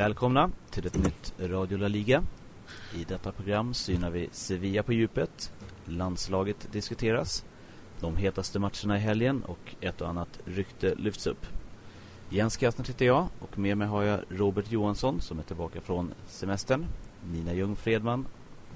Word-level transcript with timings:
Välkomna 0.00 0.50
till 0.70 0.86
ett 0.86 1.02
nytt 1.02 1.34
Radio 1.38 1.78
La 1.78 1.88
Liga. 1.88 2.22
I 2.94 3.04
detta 3.04 3.32
program 3.32 3.74
synar 3.74 4.10
vi 4.10 4.28
Sevilla 4.32 4.82
på 4.82 4.92
djupet. 4.92 5.52
Landslaget 5.84 6.72
diskuteras. 6.72 7.44
De 8.00 8.16
hetaste 8.16 8.58
matcherna 8.58 8.96
i 8.96 9.00
helgen 9.00 9.42
och 9.44 9.74
ett 9.80 10.00
och 10.00 10.08
annat 10.08 10.38
rykte 10.44 10.94
lyfts 10.94 11.26
upp. 11.26 11.46
Jens 12.30 12.56
Kastner 12.56 12.86
heter 12.86 13.06
jag 13.06 13.28
och 13.40 13.58
med 13.58 13.78
mig 13.78 13.88
har 13.88 14.02
jag 14.02 14.20
Robert 14.28 14.72
Johansson 14.72 15.20
som 15.20 15.38
är 15.38 15.42
tillbaka 15.42 15.80
från 15.80 16.14
semestern. 16.26 16.86
Nina 17.32 17.54
Ljung 17.54 17.76
Fredman, 17.76 18.26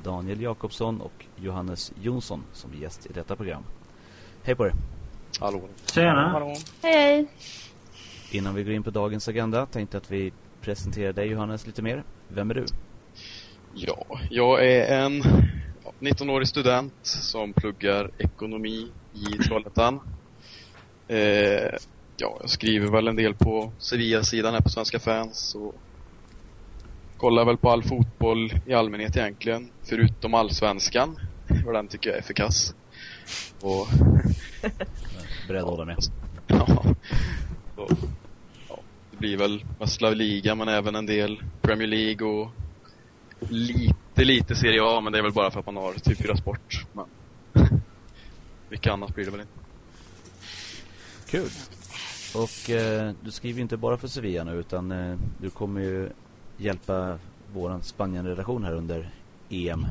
Daniel 0.03 0.41
Jakobsson 0.41 1.01
och 1.01 1.27
Johannes 1.37 1.93
Jonsson 2.03 2.45
som 2.53 2.75
gäst 2.75 3.07
i 3.07 3.13
detta 3.13 3.37
program. 3.37 3.63
Hej 4.43 4.55
på 4.55 4.67
er! 4.67 4.73
Hallå! 5.41 5.69
Tjena! 5.87 6.29
Hallå. 6.29 6.55
Hej! 6.83 7.27
Innan 8.31 8.55
vi 8.55 8.65
går 8.65 8.73
in 8.73 8.83
på 8.83 8.91
dagens 8.91 9.29
agenda 9.29 9.67
tänkte 9.67 9.97
att 9.97 10.11
vi 10.11 10.33
presenterar 10.65 11.13
dig 11.13 11.29
Johannes 11.29 11.67
lite 11.67 11.83
mer. 11.83 12.05
Vem 12.29 12.51
är 12.51 12.55
du? 12.55 12.67
Ja, 13.75 14.21
jag 14.31 14.67
är 14.67 15.05
en 15.05 15.23
ja, 15.85 15.93
19-årig 16.01 16.49
student 16.49 16.95
som 17.03 17.53
pluggar 17.53 18.11
ekonomi 18.19 18.89
i 19.13 19.25
Trollhättan. 19.43 20.01
Eh, 21.09 21.19
ja, 22.17 22.39
jag 22.41 22.51
skriver 22.51 22.91
väl 22.91 23.09
en 23.09 23.17
del 23.17 23.35
på 23.35 23.73
Sevilla-sidan 23.79 24.55
här 24.55 24.61
på 24.61 24.69
Svenska 24.69 24.99
fans 24.99 25.55
och 25.55 25.75
kollar 27.17 27.45
väl 27.45 27.57
på 27.57 27.71
all 27.71 27.83
fotboll 27.83 28.53
i 28.67 28.75
allmänhet 28.75 29.17
egentligen, 29.17 29.71
förutom 29.83 30.35
allsvenskan. 30.35 31.19
För 31.65 31.73
den 31.73 31.89
tycker 31.89 32.11
jag 32.11 32.19
är 32.19 32.23
för 32.23 32.35
kass. 32.35 32.75
Och, 33.61 33.87
Beredd 35.49 35.63
att 35.63 35.69
hålla 35.69 35.85
med. 35.85 35.99
ja, 36.47 36.85
det 37.77 37.97
blir 39.25 39.37
väl 39.37 39.65
mest 39.81 40.01
La 40.01 40.11
Liga 40.11 40.55
men 40.55 40.69
även 40.69 40.95
en 40.95 41.07
del 41.07 41.43
Premier 41.63 41.89
League 41.89 42.29
och 42.29 42.51
lite, 43.49 44.25
lite 44.25 44.55
Serie 44.55 44.81
A 44.83 45.01
men 45.01 45.13
det 45.13 45.19
är 45.19 45.23
väl 45.23 45.33
bara 45.33 45.51
för 45.51 45.61
att 45.61 45.67
man 45.67 45.77
har 45.77 45.93
typ 45.93 46.19
4 46.19 46.37
sport. 46.37 46.87
Men 46.93 47.07
mycket 48.69 48.93
annat 48.93 49.15
blir 49.15 49.25
det 49.25 49.31
väl 49.31 49.41
inte. 49.41 49.53
Kul! 51.27 51.49
Och 52.35 52.71
eh, 52.71 53.13
du 53.21 53.31
skriver 53.31 53.61
inte 53.61 53.77
bara 53.77 53.97
för 53.97 54.09
Sevilla 54.09 54.45
nu 54.45 54.53
utan 54.53 54.93
eh, 54.93 55.19
du 55.41 55.51
kommer 55.51 55.81
ju 55.81 56.11
hjälpa 56.57 57.19
våran 57.53 57.83
Spanien-redaktion 57.83 58.65
här 58.65 58.75
under 58.75 59.11
EM. 59.51 59.87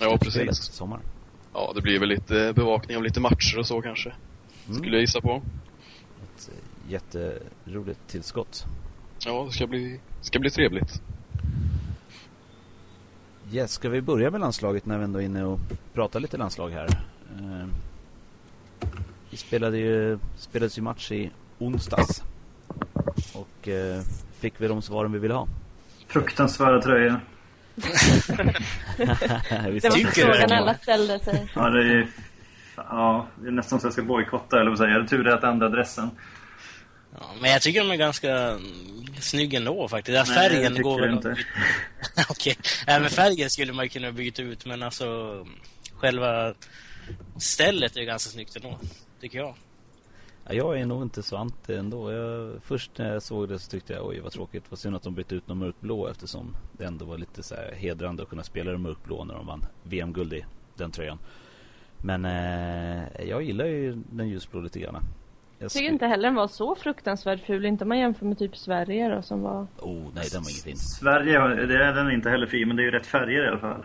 Ja, 0.00 0.18
precis. 0.20 0.56
Sommar. 0.56 1.00
Ja, 1.52 1.72
det 1.74 1.82
blir 1.82 2.00
väl 2.00 2.08
lite 2.08 2.52
bevakning 2.56 2.96
av 2.96 3.02
lite 3.02 3.20
matcher 3.20 3.58
och 3.58 3.66
så 3.66 3.82
kanske. 3.82 4.12
Mm. 4.66 4.78
Skulle 4.78 4.96
jag 4.96 5.00
gissa 5.00 5.20
på. 5.20 5.42
Ett 6.22 6.50
eh, 6.52 6.71
jätteroligt 6.88 8.00
tillskott. 8.08 8.64
Ja, 9.24 9.44
det 9.44 9.52
ska 9.52 9.66
bli, 9.66 10.00
ska 10.20 10.38
bli 10.38 10.50
trevligt. 10.50 11.02
Yes, 13.52 13.72
ska 13.72 13.88
vi 13.88 14.00
börja 14.00 14.30
med 14.30 14.40
landslaget 14.40 14.86
när 14.86 14.98
vi 14.98 15.04
ändå 15.04 15.18
är 15.20 15.24
inne 15.24 15.44
och 15.44 15.60
pratar 15.94 16.20
lite 16.20 16.36
landslag 16.36 16.70
här? 16.70 16.86
Eh, 17.38 17.66
vi 19.30 19.36
spelade 19.36 19.78
ju, 19.78 20.18
spelades 20.36 20.78
ju 20.78 20.82
match 20.82 21.12
i 21.12 21.30
onsdags. 21.58 22.22
Och 23.34 23.68
eh, 23.68 24.00
fick 24.40 24.54
vi 24.60 24.68
de 24.68 24.82
svaren 24.82 25.12
vi 25.12 25.18
ville 25.18 25.34
ha. 25.34 25.48
Fruktansvärda 26.06 26.82
tröjor. 26.82 27.20
Det 28.96 29.84
var 29.84 29.90
tycker 29.90 30.10
frågan 30.10 30.48
det. 30.48 30.56
alla 30.58 30.74
ställde 30.74 31.18
sig. 31.18 31.48
Ja, 31.54 31.68
det 31.70 31.92
är, 31.92 32.08
ja, 32.76 33.26
det 33.40 33.48
är 33.48 33.52
nästan 33.52 33.80
så 33.80 33.86
jag 33.86 33.92
ska 33.92 34.02
bojkotta, 34.02 34.60
eller 34.60 34.70
vad 34.70 34.78
säger 34.78 34.98
jag. 34.98 35.08
Tur 35.08 35.24
det 35.24 35.34
att 35.34 35.44
ändra 35.44 35.66
adressen. 35.66 36.10
Ja, 37.20 37.30
men 37.40 37.50
jag 37.50 37.62
tycker 37.62 37.80
de 37.80 37.90
är 37.90 37.96
ganska 37.96 38.60
snygga 39.20 39.58
ändå 39.58 39.88
faktiskt. 39.88 40.16
Ja, 40.16 40.24
Nej, 40.28 40.50
färgen 40.50 40.82
går 40.82 41.00
väl 41.00 41.18
Okej, 42.28 42.56
Även 42.86 43.10
färgen 43.10 43.50
skulle 43.50 43.72
man 43.72 43.88
kunna 43.88 44.12
byta 44.12 44.42
ut 44.42 44.66
men 44.66 44.82
alltså 44.82 45.06
själva 45.92 46.54
stället 47.36 47.96
är 47.96 48.02
ganska 48.02 48.30
snyggt 48.30 48.56
ändå, 48.56 48.78
tycker 49.20 49.38
jag. 49.38 49.54
Ja, 50.46 50.54
jag 50.54 50.80
är 50.80 50.86
nog 50.86 51.02
inte 51.02 51.22
så 51.22 51.36
anti 51.36 51.74
ändå. 51.74 52.12
Jag, 52.12 52.52
först 52.64 52.90
när 52.98 53.12
jag 53.12 53.22
såg 53.22 53.48
det 53.48 53.58
så 53.58 53.70
tyckte 53.70 53.92
jag 53.92 54.06
oj 54.06 54.20
vad 54.20 54.32
tråkigt. 54.32 54.64
Vad 54.68 54.78
synd 54.78 54.96
att 54.96 55.02
de 55.02 55.14
bytte 55.14 55.34
ut 55.34 55.48
någon 55.48 55.58
mörkblå 55.58 56.08
eftersom 56.08 56.56
det 56.72 56.84
ändå 56.84 57.04
var 57.04 57.18
lite 57.18 57.42
så 57.42 57.54
här 57.54 57.74
hedrande 57.76 58.22
att 58.22 58.28
kunna 58.28 58.42
spela 58.42 58.70
den 58.70 58.82
mörkblå 58.82 59.24
när 59.24 59.34
de 59.34 59.46
vann 59.46 59.64
VM-guld 59.82 60.32
i 60.32 60.44
den 60.76 60.90
tröjan. 60.90 61.18
Men 61.96 62.24
eh, 62.24 63.28
jag 63.28 63.42
gillar 63.42 63.64
ju 63.64 64.02
den 64.10 64.28
ljusblå 64.28 64.60
lite 64.60 64.80
grann. 64.80 65.04
Jag 65.62 65.70
tycker 65.70 65.88
inte 65.92 66.06
heller 66.06 66.28
den 66.28 66.34
var 66.34 66.48
så 66.48 66.74
fruktansvärt 66.74 67.46
ful. 67.46 67.64
Inte 67.66 67.84
om 67.84 67.88
man 67.88 67.98
jämför 67.98 68.26
med 68.26 68.38
typ 68.38 68.56
Sverige 68.56 69.08
då 69.08 69.22
som 69.22 69.42
var... 69.42 69.66
Oh 69.78 70.08
nej, 70.14 70.28
den 70.32 70.42
var 70.42 70.50
ingen 70.50 70.62
fin. 70.64 70.76
Sverige, 70.76 71.38
det 71.66 71.84
är 71.84 71.92
den 71.94 72.10
inte 72.10 72.30
heller 72.30 72.46
fin, 72.46 72.68
men 72.68 72.76
det 72.76 72.82
är 72.82 72.84
ju 72.84 72.90
rätt 72.90 73.06
färger 73.06 73.44
i 73.44 73.48
alla 73.48 73.58
fall. 73.58 73.84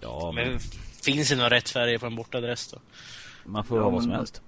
Ja, 0.00 0.32
men 0.34 0.48
Men 0.48 0.58
finns 1.04 1.28
det 1.28 1.36
några 1.36 1.50
rätt 1.50 1.68
färger 1.68 1.98
på 1.98 2.06
en 2.06 2.16
bortadress 2.16 2.72
då? 2.72 2.78
man 3.44 3.64
får 3.64 3.78
Ja, 3.78 3.84
ha 3.84 3.90
vad 3.90 4.02
som 4.02 4.12
helst. 4.12 4.42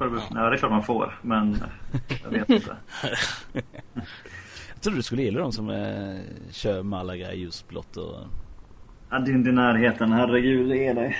Upp. 0.00 0.12
Ja, 0.34 0.40
det 0.50 0.54
är 0.54 0.56
klart 0.56 0.70
man 0.70 0.82
får, 0.82 1.18
men 1.22 1.62
jag 2.24 2.30
vet 2.30 2.50
inte. 2.50 2.76
Jag 4.74 4.82
trodde 4.82 4.98
du 4.98 5.02
skulle 5.02 5.22
gilla 5.22 5.40
de 5.40 5.52
som 5.52 5.70
eh, 5.70 6.16
kör 6.50 6.82
Malaga 6.82 7.32
i 7.32 7.40
ljusblått 7.40 7.96
och... 7.96 8.16
Ja, 9.10 9.18
det 9.18 9.30
är 9.30 9.34
inte 9.34 9.50
i 9.50 9.52
närheten, 9.52 10.12
herregud, 10.12 10.68
det 10.68 10.86
är 10.86 10.94
det. 10.94 11.16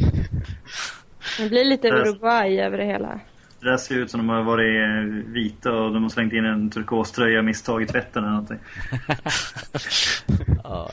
Det 1.38 1.48
blir 1.48 1.64
lite 1.64 1.88
Uruguay 1.88 2.58
över 2.60 2.78
det 2.78 2.84
hela. 2.84 3.20
Det 3.60 3.70
där 3.70 3.76
ser 3.76 3.94
ut 3.94 4.10
som 4.10 4.18
de 4.20 4.28
har 4.28 4.42
varit 4.42 4.80
eh, 4.82 5.32
vita 5.32 5.72
och 5.72 5.92
de 5.92 6.02
har 6.02 6.10
slängt 6.10 6.32
in 6.32 6.44
en 6.44 6.70
turkoströja 6.70 7.42
misstag 7.42 7.82
i 7.82 7.86
tvätten 7.86 8.24
eller 8.24 8.32
någonting. 8.32 8.58
Ja, 10.64 10.90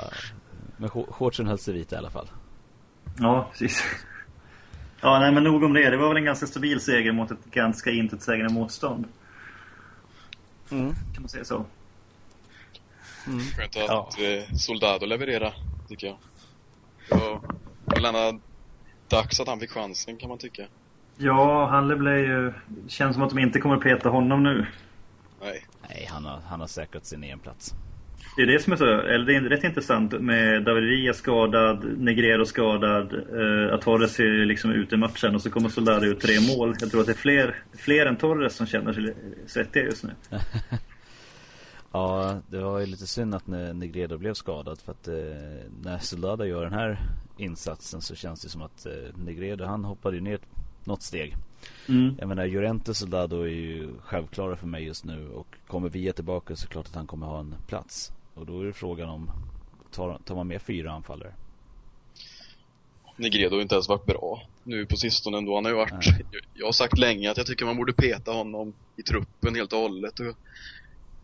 men 0.77 0.89
sh- 0.89 1.11
shortsen 1.11 1.47
höll 1.47 1.57
sig 1.59 1.73
vita 1.73 1.95
i 1.95 1.99
alla 1.99 2.09
fall. 2.09 2.27
Ja, 3.19 3.47
precis. 3.51 3.83
Ja, 5.01 5.19
nej 5.19 5.31
men 5.31 5.44
nog 5.44 5.63
om 5.63 5.73
det. 5.73 5.89
Det 5.89 5.97
var 5.97 6.07
väl 6.07 6.17
en 6.17 6.25
ganska 6.25 6.45
stabil 6.47 6.79
seger 6.79 7.11
mot 7.11 7.31
ett 7.31 7.45
ganska 7.51 7.91
intetsägande 7.91 8.53
motstånd. 8.53 9.05
Kan 10.69 10.95
man 11.19 11.29
säga 11.29 11.45
så? 11.45 11.65
Skönt 13.25 13.75
att 13.77 13.88
Ja. 13.88 14.09
eh, 14.19 14.55
Soldado 14.55 15.05
leverera, 15.05 15.51
tycker 15.89 16.07
jag. 16.07 16.17
Det 17.09 17.15
var 17.15 17.41
väl 17.85 18.05
ändå 18.05 18.39
dags 19.13 19.40
att 19.40 19.47
han 19.47 19.59
fick 19.59 19.72
chansen, 19.72 20.18
kan 20.18 20.29
man 20.29 20.38
tycka. 20.38 20.63
Ja, 21.18 21.66
Halle 21.66 21.96
blev 21.96 22.18
ju... 22.18 22.53
Känns 22.88 23.13
som 23.13 23.24
att 23.24 23.29
de 23.29 23.40
inte 23.40 23.59
kommer 23.59 23.75
att 23.75 23.84
peta 23.84 24.09
honom 24.09 24.44
nu. 24.44 24.66
Nej. 25.41 25.66
Nej, 25.90 26.07
han 26.12 26.25
har, 26.25 26.40
han 26.47 26.59
har 26.59 26.68
säkrat 26.68 27.06
sin 27.06 27.24
EM-plats. 27.24 27.74
Det 28.35 28.41
är 28.41 28.46
det 28.47 28.63
som 28.63 28.74
är 28.74 28.78
så, 28.78 28.85
eller 28.85 29.25
det 29.25 29.35
är 29.35 29.41
rätt 29.41 29.63
intressant 29.63 30.22
med 30.22 30.63
David 30.63 30.84
Villa 30.84 31.13
skadad, 31.13 31.97
Negredo 31.97 32.46
skadad, 32.46 33.13
eh, 33.13 33.74
att 33.74 33.81
Torres 33.81 34.19
är 34.19 34.46
liksom 34.46 34.72
ute 34.72 34.96
i 34.96 34.97
matchen 34.97 35.35
och 35.35 35.41
så 35.41 35.50
kommer 35.50 35.69
Soldado 35.69 36.06
ut 36.06 36.19
tre 36.19 36.40
mål. 36.57 36.75
Jag 36.80 36.91
tror 36.91 37.01
att 37.01 37.07
det 37.07 37.12
är 37.12 37.18
fler, 37.18 37.56
fler 37.78 38.06
än 38.06 38.16
Torres 38.16 38.56
som 38.56 38.66
känner 38.68 38.94
sig 38.94 39.16
svettiga 39.47 39.84
just 39.84 40.03
nu. 40.03 40.12
Ja, 41.95 42.41
det 42.47 42.59
var 42.59 42.80
ju 42.80 42.85
lite 42.85 43.07
synd 43.07 43.35
att 43.35 43.45
Ne- 43.47 43.74
Negredo 43.74 44.18
blev 44.18 44.34
skadad 44.34 44.80
för 44.80 44.91
att 44.91 45.07
eh, 45.07 45.13
när 45.84 45.97
Soldado 45.97 46.44
gör 46.45 46.63
den 46.63 46.74
här 46.74 46.97
insatsen 47.38 48.01
så 48.01 48.16
känns 48.16 48.41
det 48.41 48.49
som 48.49 48.61
att 48.61 48.85
eh, 48.85 48.91
Negredo 49.25 49.66
han 49.66 49.85
hoppade 49.85 50.16
ju 50.16 50.21
ner 50.21 50.39
något 50.83 51.01
steg. 51.01 51.35
Mm. 51.89 52.16
Jag 52.19 52.27
menar 52.27 52.47
Llorente 52.47 52.91
och 52.91 52.97
Soldado 52.97 53.41
är 53.41 53.47
ju 53.47 53.89
självklara 53.99 54.55
för 54.55 54.67
mig 54.67 54.83
just 54.83 55.05
nu 55.05 55.29
och 55.29 55.47
kommer 55.67 55.89
Via 55.89 56.13
tillbaka 56.13 56.55
så 56.55 56.66
är 56.66 56.67
det 56.67 56.71
klart 56.71 56.88
att 56.88 56.95
han 56.95 57.07
kommer 57.07 57.27
ha 57.27 57.39
en 57.39 57.55
plats. 57.67 58.11
Och 58.33 58.45
då 58.45 58.61
är 58.61 58.66
det 58.66 58.73
frågan 58.73 59.09
om 59.09 59.31
tar, 59.91 60.19
tar 60.25 60.35
man 60.35 60.47
med 60.47 60.62
fyra 60.62 60.91
anfallare? 60.91 61.33
Negredo 63.15 63.56
har 63.56 63.62
inte 63.62 63.75
ens 63.75 63.89
varit 63.89 64.06
bra 64.06 64.41
nu 64.63 64.85
på 64.85 64.97
sistone 64.97 65.38
ändå. 65.38 65.56
Han 65.56 65.65
har 65.65 65.71
ju 65.71 65.77
varit... 65.77 66.07
Nej. 66.07 66.25
Jag 66.53 66.65
har 66.65 66.71
sagt 66.71 66.97
länge 66.97 67.31
att 67.31 67.38
jag 67.38 67.45
tycker 67.45 67.65
man 67.65 67.77
borde 67.77 67.94
peta 67.94 68.31
honom 68.31 68.74
i 68.95 69.03
truppen 69.03 69.56
helt 69.56 69.74
och 69.74 69.80
hållet 69.80 70.19
och 70.19 70.25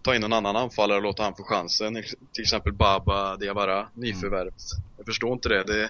ta 0.02 0.16
in 0.16 0.24
en 0.24 0.34
annan 0.34 0.56
anfallare 0.56 0.98
och 0.98 1.04
låta 1.04 1.24
han 1.24 1.36
få 1.36 1.44
chansen. 1.44 2.04
Till 2.34 2.42
exempel 2.42 2.74
Baba 2.74 3.36
Diawara, 3.38 3.88
nyförvärv. 3.94 4.52
Jag 4.98 5.06
förstår 5.06 5.34
inte 5.34 5.50
det. 5.50 5.64
Det 5.64 5.90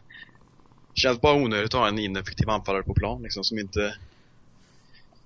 känns 0.93 1.21
bara 1.21 1.33
onödigt 1.35 1.73
att 1.73 1.79
ha 1.79 1.87
en 1.87 1.99
ineffektiv 1.99 2.49
anfallare 2.49 2.83
på 2.83 2.93
plan 2.93 3.21
liksom, 3.21 3.43
som 3.43 3.59
inte 3.59 3.95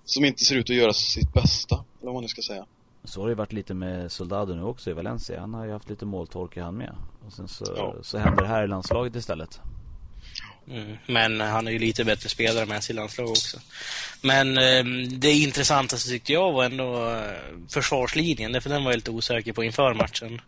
som 0.05 0.25
inte 0.25 0.43
ser 0.43 0.55
ut 0.55 0.69
att 0.69 0.75
göra 0.75 0.93
sitt 0.93 1.33
bästa, 1.33 1.75
eller 1.75 1.85
vad 2.05 2.13
man 2.13 2.21
nu 2.21 2.27
ska 2.27 2.41
säga. 2.41 2.65
Så 3.03 3.21
har 3.21 3.29
det 3.29 3.35
varit 3.35 3.53
lite 3.53 3.73
med 3.73 4.11
Soldado 4.11 4.53
nu 4.55 4.63
också 4.63 4.89
i 4.89 4.93
Valencia. 4.93 5.39
Han 5.39 5.53
har 5.53 5.65
ju 5.65 5.71
haft 5.71 5.89
lite 5.89 6.05
måltorka 6.05 6.63
han 6.63 6.75
med. 6.77 6.95
Och 7.25 7.33
sen 7.33 7.47
så, 7.47 7.65
Ja. 7.77 7.95
så 8.01 8.17
händer 8.17 8.41
det 8.43 8.47
här 8.49 8.63
i 8.63 8.67
landslaget 8.67 9.15
istället. 9.15 9.61
Mm. 10.69 10.97
Men 11.05 11.41
han 11.41 11.67
är 11.67 11.71
ju 11.71 11.79
lite 11.79 12.03
bättre 12.03 12.29
spelare 12.29 12.65
med 12.65 12.83
sig 12.83 12.93
i 12.93 12.95
landslag 12.95 13.29
också. 13.29 13.59
Men 14.21 14.57
eh, 14.57 14.83
det 15.07 15.31
intressantaste 15.31 16.09
tyckte 16.09 16.33
jag 16.33 16.51
var 16.51 16.65
ändå 16.65 17.09
eh, 17.09 17.31
försvarslinjen, 17.69 18.51
därför 18.51 18.69
den 18.69 18.83
var 18.83 18.91
jag 18.91 18.97
lite 18.97 19.11
osäker 19.11 19.53
på 19.53 19.63
inför 19.63 19.93
matchen. 19.93 20.41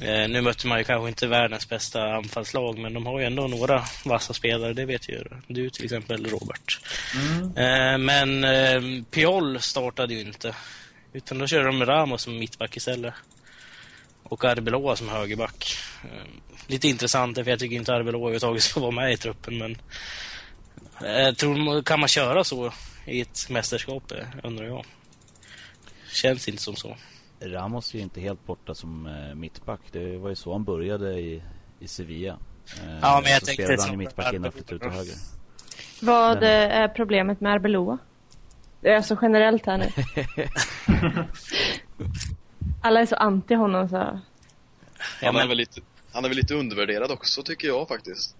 Eh, 0.00 0.28
nu 0.28 0.40
mötte 0.40 0.66
man 0.66 0.78
ju 0.78 0.84
kanske 0.84 1.08
inte 1.08 1.26
världens 1.26 1.68
bästa 1.68 2.14
anfallslag, 2.14 2.78
men 2.78 2.94
de 2.94 3.06
har 3.06 3.20
ju 3.20 3.26
ändå 3.26 3.46
några 3.46 3.84
vassa 4.04 4.34
spelare, 4.34 4.72
det 4.72 4.84
vet 4.84 5.08
ju 5.08 5.24
du 5.46 5.70
till 5.70 5.84
exempel 5.84 6.26
Robert. 6.26 6.80
Eh, 7.56 7.98
men 7.98 8.44
eh, 8.44 9.04
Piol 9.10 9.60
startade 9.60 10.14
ju 10.14 10.20
inte 10.20 10.54
Utan 11.12 11.38
då 11.38 11.46
kör 11.46 11.64
de 11.64 11.86
Ramos 11.86 12.22
som 12.22 12.38
mittback 12.38 12.76
istället. 12.76 13.14
Och 14.22 14.44
Arbeloa 14.44 14.96
som 14.96 15.08
högerback. 15.08 15.76
Eh, 16.68 16.72
lite 16.72 16.88
intressant, 16.88 17.34
för 17.36 17.50
jag 17.50 17.58
tycker 17.58 17.76
inte 17.76 17.94
Arbeloa 17.94 18.20
överhuvudtaget 18.20 18.62
ska 18.62 18.80
vara 18.80 18.90
med 18.90 19.12
i 19.12 19.16
truppen, 19.16 19.58
men... 19.58 19.76
Jag 21.00 21.36
tror, 21.36 21.82
kan 21.82 22.00
man 22.00 22.08
köra 22.08 22.44
så 22.44 22.72
i 23.06 23.20
ett 23.20 23.50
mästerskap, 23.50 24.12
eh, 24.12 24.26
undrar 24.42 24.64
jag. 24.66 24.84
Känns 26.12 26.48
inte 26.48 26.62
som 26.62 26.76
så. 26.76 26.96
Ramos 27.40 27.94
är 27.94 27.98
ju 27.98 28.02
inte 28.02 28.20
helt 28.20 28.46
borta 28.46 28.74
som 28.74 29.06
eh, 29.06 29.34
mittback. 29.34 29.80
Det 29.92 30.16
var 30.18 30.28
ju 30.28 30.34
så 30.34 30.52
han 30.52 30.64
började 30.64 31.20
i, 31.20 31.42
i 31.80 31.88
Sevilla. 31.88 32.38
Eh, 32.84 32.98
Ja, 33.02 33.20
men 33.22 33.32
jag 33.32 33.40
så 33.40 33.46
tänkte 33.46 33.64
spelade 33.64 33.82
han 33.82 33.90
ju 33.90 33.96
mittback 33.96 34.34
innan 34.34 34.52
flyttade 34.52 34.74
ut 34.76 34.82
till 34.82 34.90
höger. 34.90 35.14
Vad 36.00 36.40
Men- 36.40 36.70
eh, 36.70 36.76
är 36.76 36.88
problemet 36.88 37.40
med 37.40 37.52
Arbeloa? 37.52 37.98
Det 38.80 38.88
är 38.90 38.96
alltså 38.96 39.18
generellt 39.22 39.66
här 39.66 39.78
nu. 39.78 39.88
Alla 42.82 43.00
är 43.00 43.06
så 43.06 43.16
anti 43.16 43.54
honom 43.54 43.88
så. 43.88 43.96
Ja, 43.96 44.20
Han, 45.22 45.36
är 45.36 45.46
väl 45.46 45.56
lite, 45.56 45.80
han 46.12 46.24
är 46.24 46.28
väl 46.28 46.36
lite 46.36 46.54
undervärderad 46.54 47.10
också 47.10 47.42
tycker 47.42 47.68
jag 47.68 47.88
faktiskt. 47.88 48.36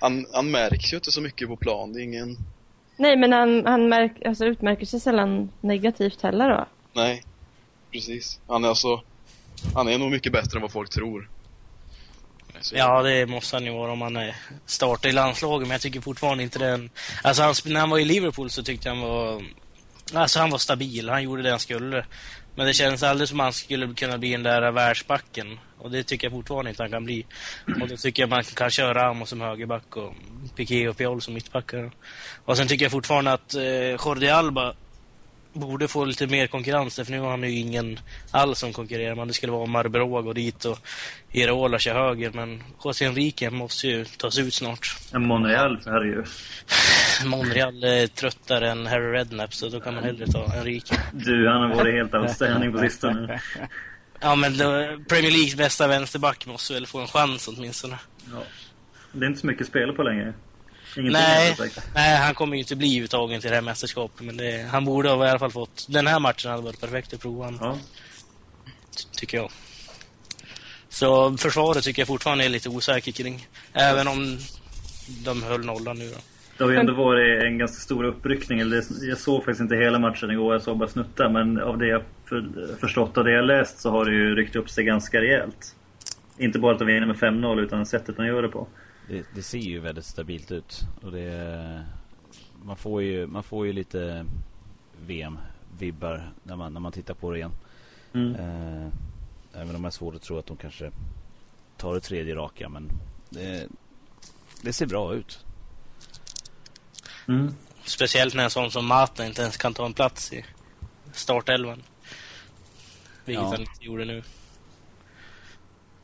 Han, 0.00 0.26
han 0.32 0.50
märks 0.50 0.92
ju 0.92 0.96
inte 0.96 1.10
så 1.12 1.20
mycket 1.20 1.48
på 1.48 1.56
plan. 1.56 1.92
Det 1.92 2.00
är 2.00 2.02
ingen... 2.02 2.36
Nej, 2.96 3.16
men 3.16 3.32
han, 3.32 3.66
han 3.66 3.88
märk, 3.88 4.22
alltså, 4.26 4.44
utmärker 4.44 4.86
sig 4.86 5.00
sällan 5.00 5.50
negativt 5.60 6.22
heller 6.22 6.48
då. 6.48 6.66
Nej. 6.92 7.22
Precis. 7.92 8.40
Han 8.46 8.64
är 8.64 8.68
alltså... 8.68 9.02
Han 9.74 9.88
är 9.88 9.98
nog 9.98 10.10
mycket 10.10 10.32
bättre 10.32 10.58
än 10.58 10.62
vad 10.62 10.72
folk 10.72 10.90
tror. 10.90 11.30
Så- 12.60 12.76
ja, 12.76 13.02
det 13.02 13.26
måste 13.26 13.56
han 13.56 13.64
ju 13.64 13.72
vara 13.72 13.92
om 13.92 14.02
han 14.02 14.16
är 14.16 14.36
startar 14.66 15.08
i 15.08 15.12
landslaget, 15.12 15.68
men 15.68 15.74
jag 15.74 15.80
tycker 15.80 16.00
fortfarande 16.00 16.42
inte 16.42 16.58
den... 16.58 16.90
Alltså, 17.22 17.42
han, 17.42 17.54
när 17.64 17.80
han 17.80 17.90
var 17.90 17.98
i 17.98 18.04
Liverpool 18.04 18.50
så 18.50 18.62
tyckte 18.62 18.88
jag 18.88 18.94
han 18.96 19.04
var... 19.08 19.42
Alltså, 20.14 20.40
han 20.40 20.50
var 20.50 20.58
stabil. 20.58 21.08
Han 21.08 21.22
gjorde 21.22 21.42
det 21.42 21.50
han 21.50 21.60
skulle. 21.60 22.06
Men 22.54 22.66
det 22.66 22.74
känns 22.74 23.02
aldrig 23.02 23.28
som 23.28 23.40
han 23.40 23.52
skulle 23.52 23.94
kunna 23.94 24.18
bli 24.18 24.32
den 24.32 24.42
där 24.42 24.70
världsbacken. 24.70 25.58
Och 25.78 25.90
det 25.90 26.02
tycker 26.02 26.26
jag 26.26 26.32
fortfarande 26.32 26.70
inte 26.70 26.82
han 26.82 26.90
kan 26.90 27.04
bli. 27.04 27.26
Och 27.80 27.88
då 27.88 27.96
tycker 27.96 28.22
jag 28.22 28.30
man 28.30 28.44
kan 28.44 28.70
köra 28.70 28.94
Ramos 28.94 29.28
som 29.28 29.40
högerback 29.40 29.96
och 29.96 30.14
Piqué 30.56 30.88
och 30.88 30.96
Piol 30.96 31.22
som 31.22 31.34
mittbackar. 31.34 31.90
Och 32.44 32.56
sen 32.56 32.68
tycker 32.68 32.84
jag 32.84 32.92
fortfarande 32.92 33.32
att 33.32 33.54
eh, 33.54 33.62
Jordi 34.06 34.28
Alba 34.28 34.74
borde 35.54 35.88
få 35.88 36.04
lite 36.04 36.26
mer 36.26 36.46
konkurrens, 36.46 36.96
för 36.96 37.10
nu 37.10 37.20
har 37.20 37.30
han 37.30 37.42
ju 37.42 37.50
ingen 37.50 38.00
alls 38.30 38.58
som 38.58 38.72
konkurrerar. 38.72 39.14
Men 39.14 39.28
det 39.28 39.34
skulle 39.34 39.52
vara 39.52 39.66
Marbroa 39.66 40.22
gå 40.22 40.32
dit 40.32 40.64
och 40.64 40.78
Irola 41.32 41.78
kör 41.78 41.94
höger, 41.94 42.30
men 42.34 42.62
José 42.84 43.04
Enrique 43.04 43.50
måste 43.50 43.88
ju 43.88 44.04
tas 44.04 44.38
ut 44.38 44.54
snart. 44.54 44.96
En 45.12 45.26
Monreal 45.26 45.80
för 45.80 45.90
herre 45.90 46.06
ju. 46.06 46.24
Monreal 47.28 47.84
är 47.84 48.06
tröttare 48.06 48.70
än 48.70 48.86
Harry 48.86 49.12
Redknapp, 49.12 49.54
så 49.54 49.68
då 49.68 49.80
kan 49.80 49.94
man 49.94 50.04
hellre 50.04 50.26
ta 50.26 50.52
Enrique. 50.58 50.96
Du, 51.12 51.48
han 51.48 51.62
har 51.62 51.76
varit 51.76 51.94
helt 51.94 52.14
outstanding 52.14 52.72
på 52.72 52.78
sistone. 52.78 53.40
Ja, 54.20 54.34
men 54.34 54.56
då, 54.56 54.64
Premier 55.08 55.30
Leagues 55.30 55.56
bästa 55.56 55.88
vänsterback 55.88 56.46
måste 56.46 56.74
väl 56.74 56.86
få 56.86 57.00
en 57.00 57.06
chans 57.06 57.48
åtminstone. 57.48 57.98
Ja. 58.32 58.42
Det 59.12 59.24
är 59.24 59.28
inte 59.28 59.40
så 59.40 59.46
mycket 59.46 59.66
spel 59.66 59.92
på 59.92 60.02
längre. 60.02 60.34
Nej, 60.96 61.56
nej, 61.94 62.16
han 62.16 62.34
kommer 62.34 62.56
ju 62.56 62.62
inte 62.62 62.76
bli 62.76 62.98
uttagen 63.00 63.40
till 63.40 63.50
det 63.50 63.56
här 63.56 63.62
mästerskapet, 63.62 64.20
men 64.26 64.36
det, 64.36 64.68
han 64.70 64.84
borde 64.84 65.08
ha 65.10 65.26
i 65.26 65.30
alla 65.30 65.38
fall 65.38 65.50
fått... 65.50 65.86
Den 65.88 66.06
här 66.06 66.20
matchen 66.20 66.50
hade 66.50 66.62
varit 66.62 66.80
perfekt 66.80 67.14
att 67.14 67.20
prova 67.20 67.44
han, 67.44 67.58
Ja. 67.60 67.78
ty- 68.96 69.18
tycker 69.18 69.36
jag. 69.38 69.50
Så 70.88 71.36
försvaret 71.36 71.84
tycker 71.84 72.00
jag 72.02 72.06
fortfarande 72.08 72.44
är 72.44 72.48
lite 72.48 72.68
osäker 72.68 73.12
kring. 73.12 73.46
Även 73.72 74.08
om 74.08 74.38
de 75.24 75.42
höll 75.42 75.64
nollan 75.64 75.98
nu 75.98 76.08
då. 76.10 76.16
Det 76.58 76.64
har 76.64 76.70
ju 76.70 76.76
ändå 76.76 76.94
varit 76.94 77.42
en 77.42 77.58
ganska 77.58 77.76
stor 77.80 78.04
uppryckning. 78.04 78.58
Jag 79.08 79.18
såg 79.18 79.44
faktiskt 79.44 79.60
inte 79.60 79.76
hela 79.76 79.98
matchen 79.98 80.30
igår, 80.30 80.52
jag 80.54 80.62
såg 80.62 80.78
bara 80.78 80.88
snuttar. 80.88 81.28
Men 81.28 81.60
av 81.60 81.78
det 81.78 81.86
jag 81.86 82.02
för, 82.28 82.44
förstått 82.80 83.16
och 83.16 83.24
det 83.24 83.32
jag 83.32 83.44
läst 83.44 83.78
så 83.80 83.90
har 83.90 84.04
det 84.04 84.10
ju 84.12 84.34
ryckt 84.34 84.56
upp 84.56 84.70
sig 84.70 84.84
ganska 84.84 85.20
rejält. 85.20 85.74
Inte 86.38 86.58
bara 86.58 86.72
att 86.72 86.78
de 86.78 86.84
vinner 86.84 87.06
med 87.06 87.16
5-0 87.16 87.60
utan 87.60 87.86
sättet 87.86 88.16
de 88.16 88.26
gör 88.26 88.42
det 88.42 88.48
på. 88.48 88.68
Det, 89.08 89.24
det 89.34 89.42
ser 89.42 89.58
ju 89.58 89.80
väldigt 89.80 90.04
stabilt 90.04 90.52
ut. 90.52 90.80
Och 91.02 91.12
det, 91.12 91.84
man, 92.62 92.76
får 92.76 93.02
ju, 93.02 93.26
man 93.26 93.42
får 93.42 93.66
ju 93.66 93.72
lite 93.72 94.26
VM-vibbar 95.06 96.32
när 96.42 96.56
man, 96.56 96.72
när 96.72 96.80
man 96.80 96.92
tittar 96.92 97.14
på 97.14 97.30
det 97.30 97.36
igen. 97.36 97.52
Mm. 98.12 98.34
Eh, 98.34 98.88
även 99.52 99.76
om 99.76 99.82
det 99.82 99.88
är 99.88 99.90
svårt 99.90 100.14
att 100.14 100.22
tro 100.22 100.38
att 100.38 100.46
de 100.46 100.56
kanske 100.56 100.90
tar 101.76 101.94
det 101.94 102.00
tredje 102.00 102.34
raka. 102.34 102.68
Men 102.68 102.90
det, 103.30 103.68
det 104.62 104.72
ser 104.72 104.86
bra 104.86 105.14
ut. 105.14 105.44
Mm. 107.28 107.54
Speciellt 107.84 108.34
när 108.34 108.44
en 108.44 108.50
sån 108.50 108.70
som 108.70 108.86
Mata 108.86 109.26
inte 109.26 109.42
ens 109.42 109.56
kan 109.56 109.74
ta 109.74 109.86
en 109.86 109.92
plats 109.92 110.32
i 110.32 110.44
startelvan. 111.12 111.82
Vilket 113.24 113.42
Ja. 113.42 113.50
han 113.50 113.60
inte 113.60 113.84
gjorde 113.84 114.04
nu. 114.04 114.22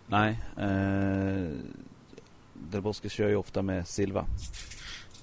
Nej. 0.07 0.39
Eh, 0.57 1.51
Del 2.71 2.81
Bosque 2.83 3.09
kör 3.09 3.29
ju 3.29 3.37
ofta 3.37 3.63
med 3.63 3.89
Silva. 3.89 4.27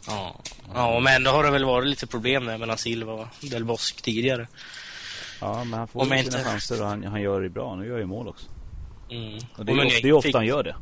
Ja. 0.08 0.36
ja, 0.74 1.00
men 1.00 1.24
då 1.24 1.32
har 1.32 1.44
det 1.44 1.52
väl 1.52 1.66
varit 1.66 1.88
lite 1.88 2.08
problem 2.08 2.46
där 2.46 2.58
mellan 2.58 2.78
Silva 2.78 3.14
och 3.14 3.28
Del 3.52 3.66
Bosque 3.66 4.02
tidigare. 4.02 4.48
Ja, 5.42 5.64
men 5.64 5.80
han 5.80 5.88
får 5.88 6.00
Om 6.02 6.06
sina 6.06 6.18
inte- 6.20 6.44
chanser 6.44 6.82
och 6.82 6.88
han, 6.88 7.04
han 7.04 7.22
gör 7.22 7.42
det 7.42 7.50
bra. 7.50 7.76
Nu 7.76 7.88
gör 7.88 7.98
ju 7.98 8.06
mål 8.06 8.28
också. 8.28 8.46
Mm. 9.12 9.34
Och 9.58 9.66
det 9.66 9.72
är, 9.72 9.76
Och 9.76 9.78
ju- 9.78 9.84
Munjain 9.84 10.00
det 10.04 10.10
är 10.10 10.14
ofta 10.14 10.28
fick- 10.28 10.36
han 10.36 10.46
gör 10.46 10.64
det. 10.64 10.76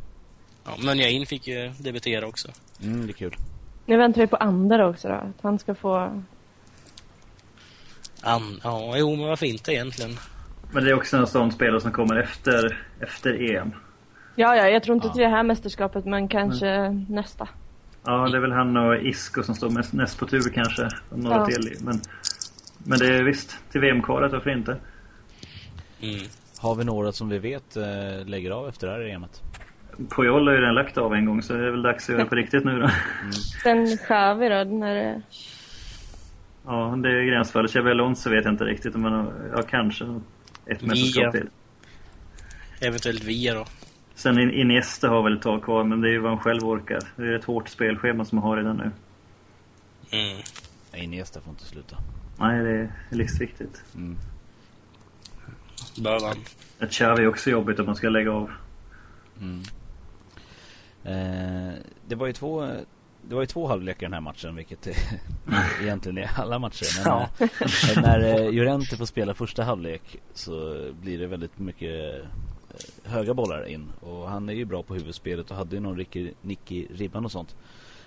Ja, 0.66 0.72
Munjain 0.80 1.26
fick 1.26 1.48
ju 1.48 1.70
debutera 1.80 2.28
också. 2.28 2.48
Mm, 2.84 3.06
det 3.08 3.12
är 3.12 3.14
kul. 3.14 3.36
Nu 3.86 3.98
väntar 3.98 4.22
vi 4.22 4.28
på 4.28 4.36
Ander 4.36 4.80
också 4.90 5.08
då. 5.08 5.14
Att 5.14 5.42
han 5.42 5.60
ska 5.60 5.76
få... 5.76 6.24
An, 8.22 8.60
ja, 8.64 8.94
jo, 8.98 9.16
men 9.16 9.28
varför 9.28 9.46
inte 9.46 9.74
egentligen? 9.74 10.18
Men 10.72 10.84
det 10.84 10.90
är 10.90 10.94
också 10.96 11.18
en 11.18 11.28
sån 11.28 11.52
spelare 11.52 11.82
som 11.82 11.92
kommer 11.92 12.16
efter, 12.16 12.88
efter 13.00 13.52
EM. 13.56 13.72
Ja, 14.36 14.56
ja, 14.56 14.68
jag 14.70 14.84
tror 14.84 14.96
inte 14.96 15.08
Ja. 15.08 15.14
till 15.14 15.22
det 15.22 15.30
här 15.30 15.44
mästerskapet, 15.44 16.06
men 16.06 16.28
kanske 16.28 16.90
nästa. 17.10 17.48
Ja, 18.06 18.28
det 18.30 18.38
är 18.38 18.42
väl 18.42 18.52
han 18.52 18.78
och 18.78 18.96
Isco 18.96 19.44
som 19.44 19.56
står 19.56 19.70
mest, 19.70 19.94
näst 19.94 20.20
på 20.20 20.26
tur 20.28 20.42
kanske. 20.54 20.90
Och 21.10 21.20
några 21.20 21.38
Ja. 21.38 21.46
till. 21.46 21.78
Men, 21.82 22.02
men 22.84 23.00
det 23.00 23.16
är 23.16 23.24
visst, 23.24 23.58
till 23.72 23.82
VM-kvalet, 23.82 24.32
varför 24.32 24.50
inte? 24.50 24.78
Mm. 26.02 26.20
Har 26.60 26.76
vi 26.76 26.84
några 26.84 27.12
som 27.12 27.30
vi 27.30 27.40
vet 27.40 27.78
eh, 27.78 28.26
lägger 28.26 28.52
av 28.52 28.68
efter 28.70 28.88
det 28.88 28.94
här 28.94 29.02
EMet? 29.10 29.42
Puyol 30.16 30.48
har 30.48 30.54
ju 30.56 30.62
redan 30.62 30.76
lagt 30.76 30.98
av 30.98 31.14
en 31.14 31.26
gång 31.26 31.42
så 31.42 31.54
det 31.54 31.68
är 31.68 31.72
väl 31.72 31.82
dags 31.82 32.10
att 32.10 32.16
göra 32.16 32.26
på 32.26 32.36
riktigt 32.36 32.66
nu 32.66 32.80
då. 32.80 32.90
Sen 33.64 33.98
Xavi 33.98 34.50
då, 34.50 34.64
när 34.64 34.96
det... 34.96 35.22
Ja, 36.66 36.96
det 37.04 37.10
är 37.10 37.24
gränsfallet. 37.24 37.72
Xabi 37.72 37.92
Alonso 37.92 38.30
vet 38.30 38.46
jag 38.46 38.54
inte 38.54 38.64
riktigt. 38.64 38.96
Men 38.96 39.14
ja, 39.56 39.62
kanske 39.70 40.06
ett 40.66 40.82
mästerskap 40.82 41.32
till. 41.34 41.50
Eventuellt 42.82 43.24
Via 43.24 43.54
då. 43.54 43.66
Sen 44.16 44.40
In- 44.40 44.52
Iniesta 44.54 45.10
har 45.10 45.24
väl 45.24 45.34
ett 45.38 45.42
tag 45.42 45.64
kvar, 45.64 45.84
men 45.84 46.02
det 46.02 46.08
är 46.10 46.12
ju 46.12 46.20
vad 46.20 46.32
han 46.32 46.40
själv 46.40 46.64
orkar. 46.68 47.00
Det 47.16 47.24
är 47.24 47.34
ett 47.34 47.44
hårt 47.44 47.70
spelschema 47.70 48.26
som 48.26 48.38
han 48.38 48.48
har 48.48 48.58
redan 48.58 48.78
nu. 48.78 48.92
Mm. 50.18 50.42
Iniesta 50.94 51.42
får 51.42 51.52
inte 51.52 51.66
sluta. 51.66 51.98
Nej, 52.40 52.64
det 52.64 52.70
är 52.70 52.92
livsviktigt. 53.10 53.84
Mm. 53.96 54.18
Man. 56.04 56.38
Ett 56.80 56.92
Xavi 56.92 57.24
är 57.24 57.28
också 57.28 57.50
jobbigt 57.50 57.80
om 57.80 57.86
man 57.86 57.96
ska 57.96 58.10
lägga 58.10 58.32
av. 58.32 58.52
Mm. 59.42 59.62
Eh, 61.04 61.74
det 62.08 62.16
var 62.16 62.28
ju 62.28 62.34
två 62.34 62.62
det 63.30 63.36
var 63.36 63.42
ju 63.42 63.46
två 63.46 63.68
halvlekar 63.68 64.02
i 64.02 64.06
den 64.06 64.14
här 64.14 64.22
matchen, 64.22 64.56
vilket 64.56 64.88
egentligen 65.82 66.18
är 66.18 66.30
alla 66.40 66.60
matcher. 66.60 66.86
Men 67.04 67.06
Ja. 67.14 67.30
eh, 67.40 68.02
när 68.02 68.20
eh, 68.46 68.52
Llorente 68.52 68.98
får 68.98 69.06
spela 69.06 69.34
första 69.34 69.64
halvlek 69.64 70.18
så 70.34 70.86
blir 71.02 71.20
det 71.20 71.28
väldigt 71.28 71.60
mycket 71.60 72.22
höga 73.04 73.34
bollar 73.34 73.68
in. 73.68 73.92
Och 74.02 74.30
han 74.30 74.50
är 74.50 74.54
ju 74.54 74.66
bra 74.66 74.84
på 74.84 74.94
huvudspelet 74.94 75.52
och 75.52 75.58
hade 75.58 75.76
ju 75.76 75.82
någon 75.82 75.98
Ricky, 75.98 76.32
nick 76.42 76.72
i 76.72 76.88
ribban 76.94 77.26
och 77.26 77.32
sånt. 77.32 77.56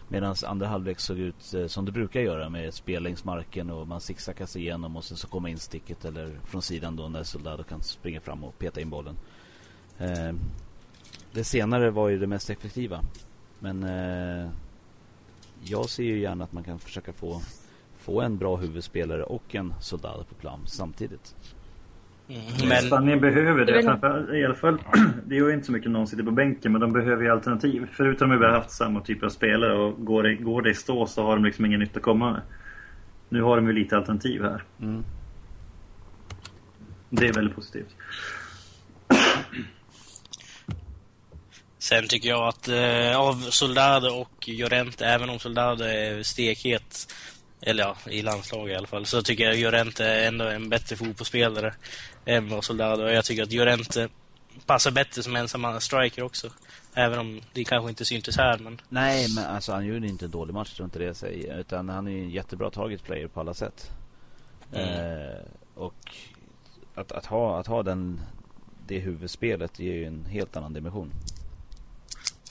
Medan 0.09 0.37
andra 0.47 0.67
halvlek 0.67 1.01
såg 1.01 1.19
ut 1.19 1.55
eh, 1.55 1.67
som 1.67 1.85
det 1.85 1.93
brukar 1.93 2.21
göra 2.21 2.49
med 2.49 2.75
spel 2.75 3.03
längs 3.03 3.25
marken 3.25 3.71
och 3.71 3.89
man 3.89 4.01
zigzaggar 4.01 4.47
sig 4.47 4.63
igenom 4.63 4.97
och 4.97 5.05
sen 5.05 5.17
så 5.17 5.29
kommer 5.29 5.49
insticket 5.49 6.05
eller 6.05 6.39
från 6.45 6.63
sidan 6.63 6.97
då 6.97 7.09
när 7.09 7.23
Soldado 7.23 7.63
kan 7.63 7.83
springa 7.83 8.21
fram 8.21 8.45
och 8.45 8.59
peta 8.59 8.81
in 8.81 8.91
bollen. 8.91 9.17
Eh, 9.99 10.33
det 11.33 11.45
senare 11.45 11.91
var 11.91 12.09
ju 12.09 12.19
det 12.19 12.27
mest 12.27 12.51
effektiva. 12.51 13.05
Men 13.59 13.83
eh, 13.83 14.51
jag 15.65 15.91
ser 15.91 16.03
ju 16.03 16.21
gärna 16.21 16.45
att 16.45 16.53
man 16.53 16.65
kan 16.65 16.79
försöka 16.79 17.13
få, 17.13 17.41
få 17.99 18.21
en 18.21 18.39
bra 18.39 18.57
huvudspelare 18.57 19.23
och 19.23 19.55
en 19.55 19.75
Soldado 19.81 20.25
på 20.25 20.35
plan 20.35 20.61
samtidigt. 20.67 21.35
Mm. 22.29 22.69
Men, 22.69 22.83
Spanien 22.83 23.21
behöver 23.21 23.65
Det 23.65 23.83
Framför, 23.83 24.37
I 24.37 24.45
alla 24.45 24.55
fall, 24.55 24.79
det 25.27 25.37
gör 25.37 25.49
ju 25.49 25.55
inte 25.55 25.67
så 25.67 25.73
mycket 25.73 25.91
någon 25.91 26.07
sitter 26.07 26.25
på 26.25 26.31
bänken, 26.31 26.73
men 26.73 26.81
de 26.81 26.93
behöver 26.93 27.23
ju 27.23 27.31
alternativ. 27.31 27.87
Förutom 27.93 28.33
att 28.33 28.41
vi 28.41 28.45
har 28.45 28.53
haft 28.53 28.71
samma 28.71 29.01
typ 29.01 29.23
av 29.23 29.29
spelare 29.29 29.73
och 29.75 30.05
går 30.05 30.23
det, 30.23 30.35
går 30.35 30.63
det 30.63 30.71
i 30.71 30.75
stå 30.75 31.07
så 31.07 31.23
har 31.23 31.37
de 31.37 31.45
liksom 31.45 31.67
ingen 31.67 31.81
nytta 31.81 31.99
att 31.99 32.03
komma 32.03 32.33
med. 32.33 32.41
Nu 33.29 33.43
har 33.43 33.57
de 33.57 33.67
ju 33.67 33.73
lite 33.73 33.97
alternativ 33.97 34.43
här. 34.43 34.63
Mm. 34.81 35.05
Det 37.11 37.27
är 37.27 37.33
väldigt 37.33 37.55
positivt. 37.55 37.97
sen 41.79 42.09
tycker 42.09 42.29
jag 42.29 42.49
att 42.49 42.69
eh, 42.69 43.21
av 43.21 43.35
Soldado 43.35 44.09
och 44.09 44.49
Llorente, 44.49 45.07
även 45.07 45.31
om 45.31 45.39
Soldado 45.39 45.85
är 45.85 46.23
stekhet, 46.23 47.15
Eller 47.61 47.83
ja, 47.83 47.97
i 48.11 48.23
landslaget 48.23 48.75
i 48.75 48.77
alla 48.77 48.87
fall. 48.87 49.07
Så 49.07 49.23
tycker 49.23 49.45
jag 49.45 49.57
Llorente 49.57 50.05
är 50.05 50.29
ändå 50.29 50.45
en 50.45 50.69
bättre 50.69 50.97
fotbollsspelare 50.97 51.75
än 52.29 52.49
vad 52.49 52.65
Soldado 52.65 53.03
är. 53.03 53.13
Jag 53.13 53.25
tycker 53.25 53.43
att 53.43 53.53
Llorente 53.53 54.09
passar 54.67 54.91
bättre 54.91 55.23
som 55.23 55.37
ensam 55.37 55.81
striker 55.81 56.23
också. 56.23 56.51
Även 56.95 57.19
om 57.19 57.41
det 57.53 57.65
kanske 57.65 57.91
inte 57.91 58.05
syntes 58.05 58.37
här, 58.37 58.59
men... 58.59 58.81
Nej, 58.89 59.27
men 59.35 59.45
alltså 59.45 59.73
han 59.73 59.87
gjorde 59.87 60.07
inte 60.07 60.25
en 60.25 60.31
dålig 60.31 60.55
match, 60.55 60.75
tror 60.75 60.85
inte 60.85 60.99
det 60.99 61.05
jag 61.05 61.17
säger. 61.17 61.59
Utan 61.59 61.89
han 61.89 62.07
är 62.07 62.11
ju 62.11 62.23
en 62.23 62.31
jättebra 62.31 62.71
target 62.71 63.05
player 63.05 63.29
på 63.29 63.41
alla 63.41 63.55
sätt. 63.55 63.91
Mm. 64.73 64.89
Eh, 64.89 65.41
och 65.75 66.15
att, 66.95 67.13
att, 67.13 67.27
ha, 67.27 67.61
att 67.61 67.67
ha 67.67 67.83
den, 67.83 68.21
det 68.87 68.99
huvudspelet 68.99 69.79
ger 69.79 69.95
ju 69.95 70.05
en 70.05 70.25
helt 70.25 70.57
annan 70.57 70.73
dimension. 70.73 71.13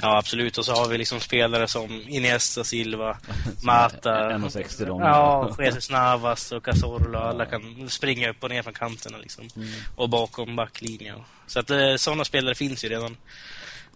Ja, 0.01 0.17
absolut. 0.17 0.57
Och 0.57 0.65
så 0.65 0.73
har 0.73 0.89
vi 0.89 0.97
liksom 0.97 1.19
spelare 1.19 1.67
som 1.67 2.01
Iniesta, 2.07 2.63
Silva, 2.63 3.17
Mata. 3.63 4.29
1,60 4.31 4.87
lång. 4.87 5.01
Ja, 5.01 5.55
Jesus 5.59 5.91
Navas 5.91 6.51
och 6.51 6.65
Cazorla. 6.65 7.19
Alla 7.19 7.45
kan 7.45 7.89
springa 7.89 8.29
upp 8.29 8.43
och 8.43 8.49
ner 8.49 8.61
från 8.61 8.73
kanterna 8.73 9.17
liksom. 9.17 9.47
Mm. 9.55 9.67
Och 9.95 10.09
bakom 10.09 10.55
backlinjen. 10.55 11.19
Så 11.47 11.59
att 11.59 11.69
eh, 11.69 11.95
sådana 11.95 12.25
spelare 12.25 12.55
finns 12.55 12.85
ju 12.85 12.89
redan. 12.89 13.17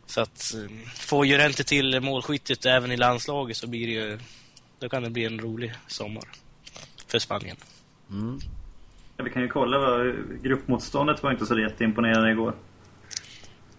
Så 0.06 0.22
att 0.22 0.54
eh, 0.54 0.88
får 0.96 1.26
Llorente 1.26 1.64
till 1.64 2.00
målskyttet 2.02 2.66
även 2.66 2.92
i 2.92 2.98
landslaget 2.98 3.58
så 3.58 3.68
blir 3.68 3.88
det 3.88 3.94
ju... 3.94 4.20
Då 4.80 4.90
kan 4.90 5.04
det 5.04 5.10
bli 5.10 5.26
en 5.26 5.40
rolig 5.40 5.74
sommar. 5.88 6.24
För 7.08 7.20
Spanien. 7.20 7.58
Mm. 8.10 8.40
Ja, 9.18 9.24
vi 9.24 9.30
kan 9.30 9.42
ju 9.42 9.48
kolla 9.48 9.80
vad 9.80 10.16
gruppmotståndet 10.44 11.24
var 11.24 11.32
inte 11.32 11.46
så 11.46 11.60
jätteimponerande 11.60 12.32
igår. 12.32 12.56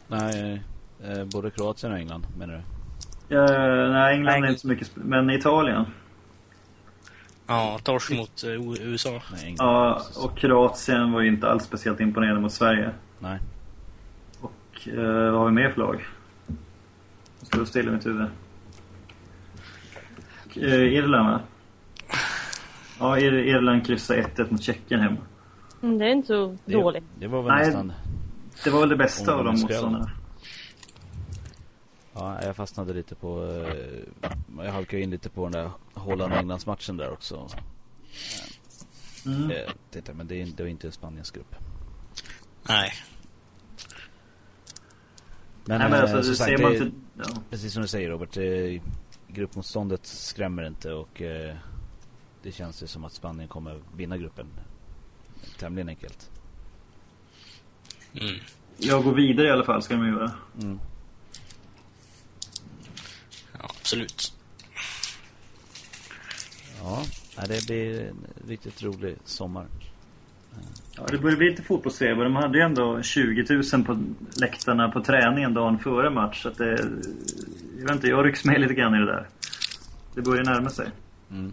Nej, 0.09 0.63
eh, 1.05 1.25
både 1.25 1.51
Kroatien 1.51 1.93
och 1.93 1.99
England 1.99 2.27
menar 2.39 2.55
du? 2.55 2.61
Ja, 3.35 3.47
nej, 3.93 4.15
England 4.15 4.33
Nej. 4.41 4.43
är 4.43 4.49
inte 4.49 4.61
så 4.61 4.69
mycket, 4.69 4.91
men 4.97 5.31
Italien. 5.31 5.85
Ja, 7.47 7.79
torsk 7.83 8.11
mot 8.13 8.45
eh, 8.45 8.51
U- 8.51 8.77
USA. 8.81 9.23
Nej. 9.33 9.55
Ja, 9.59 10.03
och 10.25 10.37
Kroatien 10.39 11.13
var 11.13 11.21
ju 11.21 11.29
inte 11.29 11.49
alls 11.51 11.65
speciellt 11.65 12.01
imponerande 12.01 12.41
mot 12.41 12.53
Sverige. 12.53 12.91
Nej. 13.19 13.39
Och 14.41 14.89
eh, 14.89 15.31
vad 15.33 15.41
har 15.41 15.47
vi 15.47 15.53
mer 15.53 15.71
för 15.71 15.81
lag? 15.81 16.05
Jag 17.39 17.47
står 17.47 17.65
still 17.65 17.89
i 17.89 17.91
mitt 17.91 18.07
huvud. 18.07 18.27
Och, 20.47 20.59
eh, 20.59 20.75
Irland 20.93 21.29
va? 21.31 21.41
Ja, 22.99 23.17
Ir- 23.19 23.45
Irland 23.57 23.87
kryssade 23.87 24.23
1-1 24.23 24.47
mot 24.53 24.63
Tjeckien 24.63 25.01
hemma. 25.01 25.17
Mm, 25.83 25.99
det 25.99 26.05
är 26.05 26.09
inte 26.13 26.27
så 26.29 26.57
Det, 26.65 26.73
dåligt. 26.73 27.05
det 27.19 27.27
var 27.27 27.43
väl 27.43 27.53
Nej. 27.55 27.67
nästan... 27.67 27.93
Det 28.65 28.71
var 28.71 28.81
väl 28.81 28.89
det 28.89 28.97
bästa 28.97 29.35
av 29.35 29.45
de 29.45 29.51
motståndarna. 29.61 30.11
Ja, 32.15 32.43
jag 32.45 32.57
fastnade 32.57 32.93
lite 32.93 33.15
på... 33.15 33.45
Eh, 33.45 34.29
jag 34.65 34.73
halkade 34.73 35.03
in 35.03 35.11
lite 35.11 35.29
på 35.31 35.43
den 35.45 35.53
där 35.53 35.71
Holland-Englands-matchen 35.95 36.97
där 36.97 37.11
också. 37.13 37.49
Mm. 39.27 39.51
Eh, 39.51 39.71
titta, 39.91 40.15
men 40.15 40.27
det, 40.27 40.45
det 40.45 40.63
var 40.63 40.71
inte 40.71 40.93
Spaniens 40.93 41.31
grupp. 41.31 41.55
Nej. 42.69 42.93
Men, 45.65 45.79
Nej, 45.79 45.91
men 45.91 46.05
eh, 46.05 46.15
alltså, 46.15 46.23
som 46.23 46.31
det 46.31 46.37
sagt, 46.37 46.63
det- 46.73 46.79
till... 46.79 46.93
Ja. 47.15 47.25
Precis 47.51 47.73
som 47.73 47.83
du 47.83 47.89
säger 47.89 48.09
Robert, 48.11 48.37
eh, 48.37 48.83
gruppmotståndet 49.29 50.07
skrämmer 50.07 50.67
inte 50.67 50.93
och 50.93 51.23
eh, 51.23 51.57
det 52.43 52.53
känns 52.53 52.83
ju 52.83 52.87
som 52.87 53.05
att 53.05 53.13
Spanien 53.13 53.49
kommer 53.49 53.83
vinna 53.97 54.17
gruppen 54.19 54.47
tämligen 55.59 55.89
enkelt. 55.89 56.31
Mm. 58.15 58.35
Jag 58.79 59.05
går 59.05 59.15
vidare 59.15 59.47
i 59.47 59.51
alla 59.51 59.65
fall, 59.65 59.83
ska 59.83 59.95
de 59.95 60.09
göra. 60.09 60.33
Mm. 60.61 60.79
Ja, 63.59 63.69
absolut. 63.93 64.33
Ja, 66.83 67.03
det 67.49 67.67
blir 67.67 68.01
en 68.01 68.27
riktigt 68.49 68.83
rolig 68.83 69.17
sommar. 69.25 69.67
Ja, 70.97 71.07
det 71.11 71.19
börjar 71.19 71.37
bli 71.37 71.51
lite 71.51 71.63
fotbolls-tv. 71.63 72.25
De 72.25 72.37
hade 72.37 72.59
ju 72.59 72.65
ändå 72.65 73.03
20 73.03 73.55
000 73.73 73.85
på 73.85 74.03
läktarna 74.41 74.89
på 74.89 75.05
träningen 75.05 75.55
dagen 75.55 75.79
före 75.79 76.11
match. 76.11 76.43
Så 76.43 76.49
att 76.49 76.59
det, 76.59 76.71
jag 77.79 77.83
vet 77.83 77.91
inte, 77.93 78.09
jag 78.09 78.27
rycks 78.27 78.45
med 78.45 78.61
lite 78.61 78.75
grann 78.75 78.95
i 78.95 78.99
det 78.99 79.07
där. 79.07 79.29
Det 80.15 80.23
börjar 80.23 80.45
närma 80.45 80.71
sig. 80.71 80.89
Mm. 81.31 81.53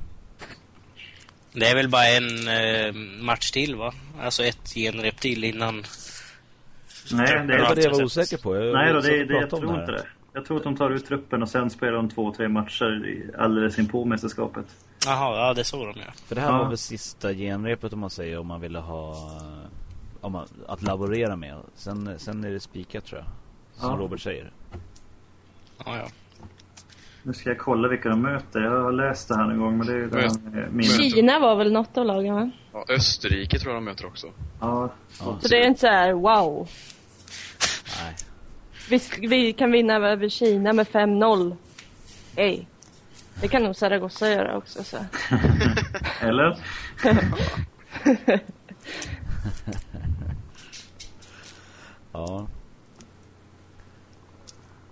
Det 1.54 1.66
är 1.66 1.76
väl 1.76 1.90
bara 1.90 2.08
en 2.08 2.48
eh, 2.48 2.94
match 3.24 3.52
till 3.52 3.76
va? 3.76 3.94
Alltså 4.22 4.44
ett 4.44 4.74
genrep 4.76 5.20
till 5.20 5.44
innan... 5.44 5.84
Nej, 7.12 7.28
det 7.28 7.48
Det 7.48 7.54
är, 7.54 7.60
var 7.60 7.76
det 7.76 7.84
jag 7.84 7.92
var 7.92 8.04
osäker 8.04 8.38
på. 8.38 8.56
Jag 8.56 8.74
nej 8.74 8.94
då, 8.94 9.00
det, 9.00 9.26
det, 9.26 9.34
jag 9.34 9.50
tror 9.50 9.80
inte 9.80 9.92
här. 9.92 9.92
det. 9.92 10.06
Jag 10.34 10.46
tror 10.46 10.58
att 10.58 10.64
de 10.64 10.76
tar 10.76 10.90
ut 10.90 11.06
truppen 11.06 11.42
och 11.42 11.50
sen 11.50 11.70
spelar 11.70 11.94
de 11.94 12.10
två, 12.10 12.34
tre 12.34 12.48
matcher 12.48 13.06
i- 13.06 13.32
alldeles 13.38 13.80
in 13.80 13.88
på 13.88 14.06
mästerskapet. 14.06 14.66
Jaha, 15.06 15.48
ja 15.48 15.54
det 15.54 15.64
såg 15.64 15.80
de 15.88 16.00
ja. 16.00 16.12
För 16.26 16.36
det 16.36 16.42
här 16.42 16.50
Ja. 16.52 16.58
var 16.58 16.68
väl 16.70 16.78
sista 16.78 17.34
genrepet 17.34 17.94
om 17.94 18.00
man 18.00 18.10
säger 18.10 18.40
om 18.40 18.48
man 18.48 18.62
ville 18.62 18.80
ha 18.80 19.16
om 20.22 20.32
man, 20.32 20.48
att 20.68 20.82
laborera 20.82 21.36
med. 21.36 21.58
Sen, 21.76 22.20
sen 22.20 22.44
är 22.44 22.52
det 22.52 22.60
spikat 22.60 23.06
tror 23.06 23.20
jag. 23.22 23.28
Som 23.82 23.92
Ja. 23.92 23.98
Robert 24.06 24.20
säger. 24.22 24.52
Ja, 25.86 25.98
ja. 25.98 26.08
Nu 27.24 27.34
ska 27.34 27.50
jag 27.50 27.60
kolla 27.60 27.88
vilka 27.88 28.10
de 28.10 28.22
möter. 28.22 28.60
Jag 28.60 28.84
har 28.84 28.92
läst 28.92 29.28
det 29.28 29.36
här 29.36 29.48
någon 29.48 29.58
gång, 29.60 29.78
men 29.78 29.88
det 29.88 29.94
är 29.94 29.98
ju 29.98 30.68
min... 30.72 30.84
Kina 30.86 31.40
var 31.40 31.56
väl 31.56 31.72
något 31.72 31.98
av 31.98 32.06
lagen 32.06 32.36
va? 32.36 32.52
Ja, 32.74 32.86
Österrike 32.90 33.60
tror 33.60 33.74
jag 33.74 33.78
de 33.82 33.86
möter 33.86 34.06
också. 34.06 34.28
Ja, 34.60 34.90
Ja. 35.20 35.38
Så 35.42 35.48
det 35.48 35.56
är 35.64 35.68
inte 35.68 35.80
så 35.80 35.88
här 35.88 36.14
wow. 36.14 36.70
Nej. 38.04 38.16
Vi, 38.90 39.02
vi 39.28 39.54
kan 39.54 39.72
vinna 39.72 39.94
över 39.94 40.30
Kina 40.30 40.74
med 40.74 40.88
5-0. 40.88 41.56
Ej. 42.36 42.68
Det 43.42 43.48
kan 43.48 43.64
nog 43.64 43.76
Zaragoza 43.76 44.30
göra 44.30 44.58
också. 44.58 44.84
Så. 44.84 44.98
eller? 46.22 46.58
Ja. 52.12 52.48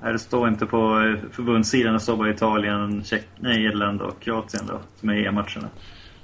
Nej, 0.01 0.13
det 0.13 0.19
står 0.19 0.47
inte 0.47 0.65
på 0.65 0.77
eh, 0.77 1.31
förbundssidan. 1.31 1.93
Det 1.93 1.99
står 1.99 2.17
bara 2.17 2.29
Italien, 2.29 3.03
Tjeck, 3.03 3.27
nej, 3.39 3.65
Irland 3.65 4.01
och 4.01 4.19
Kroatien 4.19 4.65
då, 4.67 4.79
som 4.95 5.09
är 5.09 5.13
EM-matcherna. 5.13 5.69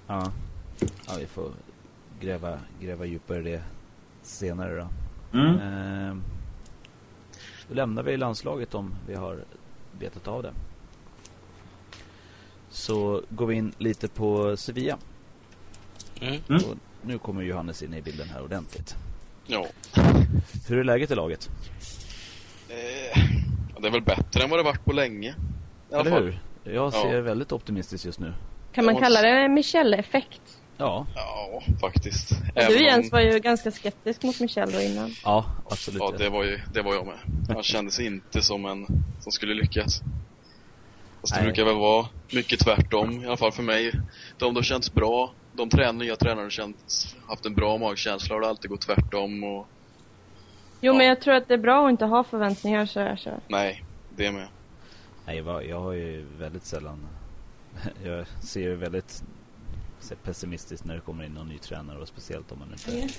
Ja. 0.08 0.32
ja, 0.80 1.14
vi 1.20 1.26
får 1.26 1.52
gräva, 2.20 2.58
gräva 2.82 3.06
djupare 3.06 3.40
i 3.40 3.52
det 3.52 3.62
senare 4.22 4.76
då. 4.76 4.88
Mm. 5.40 5.60
Ehm, 5.60 6.24
då 7.68 7.74
lämnar 7.74 8.04
vi 8.04 8.18
landslaget 8.18 8.76
om 8.76 8.96
vi 9.08 9.16
har 9.16 9.44
betat 10.00 10.28
av 10.28 10.44
det. 10.44 10.54
Så 12.70 13.22
går 13.30 13.46
vi 13.46 13.56
in 13.56 13.74
lite 13.78 14.08
på 14.08 14.58
Sevilla. 14.58 14.98
Mm. 16.22 16.42
Mm. 16.50 16.62
Och 16.70 16.78
nu 17.02 17.18
kommer 17.20 17.42
Johannes 17.44 17.84
in 17.84 17.94
i 17.94 18.02
bilden 18.02 18.30
här 18.30 18.44
ordentligt. 18.44 18.96
Ja. 19.48 19.66
Hur 20.68 20.78
är 20.78 20.84
läget 20.84 21.12
i 21.12 21.16
laget? 21.16 21.50
Eh, 22.70 23.20
det 23.82 23.88
är 23.88 23.92
väl 23.92 24.02
bättre 24.02 24.44
än 24.44 24.50
vad 24.50 24.60
det 24.60 24.64
varit 24.64 24.86
på 24.86 24.94
länge. 24.94 25.36
Eller 25.92 26.22
hur? 26.22 26.40
Jag 26.64 26.94
ser 26.94 27.14
Ja. 27.16 27.22
väldigt 27.22 27.52
optimistisk 27.52 28.06
just 28.06 28.20
nu. 28.20 28.34
Kan 28.74 28.86
man 28.86 28.96
kalla 29.00 29.22
det 29.22 29.48
Michelle-effekt? 29.48 30.42
Ja, 30.78 31.06
Ja, 31.16 31.62
faktiskt. 31.82 32.32
Och 32.32 32.38
Även 32.56 32.72
Du 32.72 32.78
om- 32.78 32.84
Jens 32.84 33.12
var 33.12 33.20
ju 33.20 33.40
ganska 33.40 33.72
skeptisk 33.72 34.24
mot 34.24 34.40
Michelle 34.40 34.72
då 34.72 34.82
innan. 34.82 35.12
ja 35.24 35.46
absolut. 35.70 36.02
Ja, 36.02 36.14
det 36.18 36.30
var 36.30 36.44
ju 36.44 36.60
det 36.74 36.82
var 36.82 36.94
jag 36.94 37.06
med. 37.06 37.18
Han 37.48 37.64
kändes 37.64 38.00
inte 38.00 38.42
som 38.42 38.66
en 38.66 38.86
som 39.20 39.32
skulle 39.32 39.54
lyckas. 39.54 40.02
Fast 41.22 41.34
det 41.34 41.40
Nej. 41.42 41.44
brukar 41.48 41.66
väl 41.66 41.76
vara 41.76 42.06
mycket 42.34 42.60
tvärtom, 42.60 43.24
i 43.24 43.28
alla 43.28 43.38
fall 43.38 43.52
för 43.52 43.64
mig. 43.64 43.92
De 44.38 44.54
som 44.54 44.64
känns 44.64 44.94
bra, 44.94 45.32
de 45.54 45.70
trän 45.70 45.98
nya 45.98 46.16
tränare 46.16 46.44
har 46.46 46.50
känts, 46.50 47.16
haft 47.28 47.46
en 47.46 47.54
bra 47.54 47.78
magkänsla 47.78 48.36
har 48.36 48.42
det 48.42 48.48
alltid 48.48 48.70
gått 48.72 48.82
tvärtom 48.82 49.44
och 49.44 49.68
Jo 50.82 50.94
Ja. 50.94 50.98
men 50.98 51.08
jag 51.08 51.22
tror 51.22 51.34
att 51.34 51.48
det 51.48 51.54
är 51.54 51.58
bra 51.58 51.86
att 51.86 51.92
inte 51.92 52.06
ha 52.06 52.24
förväntningar 52.24 52.86
så 52.86 53.00
här 53.00 53.16
så. 53.16 53.30
nej, 53.48 53.84
det 54.16 54.32
med. 54.32 54.48
Nej, 55.26 55.38
jag, 55.38 55.66
jag 55.68 55.80
har 55.80 55.94
ju 55.94 56.26
väldigt 56.40 56.66
sällan... 56.66 57.08
Jag 58.04 58.26
ser 58.44 58.62
ju 58.62 58.76
väldigt 58.76 59.24
pessimistiskt 60.24 60.86
när 60.86 60.96
det 60.96 61.02
kommer 61.02 61.24
in 61.24 61.32
någon 61.32 61.50
ny 61.50 61.58
tränare 61.58 61.98
och 61.98 62.08
speciellt 62.08 62.52
om 62.52 62.60
man 62.60 62.72
inte 62.72 63.14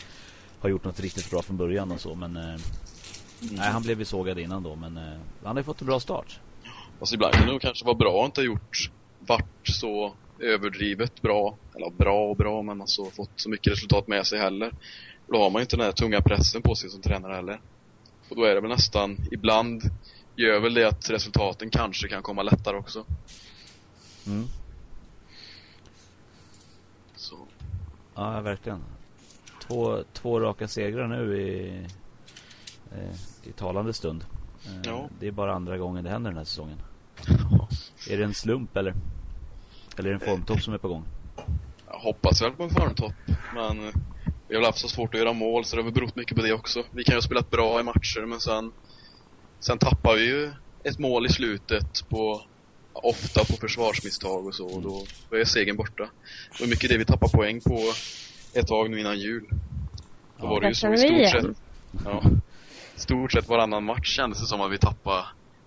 har 0.60 0.68
gjort 0.68 0.84
något 0.84 1.00
riktigt 1.00 1.30
bra 1.30 1.42
från 1.42 1.56
början 1.56 1.92
och 1.92 2.00
så 2.00 2.14
men... 2.14 2.36
Eh, 2.36 2.60
nej, 3.40 3.70
han 3.70 3.82
blev 3.82 3.98
ju 3.98 4.04
sågad 4.04 4.38
innan 4.38 4.62
då 4.62 4.76
men 4.76 4.96
eh, 4.96 5.18
han 5.42 5.56
har 5.56 5.56
ju 5.56 5.64
fått 5.64 5.80
en 5.80 5.86
bra 5.86 6.00
start. 6.00 6.40
Fast 6.98 7.12
ibland 7.12 7.34
kan 7.34 7.46
det 7.46 7.52
nog 7.52 7.60
kanske 7.60 7.84
vara 7.84 7.96
bra 7.96 8.22
att 8.22 8.26
inte 8.26 8.40
ha 8.40 8.46
gjort, 8.46 8.90
vart 9.18 9.68
så 9.68 10.14
överdrivet 10.38 11.22
bra, 11.22 11.56
eller 11.74 11.90
bra 11.90 12.30
och 12.30 12.36
bra, 12.36 12.62
men 12.62 12.80
alltså 12.80 13.10
fått 13.10 13.30
så 13.36 13.50
mycket 13.50 13.72
resultat 13.72 14.08
med 14.08 14.26
sig 14.26 14.38
heller. 14.38 14.72
Då 15.26 15.38
har 15.38 15.50
man 15.50 15.60
ju 15.60 15.62
inte 15.62 15.76
den 15.76 15.84
här 15.84 15.92
tunga 15.92 16.20
pressen 16.20 16.62
på 16.62 16.74
sig 16.74 16.90
som 16.90 17.02
tränare 17.02 17.34
heller. 17.34 17.60
Och 18.28 18.36
då 18.36 18.44
är 18.44 18.54
det 18.54 18.60
väl 18.60 18.70
nästan, 18.70 19.16
ibland 19.32 19.82
gör 20.36 20.60
väl 20.60 20.74
det 20.74 20.88
att 20.88 21.10
resultaten 21.10 21.70
kanske 21.70 22.08
kan 22.08 22.22
komma 22.22 22.42
lättare 22.42 22.76
också. 22.76 23.04
Mm. 24.26 24.44
Så, 27.16 27.36
Ja, 28.14 28.40
verkligen. 28.40 28.82
Två, 29.66 30.02
två 30.12 30.40
raka 30.40 30.68
segrar 30.68 31.08
nu 31.08 31.36
i, 31.42 31.78
eh, 32.92 33.48
i 33.48 33.52
talande 33.52 33.92
stund. 33.92 34.24
Eh, 34.66 34.80
Ja. 34.84 35.08
Det 35.20 35.26
är 35.26 35.32
bara 35.32 35.54
andra 35.54 35.78
gången 35.78 36.04
det 36.04 36.10
händer 36.10 36.30
den 36.30 36.38
här 36.38 36.44
säsongen. 36.44 36.78
Är 38.10 38.18
det 38.18 38.24
en 38.24 38.34
slump 38.34 38.76
eller? 38.76 38.94
Eller 39.96 40.10
är 40.10 40.14
det 40.14 40.24
en 40.24 40.30
formtopp 40.30 40.60
som 40.62 40.74
är 40.74 40.78
på 40.78 40.88
gång? 40.88 41.04
Jag 41.90 41.98
hoppas 41.98 42.42
väl 42.42 42.52
på 42.52 42.62
en 42.62 42.70
formtopp, 42.70 43.12
men 43.54 43.76
vi 44.48 44.54
har 44.54 44.60
väl 44.60 44.64
haft 44.64 44.78
så 44.78 44.88
svårt 44.88 45.14
att 45.14 45.20
göra 45.20 45.32
mål 45.32 45.64
så 45.64 45.76
det 45.76 45.82
har 45.82 45.84
väl 45.84 45.94
berott 45.94 46.16
mycket 46.16 46.36
på 46.36 46.42
det 46.42 46.52
också. 46.52 46.82
Vi 46.90 47.04
kan 47.04 47.12
ju 47.12 47.16
ha 47.16 47.22
spelat 47.22 47.50
bra 47.50 47.80
i 47.80 47.82
matcher 47.82 48.26
men 48.26 48.40
sen, 48.40 48.72
sen 49.60 49.78
tappar 49.78 50.14
vi 50.14 50.26
ju 50.26 50.52
ett 50.84 50.98
mål 50.98 51.26
i 51.26 51.28
slutet 51.28 52.08
på 52.08 52.42
ofta 52.94 53.40
på 53.44 53.52
försvarsmisstag 53.60 54.46
och 54.46 54.54
så 54.54 54.66
och 54.66 54.82
då, 54.82 55.04
då 55.30 55.36
är 55.36 55.44
segern 55.44 55.76
borta. 55.76 56.08
Det 56.52 56.60
var 56.60 56.66
mycket 56.68 56.90
det 56.90 56.98
vi 56.98 57.04
tappade 57.04 57.32
poäng 57.32 57.60
på 57.60 57.78
ett 58.54 58.66
tag 58.66 58.90
nu 58.90 59.00
innan 59.00 59.18
jul. 59.18 59.44
Då 59.50 59.56
Ja. 60.46 60.46
var 60.50 60.60
det 60.60 60.68
ju 60.68 60.74
så 60.74 60.92
i 60.92 60.98
stort 60.98 61.30
sett. 61.42 61.56
Ja. 62.04 62.22
Stort 62.96 63.32
sett 63.32 63.48
varannan 63.48 63.84
match 63.84 64.16
kändes 64.16 64.40
det 64.40 64.46
som 64.46 64.60
att 64.60 64.72
vi 64.72 64.78
tappade. 64.78 65.24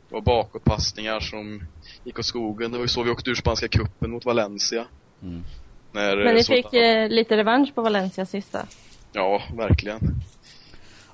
Det 0.10 0.14
var 0.16 0.22
bakåtpassningar 0.22 1.20
som 1.20 1.64
gick 2.04 2.20
åt 2.20 2.26
skogen. 2.26 2.72
Det 2.72 2.78
var 2.78 2.84
ju 2.86 2.90
så 2.90 3.04
vi 3.04 3.12
åkte 3.12 3.30
ur 3.30 3.36
spanska 3.36 3.68
cupen 3.68 4.12
mot 4.12 4.26
Valencia. 4.26 4.86
Mm. 5.22 5.44
När, 5.92 6.16
Men 6.26 6.36
ni 6.36 6.44
så- 6.44 6.54
fick 6.54 6.74
eh, 6.74 7.10
lite 7.10 7.38
revansch 7.38 7.76
på 7.76 7.82
Valencia 7.82 8.26
sista. 8.26 8.66
Ja, 9.14 9.42
verkligen. 9.58 10.00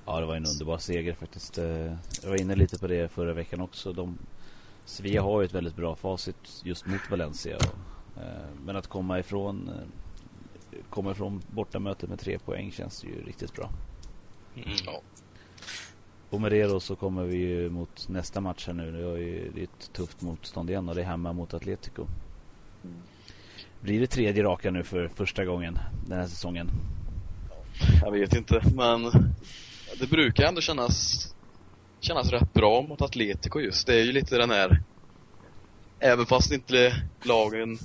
Ja, 0.05 0.19
det 0.19 0.25
var 0.25 0.35
en 0.35 0.45
underbar 0.45 0.77
seger 0.77 1.13
faktiskt. 1.13 1.57
Eh, 1.57 1.65
Jag 2.23 2.29
var 2.29 2.41
inne 2.41 2.55
lite 2.55 2.79
på 2.79 2.87
det 2.87 3.11
förra 3.11 3.33
veckan 3.33 3.61
också. 3.61 3.93
De, 3.93 4.17
Sevilla 4.85 5.21
har 5.21 5.41
ju 5.41 5.45
ett 5.45 5.53
väldigt 5.53 5.75
bra 5.75 5.95
facit 5.95 6.61
just 6.63 6.85
mot 6.85 7.11
Valencia. 7.11 7.55
Och, 7.55 8.21
eh, 8.21 8.49
men 8.65 8.75
att 8.75 8.87
komma 8.87 9.19
ifrån, 9.19 9.69
eh, 9.69 10.77
komma 10.89 11.11
ifrån 11.11 11.41
bortamötet 11.51 12.09
med 12.09 12.19
tre 12.19 12.39
poäng 12.39 12.71
känns 12.71 13.03
ju 13.03 13.25
riktigt 13.25 13.53
bra. 13.53 13.69
Mm. 14.55 14.69
Ja. 14.85 15.01
Och 16.29 16.41
med 16.41 16.51
det 16.51 16.63
då 16.63 16.79
så 16.79 16.95
kommer 16.95 17.23
vi 17.23 17.37
ju 17.37 17.69
mot 17.69 18.09
nästa 18.09 18.41
match 18.41 18.67
här 18.67 18.73
nu. 18.73 18.91
Det 18.91 18.97
är 18.97 19.17
ju 19.17 19.51
det 19.55 19.59
är 19.59 19.63
ett 19.63 19.93
tufft 19.93 20.21
motstånd 20.21 20.69
igen 20.69 20.89
och 20.89 20.95
det 20.95 21.01
är 21.01 21.05
hemma 21.05 21.33
mot 21.33 21.53
Atletico. 21.53 22.07
Blir 23.81 23.99
det 23.99 24.07
tredje 24.07 24.43
raka 24.43 24.71
nu 24.71 24.83
för 24.83 25.07
första 25.07 25.45
gången 25.45 25.79
den 26.07 26.19
här 26.19 26.27
säsongen? 26.27 26.69
Jag 28.01 28.11
vet 28.11 28.35
inte, 28.35 28.61
men 28.75 29.11
det 29.99 30.09
brukar 30.09 30.43
ändå 30.43 30.61
kännas, 30.61 31.27
kännas 32.03 32.29
rätt 32.31 32.53
bra 32.53 32.81
mot 32.81 33.01
Atletico 33.01 33.59
just. 33.59 33.87
Det 33.87 33.95
är 33.95 34.03
ju 34.03 34.11
lite 34.11 34.37
den 34.37 34.49
här, 34.49 34.81
även 35.99 36.25
fast 36.25 36.51
inte 36.51 36.95
lagen 37.23 37.77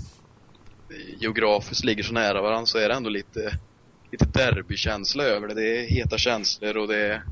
geografiskt 1.18 1.84
ligger 1.84 2.02
så 2.02 2.12
nära 2.12 2.42
varandra 2.42 2.66
så 2.66 2.78
är 2.78 2.88
det 2.88 2.94
ändå 2.94 3.10
lite, 3.10 3.58
lite 4.12 4.24
derbykänsla 4.24 5.24
över 5.24 5.48
det. 5.48 5.54
Det 5.54 5.78
är 5.78 5.88
heta 5.90 6.18
känslor 6.18 6.76
och 6.76 6.88
det 6.88 6.96
är 7.06 7.22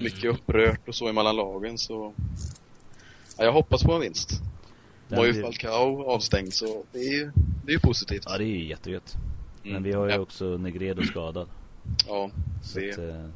mycket 0.00 0.24
upprört 0.24 0.88
och 0.88 0.94
så 0.94 1.08
emellan 1.08 1.36
lagen 1.36 1.78
så 1.78 2.14
ja, 3.38 3.44
jag 3.44 3.52
hoppas 3.52 3.82
på 3.82 3.92
en 3.92 4.00
vinst. 4.00 4.30
Nu 5.08 5.16
var 5.16 5.24
ju 5.26 5.32
Den 5.32 5.42
Falcao 5.42 6.04
avstängd 6.10 6.54
så 6.54 6.84
det 6.92 6.98
är 6.98 7.12
ju, 7.12 7.30
det 7.64 7.70
är 7.70 7.74
ju 7.74 7.80
positivt. 7.80 8.22
Ja, 8.26 8.38
det 8.38 8.44
är 8.44 8.46
ju 8.46 8.68
jättegött. 8.68 9.16
Men 9.62 9.70
Mm. 9.70 9.82
vi 9.82 9.92
har 9.92 10.06
ju 10.06 10.12
ja, 10.12 10.18
också 10.18 10.44
Negredo 10.44 11.02
skadad. 11.02 11.48
ja, 12.08 12.30
Så 12.62 12.78
det, 12.78 12.92
att, 12.92 12.98
eh, 12.98 13.26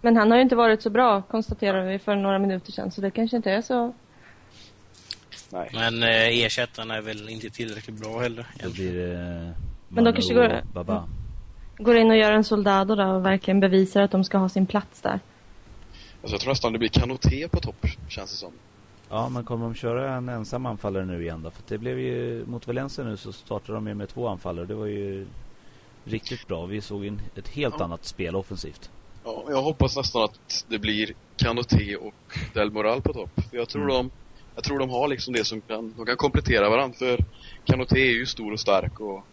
Men 0.00 0.16
han 0.16 0.30
har 0.30 0.38
ju 0.38 0.42
inte 0.42 0.56
varit 0.56 0.82
så 0.82 0.90
bra, 0.90 1.22
konstaterade 1.22 1.88
vi 1.92 1.98
för 1.98 2.16
några 2.16 2.38
minuter 2.38 2.72
sedan. 2.72 2.90
Så 2.90 3.00
det 3.00 3.10
kanske 3.10 3.36
inte 3.36 3.50
är 3.50 3.62
så... 3.62 3.94
nej. 5.50 5.70
Men 5.72 6.02
eh, 6.02 6.44
ersättaren 6.44 6.90
är 6.90 7.00
väl 7.00 7.28
inte 7.28 7.50
tillräckligt 7.50 7.96
bra 8.00 8.18
heller. 8.20 8.46
då 8.54 8.58
egentligen. 8.60 8.92
blir 8.92 9.02
det 9.06 9.46
eh, 9.46 9.50
Men 9.88 10.04
då 10.04 10.12
kanske 10.12 10.34
går- 10.34 10.62
Baba. 10.72 11.08
Går 11.78 11.96
in 11.96 12.10
och 12.10 12.16
gör 12.16 12.32
en 12.32 12.44
soldado 12.44 12.94
då 12.94 13.04
och 13.04 13.26
verkligen 13.26 13.60
bevisar 13.60 14.02
att 14.02 14.10
de 14.10 14.24
ska 14.24 14.38
ha 14.38 14.48
sin 14.48 14.66
plats 14.66 15.00
där. 15.00 15.20
Alltså 16.22 16.34
jag 16.34 16.40
tror 16.40 16.50
nästan 16.52 16.72
det 16.72 16.78
blir 16.78 16.88
Kanoté 16.88 17.48
på 17.48 17.60
topp, 17.60 17.86
känns 18.08 18.30
det 18.30 18.36
som. 18.36 18.52
Ja, 19.10 19.28
men 19.28 19.44
kommer 19.44 19.64
de 19.64 19.74
köra 19.74 20.14
en 20.14 20.28
ensam 20.28 20.66
anfallare 20.66 21.04
nu 21.04 21.22
igen 21.22 21.42
då? 21.42 21.50
För 21.50 21.62
det 21.68 21.78
blev 21.78 21.98
ju, 21.98 22.44
mot 22.46 22.66
Valencia 22.66 23.04
nu 23.04 23.16
så 23.16 23.32
startade 23.32 23.72
de 23.72 23.86
ju 23.86 23.94
med 23.94 24.08
två 24.08 24.28
anfallare. 24.28 24.66
Det 24.66 24.74
var 24.74 24.86
ju 24.86 25.26
riktigt 26.04 26.46
bra. 26.48 26.66
Vi 26.66 26.80
såg 26.80 27.04
en, 27.06 27.20
ett 27.36 27.48
helt 27.48 27.74
Ja. 27.78 27.84
annat 27.84 28.04
spel 28.04 28.36
offensivt. 28.36 28.90
Ja, 29.24 29.44
jag 29.48 29.62
hoppas 29.62 29.96
nästan 29.96 30.22
att 30.24 30.64
det 30.68 30.78
blir 30.78 31.12
Kanoté 31.36 31.96
och 31.96 32.14
Del 32.54 32.70
Moral 32.70 33.02
på 33.02 33.12
topp. 33.12 33.30
För 33.50 33.56
jag 33.56 33.68
tror 33.68 33.82
Mm. 33.82 33.94
de, 33.96 34.10
jag 34.54 34.64
tror 34.64 34.78
de 34.78 34.90
har 34.90 35.08
liksom 35.08 35.34
det 35.34 35.44
som 35.44 35.60
kan, 35.60 35.94
de 35.96 36.06
kan 36.06 36.16
komplettera 36.16 36.68
varandra. 36.70 36.96
För 36.98 37.18
Kanoté 37.66 38.00
är 38.00 38.12
ju 38.12 38.26
stor 38.26 38.52
och 38.52 38.60
stark 38.60 39.00
och 39.00 39.24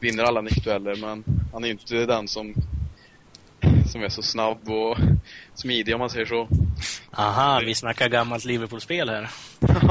vinner 0.00 0.24
alla 0.24 0.40
nickdueller 0.40 0.96
men 0.96 1.24
han 1.52 1.64
är 1.64 1.68
ju 1.68 1.72
inte 1.72 1.94
den 2.06 2.28
som, 2.28 2.54
som 3.92 4.02
är 4.02 4.08
så 4.08 4.22
snabb 4.22 4.68
och 4.68 4.96
smidig 5.54 5.94
om 5.94 5.98
man 6.00 6.10
säger 6.10 6.26
så. 6.26 6.48
Aha, 7.10 7.60
vi 7.66 7.74
snackar 7.74 8.08
gammalt 8.08 8.44
Liverpool-spel 8.44 9.08
här. 9.08 9.30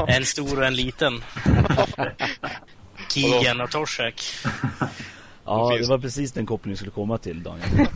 En 0.08 0.24
stor 0.24 0.58
och 0.58 0.66
en 0.66 0.74
liten. 0.76 1.24
Keegan 3.14 3.60
och 3.60 3.70
Torshäck. 3.70 4.22
Ja, 5.48 5.70
finns- 5.70 5.86
det 5.88 5.94
var 5.94 5.98
precis 5.98 6.32
den 6.32 6.46
kopplingen 6.46 6.72
jag 6.72 6.78
skulle 6.78 6.90
komma 6.90 7.18
till 7.18 7.42
Daniel. 7.42 7.68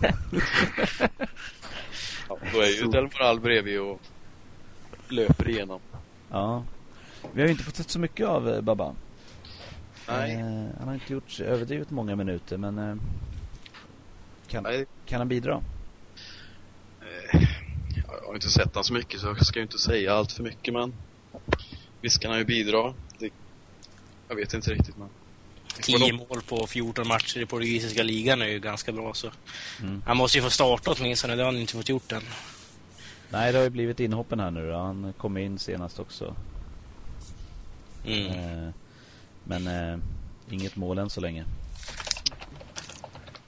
Ja, 2.29 2.39
då 2.53 2.61
är 2.61 2.67
ju 2.83 2.87
Del 2.91 3.03
Moral 3.05 3.41
bredvid 3.41 3.81
och 3.81 4.01
löper 5.09 5.49
igenom. 5.49 5.81
Ja. 6.31 6.65
Vi 7.33 7.41
har 7.41 7.47
ju 7.49 7.53
inte 7.53 7.65
fått 7.65 7.77
sett 7.77 7.91
så 7.91 7.99
mycket 7.99 8.27
av 8.27 8.49
eh, 8.49 8.61
Baba. 8.61 8.95
Nej, 10.09 10.33
Eh, 10.35 10.45
han 10.79 10.89
har 10.89 10.95
inte 10.95 11.13
gjort 11.13 11.41
överdrivet 11.41 11.91
många 11.91 12.17
minuter 12.17 12.57
men 12.57 12.79
eh, 12.79 12.97
kan, 14.49 14.63
nej 14.63 14.87
kan 15.07 15.19
han 15.21 15.29
bidra? 15.29 15.63
Jag 17.97 18.27
har 18.27 18.35
inte 18.35 18.51
sett 18.51 18.75
han 18.75 18.85
så 18.85 18.93
mycket 18.95 19.21
så 19.21 19.27
jag 19.27 19.47
ska 19.47 19.59
ju 19.59 19.63
inte 19.63 19.79
säga 19.79 20.15
allt 20.15 20.33
för 20.33 20.43
mycket 20.43 20.75
men 20.75 20.95
Visst 22.01 22.21
kan 22.21 22.31
han 22.31 22.39
ju 22.41 22.45
bidra. 22.47 22.95
Det, 23.19 23.31
jag 24.29 24.37
vet 24.37 24.55
inte 24.55 24.71
riktigt 24.75 24.97
men 24.97 25.09
10 25.81 26.13
mål 26.13 26.43
på 26.49 26.67
14 26.67 27.09
matcher 27.09 27.41
i 27.41 27.47
portugisiska 27.47 28.03
ligan 28.03 28.43
är 28.43 28.47
ju 28.47 28.61
ganska 28.61 28.93
bra 28.93 29.15
så. 29.15 29.31
Mm. 29.81 30.03
Han 30.07 30.17
måste 30.17 30.39
ju 30.39 30.45
få 30.45 30.51
starta 30.51 30.91
åtminstone, 30.91 31.37
det 31.37 31.43
har 31.43 31.53
han 31.53 31.61
inte 31.61 31.73
fått 31.73 31.89
gjort 31.89 32.13
än. 32.13 32.23
Nej, 33.31 33.53
det 33.53 33.59
har 33.59 33.65
ju 33.65 33.71
blivit 33.71 34.01
inhoppen 34.01 34.41
här 34.41 34.51
nu 34.51 34.71
då. 34.71 34.77
Han 34.77 35.13
kom 35.19 35.37
in 35.37 35.59
senast 35.59 35.99
också. 35.99 36.37
Mm. 38.07 38.27
Eh, 38.27 38.75
men 39.45 39.67
eh, 39.67 39.99
inget 40.51 40.77
mål 40.77 40.99
än 40.99 41.11
så 41.11 41.21
länge. 41.21 41.45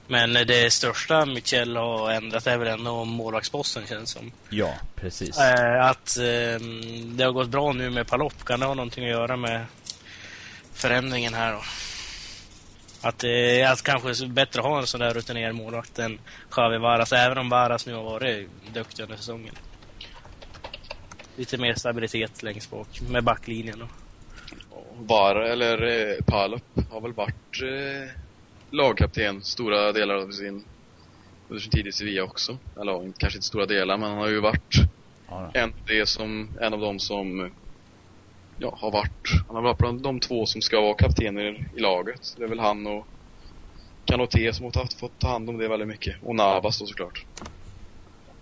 Men 0.07 0.33
det 0.33 0.73
största 0.73 1.25
Michel 1.25 1.75
har 1.75 2.11
ändrat 2.11 2.47
är 2.47 2.57
väl 2.57 2.67
ändå 2.67 3.05
målvaktsposten 3.05 3.87
känns 3.87 4.09
som. 4.11 4.31
Ja, 4.49 4.73
precis. 4.95 5.39
Eh, 5.39 5.85
att 5.85 6.17
eh, 6.17 6.59
det 7.05 7.23
har 7.23 7.31
gått 7.31 7.49
bra 7.49 7.73
nu 7.73 7.89
med 7.89 8.07
Palop, 8.07 8.45
kan 8.45 8.59
det 8.59 8.65
ha 8.65 8.73
någonting 8.73 9.03
att 9.03 9.09
göra 9.09 9.37
med 9.37 9.65
förändringen 10.73 11.33
här 11.33 11.53
då? 11.53 11.61
Att 13.05 13.19
det 13.19 13.61
är 13.61 13.71
att 13.71 13.81
kanske 13.81 14.27
bättre 14.27 14.61
ha 14.61 14.79
en 14.79 14.87
sån 14.87 14.99
där 14.99 15.13
rutinerad 15.13 15.55
målvakt 15.55 15.99
än 15.99 16.19
Javi 16.57 16.77
Varas, 16.77 17.13
även 17.13 17.37
om 17.37 17.49
Varas 17.49 17.85
nu 17.85 17.93
har 17.93 18.03
varit 18.03 18.49
duktig 18.73 19.03
under 19.03 19.17
säsongen. 19.17 19.55
Lite 21.35 21.57
mer 21.57 21.73
stabilitet 21.73 22.43
längst 22.43 22.71
bak 22.71 23.01
med 23.09 23.23
backlinjen 23.23 23.79
då. 23.79 23.87
Var, 24.97 25.35
eller 25.35 25.81
eh, 25.83 26.23
Palop 26.25 26.63
har 26.91 27.01
väl 27.01 27.13
varit 27.13 27.61
eh, 27.61 28.11
lagkapten 28.69 29.43
stora 29.43 29.91
delar 29.91 30.15
av 30.15 30.31
sin, 30.31 30.65
under 31.49 31.61
sin 31.61 31.71
tid 31.71 31.87
i 31.87 31.91
Sevilla 31.91 32.23
också. 32.23 32.57
Eller 32.81 33.11
kanske 33.17 33.37
inte 33.37 33.47
stora 33.47 33.65
delar, 33.65 33.97
men 33.97 34.09
han 34.09 34.17
har 34.17 34.27
ju 34.27 34.39
varit 34.39 34.75
Ja, 35.29 35.51
en, 35.53 35.73
det 35.87 36.05
som, 36.05 36.49
en 36.61 36.73
av 36.73 36.79
dem 36.79 36.99
som 36.99 37.51
ja, 38.57 38.77
har 38.77 38.91
varit, 38.91 39.43
han 39.47 39.55
har 39.55 39.63
varit 39.63 39.77
bland 39.77 40.01
de 40.01 40.19
två 40.19 40.45
som 40.45 40.61
ska 40.61 40.81
vara 40.81 40.93
kaptener 40.93 41.67
i 41.75 41.79
laget. 41.79 42.35
Det 42.37 42.43
är 42.43 42.47
väl 42.47 42.59
han 42.59 42.87
och 42.87 43.07
Kanoté 44.05 44.53
som 44.53 44.65
har 44.65 44.81
haft, 44.81 44.99
fått 44.99 45.19
ta 45.19 45.27
hand 45.27 45.49
om 45.49 45.57
det 45.57 45.67
väldigt 45.67 45.87
mycket. 45.87 46.15
Och 46.23 46.35
Navas 46.35 46.79
då 46.79 46.85
såklart. 46.85 47.25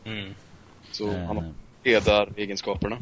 Mm. 0.06 0.34
Så 0.92 1.12
Eh, 1.12 1.26
han 1.26 1.38
har 1.38 1.54
ledaregenskaperna. 1.84 2.98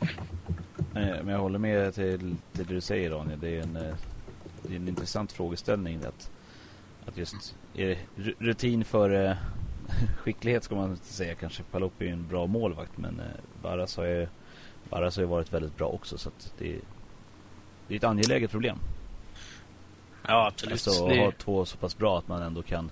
eh, 0.00 1.22
men 1.22 1.28
jag 1.28 1.38
håller 1.38 1.58
med 1.58 1.94
till, 1.94 2.36
till 2.52 2.66
det 2.66 2.74
du 2.74 2.80
säger 2.80 3.10
Daniel. 3.10 3.40
Det 3.40 3.56
är 3.56 3.62
en, 3.62 3.76
eh, 3.76 3.94
det 4.62 4.72
är 4.72 4.76
en 4.76 4.88
intressant 4.88 5.32
frågeställning. 5.32 5.98
Att, 6.04 6.30
att 7.06 7.16
just 7.16 7.54
rutin 8.38 8.84
för 8.84 9.26
eh, 9.26 9.36
skicklighet 10.18 10.64
ska 10.64 10.74
man 10.74 10.90
inte 10.90 11.12
säga 11.12 11.34
kanske. 11.34 11.62
Palop 11.62 12.02
är 12.02 12.06
en 12.06 12.28
bra 12.28 12.46
målvakt 12.46 12.98
men 12.98 13.20
Barras 13.62 13.96
har 13.96 14.04
ju 14.04 14.28
Barras 14.90 15.16
har 15.16 15.22
ju 15.22 15.28
varit 15.28 15.52
väldigt 15.52 15.76
bra 15.76 15.88
också 15.88 16.18
så 16.18 16.28
att 16.28 16.52
det, 16.58 16.72
är- 16.74 16.80
det 17.88 17.94
är 17.94 17.98
ett 17.98 18.04
angeläget 18.04 18.50
problem. 18.50 18.78
Ja, 20.28 20.46
absolut. 20.46 20.72
Alltså 20.72 21.04
att 21.04 21.10
Det- 21.10 21.24
ha 21.24 21.32
två 21.32 21.64
så 21.64 21.76
pass 21.76 21.98
bra 21.98 22.18
att 22.18 22.28
man 22.28 22.42
ändå 22.42 22.62
kan 22.62 22.90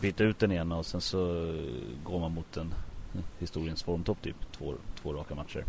byta 0.00 0.24
ut 0.24 0.38
den 0.38 0.52
ena 0.52 0.76
och 0.78 0.86
sen 0.86 1.00
så 1.00 1.18
går 2.04 2.20
man 2.20 2.32
mot 2.34 2.56
en 2.56 2.74
historiens 3.38 3.82
formtopp 3.82 4.22
typ. 4.22 4.36
Två, 4.52 4.74
två 5.02 5.12
raka 5.12 5.34
matcher. 5.34 5.64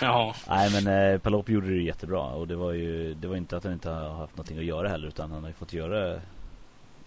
Ja, 0.00 0.34
Nej 0.48 0.70
men 0.82 1.12
eh, 1.12 1.18
Palop 1.20 1.48
gjorde 1.48 1.68
det 1.68 1.82
jättebra 1.82 2.20
och 2.22 2.48
det 2.48 2.56
var 2.56 2.72
ju 2.72 3.14
Det 3.14 3.28
var 3.28 3.36
inte 3.36 3.56
att 3.56 3.64
han 3.64 3.72
inte 3.72 3.90
har 3.90 4.14
haft 4.14 4.36
någonting 4.36 4.58
att 4.58 4.64
göra 4.64 4.88
heller 4.88 5.08
utan 5.08 5.30
han 5.30 5.42
har 5.42 5.48
ju 5.50 5.54
fått 5.54 5.72
göra 5.72 6.20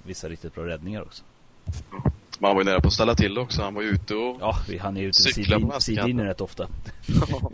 Vissa 0.04 0.30
riktigt 0.30 0.56
bra 0.56 0.66
räddningar 0.68 1.02
också. 1.02 1.24
Men 1.92 2.12
han 2.42 2.56
var 2.56 2.64
ju 2.64 2.70
nära 2.70 2.82
på 2.82 2.88
att 2.88 2.94
ställa 2.94 3.16
till 3.16 3.34
det 3.34 3.42
också. 3.42 3.62
Han 3.62 3.74
var 3.74 3.82
ju 3.82 3.90
ute 3.90 4.16
och... 4.16 4.38
Ja, 4.40 4.58
han 4.82 4.98
är 4.98 5.02
ute 5.02 5.22
vid 5.36 5.82
sidlinjen 5.82 6.28
rätt 6.28 6.42
ofta. 6.42 6.68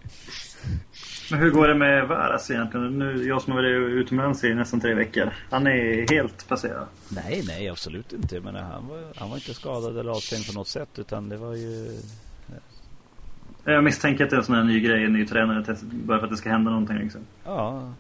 Men 1.32 1.40
hur 1.40 1.52
går 1.52 1.68
det 1.68 1.76
med 1.76 2.08
Varas 2.08 2.52
egentligen? 2.52 3.00
Nu, 3.00 3.28
jag 3.28 3.42
som 3.42 3.54
har 3.54 3.62
varit 3.62 3.92
utomlands 3.92 4.44
i 4.44 4.54
nästan 4.54 4.82
tre 4.82 4.94
veckor. 4.94 5.34
Han 5.50 5.68
är 5.68 6.12
helt 6.14 6.48
passerad. 6.48 6.88
Nej, 7.10 7.44
nej, 7.48 7.70
absolut 7.70 8.14
inte. 8.14 8.40
Men 8.40 8.56
han 8.56 8.88
var, 8.88 9.04
han 9.16 9.30
var 9.30 9.38
inte 9.38 9.54
skadad 9.54 9.98
eller 9.98 10.12
avstängd 10.12 10.48
på 10.48 10.54
något 10.54 10.68
sätt. 10.68 11.00
Utan 11.00 11.30
det 11.30 11.38
var 11.38 11.56
ju... 11.56 12.00
Jag 13.66 13.84
misstänker 13.84 14.24
att 14.24 14.30
det 14.30 14.36
är 14.36 14.40
en 14.40 14.46
sån 14.46 14.56
här 14.56 14.64
ny 14.64 14.80
grej, 14.80 15.06
en 15.06 15.14
ny 15.14 15.26
tränare, 15.26 15.76
bara 15.82 16.20
för 16.20 16.26
att 16.26 16.32
det 16.32 16.38
ska 16.38 16.50
hända 16.50 16.72
någonting 16.72 16.98
liksom. 16.98 17.22
Ja, 17.46 17.94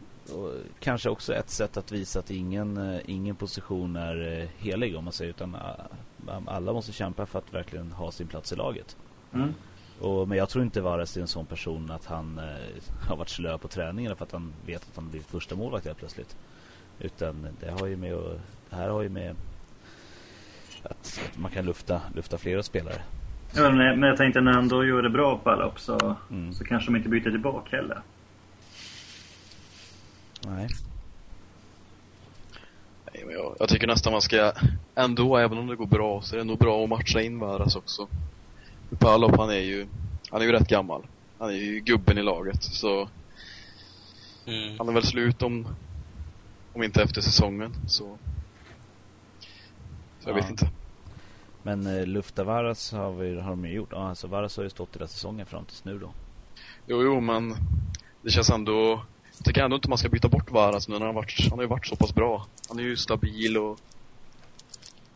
kanske 0.80 1.10
också 1.10 1.34
ett 1.34 1.50
sätt 1.50 1.78
att 1.78 1.92
visa 1.92 2.20
att 2.20 2.32
ingen, 2.32 2.78
eh, 2.78 3.02
ingen 3.06 3.36
position 3.36 3.96
är 3.96 4.42
eh, 4.42 4.50
helig 4.58 4.96
om 4.96 5.04
man 5.04 5.14
säger. 5.14 5.30
Utan 5.30 5.56
eh, 5.56 6.38
alla 6.46 6.74
måste 6.74 6.92
kämpa 6.92 7.26
för 7.26 7.40
att 7.40 7.54
verkligen 7.54 7.92
ha 7.92 8.12
sin 8.12 8.28
plats 8.28 8.54
i 8.54 8.56
laget. 8.56 8.98
Mm. 9.34 9.54
Och, 10.00 10.28
men 10.28 10.38
jag 10.38 10.50
tror 10.50 10.64
inte 10.64 10.82
Vares 10.82 11.18
är 11.18 11.22
en 11.22 11.28
sån 11.28 11.46
person 11.46 11.92
att 11.92 12.06
han 12.06 12.40
eh, 12.40 12.84
har 13.08 13.16
varit 13.16 13.30
slö 13.30 13.58
på 13.58 13.68
träningen 13.68 14.16
för 14.16 14.26
att 14.26 14.32
han 14.32 14.54
vet 14.66 14.82
att 14.82 14.96
han 14.96 15.10
blir 15.10 15.22
första 15.22 15.56
målvakt 15.56 15.86
helt 15.86 15.98
plötsligt. 15.98 16.38
Utan 17.00 17.48
det 17.60 17.72
har 17.72 17.88
ju 17.88 17.96
med 17.96 18.14
att, 18.14 18.40
det 18.70 18.76
här 18.76 18.90
har 18.90 19.02
ju 19.02 19.10
med 19.10 19.36
att, 20.84 20.90
att 20.92 21.38
man 21.38 21.52
kan 21.52 21.66
lufta, 21.66 22.02
lufta 22.16 22.38
flera 22.38 22.64
spelare. 22.64 23.02
Ja, 23.56 23.72
men 23.72 24.02
jag 24.02 24.18
tänkte 24.18 24.42
när 24.42 24.54
han 24.54 24.68
då 24.68 24.86
gör 24.86 25.02
det 25.02 25.10
bra 25.10 25.38
på 25.38 25.50
alla 25.50 25.66
upp 25.66 25.80
så, 25.80 26.16
mm. 26.32 26.54
så 26.54 26.64
kanske 26.64 26.92
de 26.92 26.96
inte 26.96 27.10
byter 27.10 27.32
tillbaka 27.32 27.76
heller. 27.76 28.02
Nej. 30.48 30.68
Nej 33.14 33.24
men 33.26 33.36
jag, 33.36 33.56
jag, 33.60 33.70
tycker 33.70 33.88
nästan 33.88 34.14
man 34.14 34.22
ska, 34.22 34.54
ändå 34.96 35.38
även 35.38 35.58
om 35.58 35.68
det 35.68 35.76
går 35.76 35.86
bra, 35.86 36.22
så 36.22 36.36
är 36.36 36.38
det 36.38 36.42
ändå 36.42 36.56
bra 36.56 36.84
att 36.84 36.90
matcha 36.90 37.22
in 37.22 37.40
Varas 37.40 37.76
också. 37.76 38.08
Palop 39.00 39.38
han 39.38 39.50
är 39.50 39.62
ju, 39.62 39.88
han 40.30 40.42
är 40.42 40.46
ju 40.46 40.52
rätt 40.52 40.68
gammal. 40.68 41.06
Han 41.40 41.50
är 41.50 41.54
ju 41.54 41.80
gubben 41.80 42.18
i 42.18 42.24
laget, 42.24 42.64
så 42.64 43.10
mm. 44.46 44.78
han 44.78 44.90
är 44.90 44.94
väl 44.94 45.04
slut 45.04 45.42
om, 45.42 45.68
om 46.74 46.84
inte 46.84 47.04
efter 47.04 47.22
säsongen, 47.22 47.74
så, 47.88 48.18
så 50.20 50.30
jag 50.30 50.38
ja. 50.38 50.42
vet 50.42 50.50
inte. 50.50 50.70
Men 51.64 51.88
eh, 51.88 52.06
lufta 52.06 52.44
Varas 52.44 52.92
har, 52.92 53.12
vi, 53.12 53.40
har 53.40 53.50
de 53.50 53.66
ju 53.66 53.74
gjort. 53.74 53.90
Ja, 53.92 54.10
alltså 54.10 54.28
Varas 54.28 54.58
har 54.58 54.64
ju 54.64 54.70
stått 54.70 54.96
hela 54.96 55.08
säsongen 55.08 55.46
fram 55.46 55.66
tills 55.66 55.86
nu 55.86 56.00
då. 56.00 56.14
Jo, 56.88 57.04
jo, 57.04 57.20
men 57.20 57.56
det 58.22 58.30
känns 58.30 58.50
ändå... 58.50 59.06
Jag 59.38 59.46
tycker 59.46 59.64
ändå 59.64 59.76
inte 59.76 59.90
man 59.90 59.98
ska 59.98 60.10
byta 60.10 60.30
bort 60.30 60.52
Varas 60.52 60.88
nu 60.88 61.00
när 61.00 61.06
han, 61.06 61.16
varit, 61.16 61.48
han 61.50 61.60
har 61.60 61.64
ju 61.64 61.68
varit 61.68 61.88
så 61.88 61.96
pass 61.96 62.16
bra. 62.16 62.48
Han 62.70 62.80
är 62.80 62.84
ju 62.84 62.96
stabil 62.96 63.58
och... 63.58 63.80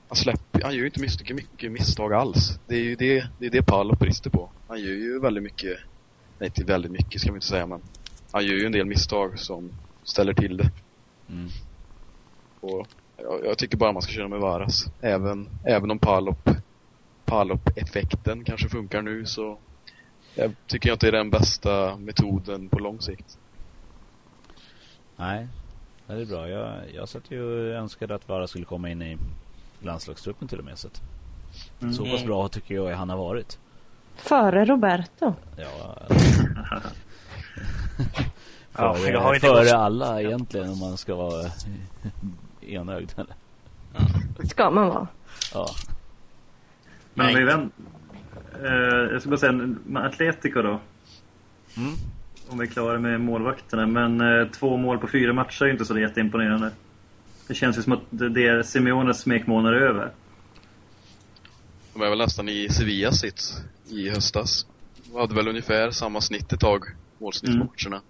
Han 0.08 0.15
släpper, 0.15 0.62
han 0.62 0.73
gör 0.73 0.80
ju 0.80 0.86
inte 0.86 1.01
mycket, 1.01 1.36
mycket 1.36 1.71
misstag 1.71 2.13
alls. 2.13 2.60
Det 2.67 2.75
är 2.75 2.80
ju 2.80 2.95
det, 2.95 3.27
det, 3.39 3.45
är 3.45 3.49
det 3.49 3.63
Palop 3.63 3.99
brister 3.99 4.30
på. 4.30 4.49
Han 4.67 4.80
gör 4.80 4.88
ju 4.88 5.19
väldigt 5.19 5.43
mycket... 5.43 5.77
Nej, 6.39 6.47
inte 6.47 6.63
väldigt 6.63 6.91
mycket 6.91 7.21
ska 7.21 7.32
vi 7.32 7.36
inte 7.36 7.47
säga, 7.47 7.65
men... 7.65 7.82
Han 8.32 8.45
gör 8.45 8.56
ju 8.56 8.65
en 8.65 8.71
del 8.71 8.86
misstag 8.86 9.39
som 9.39 9.71
ställer 10.03 10.34
till 10.34 10.58
det. 10.58 10.71
Mm. 11.30 11.49
Och 12.60 12.88
jag, 13.17 13.45
jag, 13.45 13.58
tycker 13.58 13.77
bara 13.77 13.91
man 13.91 14.01
ska 14.01 14.12
köra 14.12 14.27
med 14.27 14.39
Varas. 14.39 14.86
Även, 15.01 15.49
även 15.65 15.91
om 15.91 15.99
Palop, 15.99 16.49
Palop-effekten 17.25 18.43
kanske 18.43 18.69
funkar 18.69 19.01
nu 19.01 19.25
så 19.25 19.58
jag 20.36 20.51
tycker 20.67 20.89
jag 20.89 20.95
inte 20.95 21.06
det 21.06 21.17
är 21.17 21.23
den 21.23 21.30
bästa 21.30 21.97
metoden 21.97 22.69
på 22.69 22.80
lång 22.80 23.01
sikt. 23.01 23.38
Nej, 25.17 25.47
det 26.08 26.13
är 26.13 26.25
bra. 26.25 26.49
Jag, 26.49 26.73
jag 26.95 27.10
satt 27.10 27.32
ju 27.32 27.43
och 27.43 27.75
önskade 27.75 28.15
att 28.15 28.30
Vara 28.30 28.47
skulle 28.47 28.65
komma 28.65 28.89
in 28.89 29.01
i 29.01 29.17
landslagstruppen 29.80 30.47
till 30.47 30.60
och 30.60 30.65
med. 30.65 30.77
Så, 30.77 30.89
mm. 31.80 31.93
så 31.93 32.06
pass 32.06 32.25
bra 32.25 32.47
tycker 32.47 32.75
jag 32.75 32.95
han 32.95 33.10
har 33.10 33.17
varit. 33.17 33.60
Före 34.15 34.65
Roberto? 34.65 35.34
Ja. 35.58 35.97
före, 38.71 39.10
ja, 39.12 39.36
före 39.39 39.77
alla 39.77 40.21
egentligen 40.21 40.69
om 40.69 40.80
man 40.80 40.97
ska 40.97 41.15
vara 41.15 41.45
enögd 42.62 43.12
eller? 43.15 43.36
Ja. 43.93 44.47
Ska 44.47 44.69
man 44.69 44.88
vara. 44.88 45.08
Ja. 45.53 45.69
Men 47.13 47.36
vi 47.36 47.43
vänt, 47.43 47.73
eh, 48.63 48.71
jag 49.12 49.21
ska 49.21 49.30
bara 49.30 49.39
säga, 49.39 49.51
med 49.86 50.06
Atletico 50.06 50.62
då. 50.62 50.80
Mm. 51.77 51.93
Om 52.49 52.57
vi 52.57 52.67
är 52.67 52.71
klara 52.71 52.99
med 52.99 53.21
målvakterna. 53.21 53.88
Men 53.88 54.21
eh, 54.21 54.47
två 54.47 54.77
mål 54.77 54.97
på 54.97 55.07
fyra 55.07 55.33
matcher 55.33 55.65
är 55.65 55.71
inte 55.71 55.86
så 55.86 55.99
jätteimponerande. 55.99 56.71
Det 57.47 57.53
känns 57.53 57.77
ju 57.77 57.81
som 57.81 57.93
att 57.93 58.01
det 58.10 58.47
är 58.47 58.63
Simeones 58.63 59.19
smekmånader 59.19 59.77
över. 59.77 60.12
De 61.93 62.01
är 62.01 62.10
väl 62.10 62.17
nästan 62.17 62.49
i 62.49 62.69
Sevilla 62.69 63.12
sitt 63.12 63.63
i 63.89 64.10
höstas. 64.10 64.67
De 65.05 65.19
hade 65.19 65.36
väl 65.36 65.47
ungefär 65.47 65.91
samma 65.91 66.21
snitt 66.21 66.53
ett 66.53 66.60
tag, 66.60 66.83
målsnitt 67.17 67.55
mm. 67.55 67.67
på 67.67 67.73
matcherna. 67.73 68.01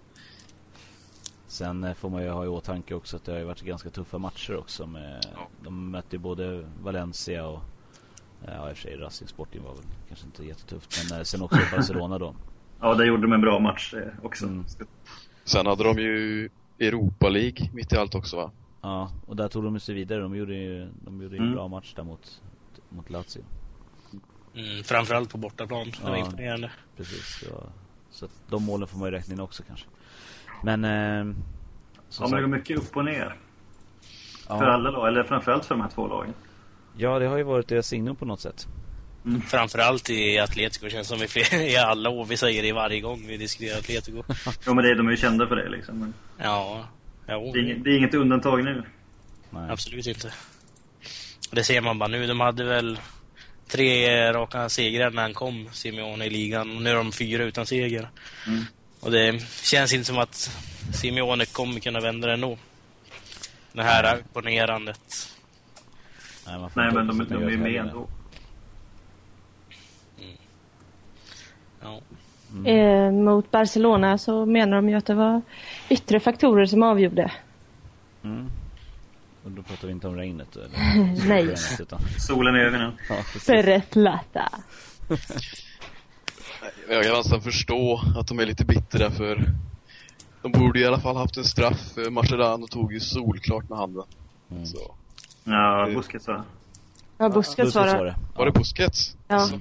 Sen 1.46 1.84
eh, 1.84 1.94
får 1.94 2.10
man 2.10 2.22
ju 2.22 2.28
ha 2.28 2.44
i 2.44 2.48
åtanke 2.48 2.94
också 2.94 3.16
att 3.16 3.24
det 3.24 3.32
har 3.32 3.40
varit 3.40 3.62
ganska 3.62 3.90
tuffa 3.90 4.18
matcher 4.18 4.56
också. 4.56 4.86
Med, 4.86 5.26
ja. 5.34 5.48
De 5.62 5.90
mötte 5.90 6.16
ju 6.16 6.18
både 6.18 6.64
Valencia 6.82 7.46
och 7.46 7.60
Ja 8.46 8.70
i 8.70 8.72
och 8.72 8.76
för 8.76 8.82
sig 8.82 8.96
Racing 8.96 9.28
Sporting 9.28 9.62
var 9.62 9.74
väl 9.74 9.84
kanske 10.08 10.26
inte 10.26 10.44
jättetufft 10.44 11.10
Men 11.10 11.18
eh, 11.18 11.24
sen 11.24 11.42
också 11.42 11.58
Barcelona 11.76 12.18
då 12.18 12.34
Ja 12.80 12.94
det 12.94 13.06
gjorde 13.06 13.22
de 13.22 13.32
en 13.32 13.40
bra 13.40 13.58
match 13.58 13.94
också 14.22 14.46
mm. 14.46 14.64
Sen 15.44 15.66
hade 15.66 15.84
de 15.84 15.98
ju 15.98 16.48
Europa 16.78 17.28
League 17.28 17.70
mitt 17.72 17.92
i 17.92 17.96
allt 17.96 18.14
också 18.14 18.36
va? 18.36 18.50
Ja 18.80 19.10
och 19.26 19.36
där 19.36 19.48
tog 19.48 19.64
de 19.64 19.80
sig 19.80 19.94
vidare 19.94 20.20
De 20.20 20.36
gjorde 20.36 20.54
ju 20.54 20.88
de 21.04 21.22
gjorde 21.22 21.36
mm. 21.36 21.48
en 21.48 21.54
bra 21.54 21.68
match 21.68 21.94
där 21.94 22.02
mot, 22.02 22.42
mot 22.88 23.10
Lazio 23.10 23.42
mm, 24.54 24.84
Framförallt 24.84 25.30
på 25.30 25.38
bortaplan 25.38 25.86
Det 25.86 25.96
ja, 26.02 26.10
var 26.10 26.16
imponerande 26.16 26.70
Precis 26.96 27.44
ja. 27.50 27.62
Så 28.10 28.24
att 28.24 28.30
de 28.50 28.64
målen 28.64 28.88
får 28.88 28.98
man 28.98 29.08
ju 29.08 29.12
räkna 29.12 29.34
in 29.34 29.40
också 29.40 29.62
kanske 29.66 29.86
men... 30.62 30.84
Eh, 30.84 30.90
ja, 30.90 32.20
men 32.20 32.30
det 32.30 32.40
går 32.40 32.48
mycket 32.48 32.78
upp 32.78 32.96
och 32.96 33.04
ner. 33.04 33.36
Ja. 34.48 34.58
För 34.58 34.64
alla 34.64 34.90
lag, 34.90 35.08
eller 35.08 35.22
framförallt 35.22 35.64
för 35.64 35.74
de 35.74 35.80
här 35.80 35.90
två 35.90 36.08
lagen. 36.08 36.34
Ja, 36.96 37.18
det 37.18 37.26
har 37.26 37.36
ju 37.36 37.42
varit 37.42 37.68
deras 37.68 37.86
signum 37.86 38.16
på 38.16 38.24
något 38.24 38.40
sätt. 38.40 38.68
Mm. 39.28 39.42
Framförallt 39.42 40.10
i 40.10 40.38
Atletico 40.38 40.88
känns 40.88 41.08
som 41.08 41.22
i, 41.22 41.28
fler, 41.28 41.54
i 41.54 41.76
alla 41.76 42.10
år. 42.10 42.24
Vi 42.24 42.36
säger 42.36 42.62
det 42.62 42.72
varje 42.72 43.00
gång 43.00 43.26
vi 43.26 43.36
diskuterar 43.36 43.78
Atletico. 43.78 44.22
jo, 44.66 44.74
men 44.74 44.84
det, 44.84 44.94
de 44.94 45.06
är 45.06 45.10
ju 45.10 45.16
kända 45.16 45.46
för 45.46 45.56
det 45.56 45.68
liksom. 45.68 45.98
Men... 45.98 46.14
Ja. 46.38 46.88
Jo. 47.28 47.52
Det, 47.52 47.58
är 47.58 47.62
inget, 47.62 47.84
det 47.84 47.90
är 47.90 47.98
inget 47.98 48.14
undantag 48.14 48.64
nu. 48.64 48.82
Nej. 49.50 49.70
Absolut 49.70 50.06
inte. 50.06 50.32
Det 51.50 51.64
ser 51.64 51.80
man 51.80 51.98
bara 51.98 52.08
nu. 52.08 52.26
De 52.26 52.40
hade 52.40 52.64
väl 52.64 52.98
tre 53.68 54.32
raka 54.32 54.68
segrar 54.68 55.10
när 55.10 55.22
han 55.22 55.34
kom, 55.34 55.68
Simeone, 55.72 56.24
i 56.24 56.30
ligan. 56.30 56.76
Och 56.76 56.82
nu 56.82 56.90
är 56.90 56.94
de 56.94 57.12
fyra 57.12 57.44
utan 57.44 57.66
seger. 57.66 58.08
Mm. 58.46 58.64
Och 59.00 59.10
det 59.10 59.42
känns 59.62 59.92
inte 59.92 60.04
som 60.04 60.18
att 60.18 60.50
Simeone 60.92 61.44
kommer 61.44 61.80
kunna 61.80 62.00
vända 62.00 62.26
det 62.26 62.34
ändå. 62.34 62.58
Det 63.72 63.82
här 63.82 64.18
imponerandet. 64.18 65.34
Nej, 66.46 66.68
Nej 66.74 66.92
men 66.92 67.06
de, 67.06 67.18
de, 67.18 67.24
de 67.28 67.34
är 67.34 67.56
med 67.56 67.74
ändå. 67.74 68.08
Mm. 70.18 70.36
Ja. 71.88 72.00
Mm. 72.52 72.66
Eh, 72.66 73.12
mot 73.24 73.50
Barcelona 73.50 74.18
så 74.18 74.46
menar 74.46 74.76
de 74.76 74.88
ju 74.88 74.94
att 74.94 75.06
det 75.06 75.14
var 75.14 75.42
yttre 75.88 76.20
faktorer 76.20 76.66
som 76.66 76.82
avgjorde. 76.82 77.32
Mm. 78.24 78.50
Och 79.44 79.50
då 79.50 79.62
pratar 79.62 79.86
vi 79.86 79.92
inte 79.92 80.08
om 80.08 80.16
regnet 80.16 80.56
eller? 80.56 80.68
Nej. 81.28 81.42
Regnet, 81.42 81.80
utan... 81.80 82.00
Solen 82.18 82.56
i 82.56 82.58
ögonen. 82.58 82.92
Ja, 83.08 83.16
Berättlata. 83.46 84.48
Jag 86.90 87.04
kan 87.04 87.12
nästan 87.12 87.40
förstå 87.40 88.00
att 88.16 88.28
de 88.28 88.38
är 88.38 88.46
lite 88.46 88.64
bittra 88.64 89.10
för 89.10 89.44
de 90.42 90.52
borde 90.52 90.80
i 90.80 90.86
alla 90.86 91.00
fall 91.00 91.16
haft 91.16 91.36
en 91.36 91.44
straff. 91.44 91.96
Mascherano 92.10 92.66
tog 92.66 92.92
ju 92.92 93.00
solklart 93.00 93.68
med 93.68 93.78
handen. 93.78 94.04
Mm. 94.50 94.66
Så. 94.66 94.94
Ja, 95.44 95.88
Busquets 95.94 96.28
va? 96.28 96.44
Ja, 97.18 97.28
Busquets 97.28 97.74
var 97.74 98.04
det. 98.04 98.16
Var 98.36 98.46
det 98.46 98.52
Busquets? 98.52 99.16
Ja. 99.28 99.36
Alltså. 99.36 99.60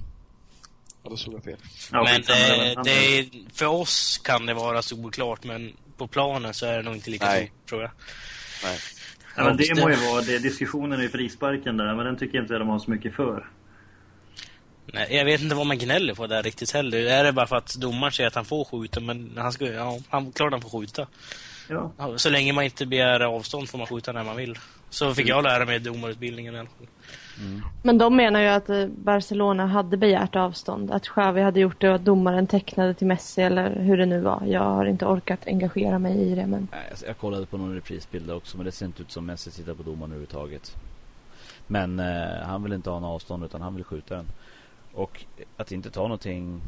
Ja, 1.08 1.10
då 1.10 1.17
såg 1.17 1.34
jag 1.34 1.43
fel. 1.43 1.58
Ja, 1.91 2.04
men 2.04 2.15
eh, 2.15 2.84
det 2.84 3.20
är, 3.20 3.26
för 3.54 3.65
oss 3.65 4.17
kan 4.24 4.46
det 4.46 4.54
vara 4.54 4.82
solklart, 4.82 5.43
men 5.43 5.74
på 5.98 6.08
planen 6.08 6.54
så 6.54 6.65
är 6.65 6.78
det 6.78 6.84
nog 6.84 6.96
inte 6.96 7.10
lika 7.10 7.26
Nej. 7.26 7.46
stort, 7.46 7.70
tror 7.70 7.82
jag. 7.82 7.91
Nej. 8.63 8.78
Ja, 9.36 9.43
men 9.43 9.58
det 9.58 9.82
må 9.82 9.89
ju 9.89 9.96
vara 9.96 10.22
det. 10.22 10.39
Diskussionen 10.39 11.02
i 11.02 11.10
frisparken 11.10 11.78
där, 11.78 11.96
men 11.96 12.06
den 12.06 12.17
tycker 12.17 12.36
jag 12.36 12.43
inte 12.43 12.54
de 12.54 12.67
har 12.67 12.80
så 12.80 12.91
mycket 12.91 13.15
för. 13.15 13.50
Nej, 14.93 15.15
jag 15.15 15.26
vet 15.26 15.41
inte 15.41 15.56
vad 15.56 15.65
man 15.65 15.78
gnäller 15.78 16.13
på 16.13 16.28
där 16.28 16.43
riktigt 16.43 16.72
heller. 16.72 17.06
Är 17.06 17.24
det 17.24 17.32
bara 17.32 17.48
för 17.48 17.56
att 17.56 17.76
domaren 17.76 18.12
säger 18.12 18.28
att 18.28 18.36
han 18.36 18.46
får 18.46 18.65
skjuta, 18.65 19.00
men 19.00 19.32
han 19.38 19.52
ska, 19.52 19.65
ja, 19.65 20.00
han, 20.10 20.32
klart 20.32 20.52
han 20.52 20.62
får 20.62 20.80
skjuta. 20.80 21.08
Ja. 21.70 21.91
Så 22.17 22.30
länge 22.30 22.54
man 22.54 22.63
inte 22.63 22.86
begär 22.86 23.20
avstånd 23.20 23.70
får 23.70 23.78
man 23.78 23.88
skjuta 23.88 24.12
när 24.12 24.24
man 24.24 24.36
vill. 24.36 24.58
Så 24.89 25.15
fick 25.15 25.28
jag 25.28 25.43
lära 25.43 25.65
mig 25.65 25.80
domarutbildningen 25.80 26.56
i 26.56 26.60
alla 26.60 26.70
fall. 26.70 26.88
Mm. 27.39 27.62
Men 27.84 27.97
de 27.97 28.15
menar 28.15 28.41
ju 28.41 28.47
att 28.47 28.69
eh, 28.69 28.88
Barcelona 28.88 29.65
hade 29.65 29.97
begärt 29.97 30.36
avstånd. 30.36 30.91
Att 30.91 31.04
Xavi 31.04 31.41
hade 31.41 31.60
gjort 31.60 31.82
det 31.82 31.89
och 31.89 31.95
att 31.95 32.06
domaren 32.06 32.47
tecknade 32.47 32.93
till 32.93 33.08
Messi 33.08 33.41
eller 33.41 33.76
hur 33.76 33.97
det 33.97 34.06
nu 34.06 34.21
var. 34.21 34.43
Jag 34.45 34.63
har 34.63 34.86
inte 34.86 35.06
orkat 35.06 35.47
engagera 35.47 36.00
mig 36.00 36.17
i 36.17 36.36
det. 36.36 36.47
Men... 36.47 36.67
Nej, 36.71 36.93
jag 37.08 37.17
kollade 37.17 37.45
på 37.45 37.58
någon 37.58 37.76
reprisbild 37.76 38.32
också 38.32 38.58
men 38.58 38.65
det 38.65 38.71
ser 38.71 38.86
inte 38.86 39.02
ut 39.02 39.12
som 39.12 39.26
Messi 39.26 39.52
tittar 39.52 39.73
på 39.73 39.84
domaren 39.84 40.12
överhuvudtaget. 40.12 40.76
Men 41.67 42.00
eh, 42.00 42.45
han 42.45 42.63
vill 42.63 42.73
inte 42.73 42.89
ha 42.89 43.00
någon 43.00 43.12
avstånd 43.12 43.43
utan 43.43 43.62
han 43.62 43.76
vill 43.76 43.84
skjuta 43.84 44.15
den. 44.15 44.26
Och 44.93 45.26
att 45.58 45.71
inte 45.71 45.91
ta 45.91 46.02
någonting 46.02 46.62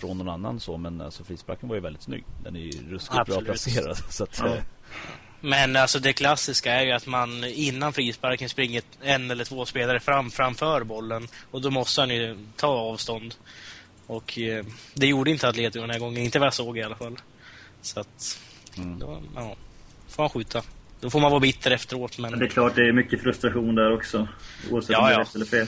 från 0.00 0.18
någon 0.18 0.28
annan 0.28 0.60
så, 0.60 0.76
men 0.76 1.00
alltså 1.00 1.24
frisparken 1.24 1.68
var 1.68 1.76
ju 1.76 1.82
väldigt 1.82 2.02
snygg. 2.02 2.24
Den 2.44 2.56
är 2.56 2.60
ju 2.60 2.90
ruskigt 2.90 3.26
bra 3.26 3.40
placerad. 3.40 3.96
Så 4.08 4.24
att, 4.24 4.42
Ja. 4.44 4.56
Men 5.40 5.76
alltså 5.76 5.98
det 5.98 6.12
klassiska 6.12 6.72
är 6.72 6.82
ju 6.84 6.92
att 6.92 7.06
man 7.06 7.44
innan 7.44 7.92
frisparken 7.92 8.48
springer 8.48 8.82
en 9.02 9.30
eller 9.30 9.44
två 9.44 9.66
spelare 9.66 10.00
fram 10.00 10.30
framför 10.30 10.84
bollen. 10.84 11.28
Och 11.50 11.60
då 11.60 11.70
måste 11.70 12.00
han 12.00 12.10
ju 12.10 12.38
ta 12.56 12.66
avstånd. 12.68 13.34
Och 14.06 14.38
eh, 14.38 14.64
det 14.94 15.06
gjorde 15.06 15.30
inte 15.30 15.48
Atletico 15.48 15.80
den 15.80 15.90
här 15.90 15.98
gången, 15.98 16.22
inte 16.22 16.38
vad 16.38 16.46
jag 16.46 16.54
såg 16.54 16.78
i 16.78 16.82
alla 16.82 16.96
fall. 16.96 17.16
Så 17.82 18.00
att, 18.00 18.38
Mm. 18.76 18.98
då, 18.98 19.22
ja, 19.34 19.56
får 20.08 20.22
man 20.22 20.30
skjuta. 20.30 20.62
Då 21.00 21.10
får 21.10 21.20
man 21.20 21.30
vara 21.30 21.40
bitter 21.40 21.70
efteråt, 21.70 22.18
men 22.18 22.30
Men 22.30 22.40
det 22.40 22.46
är 22.46 22.50
klart, 22.50 22.74
det 22.74 22.88
är 22.88 22.92
mycket 22.92 23.22
frustration 23.22 23.74
där 23.74 23.92
också. 23.92 24.28
Oavsett 24.70 24.90
Ja, 24.90 24.98
om 25.00 25.04
det 25.06 25.10
är 25.12 25.18
ja. 25.18 25.20
rätt 25.20 25.34
eller 25.34 25.44
fel. 25.44 25.66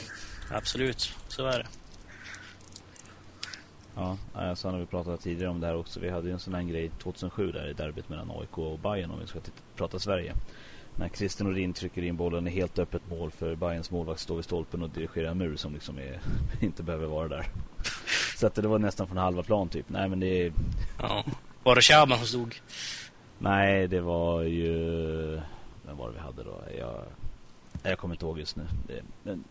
absolut, 0.51 1.13
så 1.29 1.47
är 1.47 1.59
det. 1.59 1.67
Ja, 3.97 4.17
alltså 4.35 4.69
har 4.69 4.79
vi 4.79 4.87
pratat 4.87 5.21
tidigare 5.21 5.51
om 5.51 5.61
det 5.61 5.67
här 5.67 5.77
också. 5.77 6.01
Vi 6.01 6.11
hade 6.11 6.27
ju 6.27 6.33
en 6.33 6.39
sån 6.41 6.55
här 6.55 6.63
grej 6.63 6.91
2007 6.99 7.53
där 7.53 7.69
i 7.69 7.73
derbyt 7.73 8.09
mellan 8.09 8.31
AIK 8.31 8.59
och 8.59 8.79
Bayern 8.79 9.11
om 9.11 9.21
vi 9.21 9.27
ska 9.27 9.39
prata 9.77 9.99
Sverige. 9.99 10.35
När 10.97 11.09
Christian 11.09 11.49
Nordin 11.49 11.73
trycker 11.73 12.03
in 12.03 12.17
bollen 12.17 12.47
i 12.49 12.51
helt 12.51 12.79
öppet 12.79 13.03
mål 13.11 13.31
för 13.31 13.57
Bayerns 13.57 13.91
målvakt 13.91 14.21
står 14.21 14.37
vid 14.37 14.45
stolpen 14.45 14.83
och 14.83 14.91
dirigerar 14.91 15.31
en 15.31 15.39
mur 15.39 15.57
som 15.57 15.75
liksom 15.75 15.99
är, 15.99 16.21
inte 16.61 16.83
behöver 16.83 17.07
vara 17.07 17.29
där. 17.29 17.47
Så 18.37 18.47
att 18.47 18.55
det 18.55 18.69
var 18.69 18.79
nästan 18.79 19.07
från 19.07 19.17
halva 19.17 19.43
plan 19.43 19.69
typ. 19.69 19.89
Nej 19.89 20.09
men 20.09 20.21
det 20.21 20.27
är, 20.47 20.53
Ja. 20.99 21.25
Var 21.63 21.75
det 21.75 21.83
Shaban 21.83 22.19
som 22.19 22.27
stod? 22.27 22.55
nej 23.39 23.89
det 23.89 24.01
var 24.01 24.43
ju, 24.43 24.73
vem 25.87 25.97
var 25.97 26.09
det 26.09 26.15
vi 26.15 26.21
hade 26.21 26.43
då? 26.43 26.63
Jag, 26.79 27.03
jag 27.83 27.99
kommer 27.99 28.15
inte 28.15 28.25
ihåg 28.25 28.39
just 28.39 28.57
nu. 28.57 28.63
Det, 28.87 29.03
men, 29.23 29.45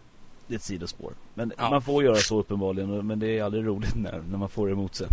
det 0.52 0.56
är 0.56 0.58
ett 0.58 0.64
sidospår. 0.64 1.14
Men 1.34 1.54
Ja. 1.58 1.70
man 1.70 1.82
får 1.82 2.04
göra 2.04 2.16
så 2.16 2.40
uppenbarligen 2.40 3.08
men 3.08 3.20
det 3.20 3.40
är 3.40 3.44
aldrig 3.44 3.66
roligt 3.68 3.96
när, 3.96 4.22
när 4.32 4.38
man 4.38 4.50
får 4.50 4.68
det 4.68 4.74
emot 4.74 4.96
sig. 4.96 5.08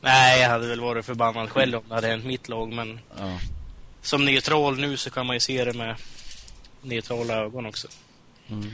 Nej, 0.00 0.42
jag 0.42 0.48
hade 0.48 0.68
väl 0.68 0.80
varit 0.80 1.04
förbannad 1.04 1.50
själv 1.50 1.76
om 1.78 1.82
det 1.88 1.94
hade 1.94 2.06
hänt 2.06 2.24
mitt 2.24 2.48
lag, 2.48 2.72
men 2.72 3.00
Ja. 3.18 3.38
som 4.00 4.24
neutral 4.24 4.76
nu 4.80 4.96
så 4.96 5.10
kan 5.10 5.26
man 5.26 5.36
ju 5.36 5.40
se 5.40 5.64
det 5.64 5.72
med 5.76 5.96
neutrala 6.82 7.34
ögon 7.34 7.66
också. 7.66 7.88
Mm. 8.48 8.64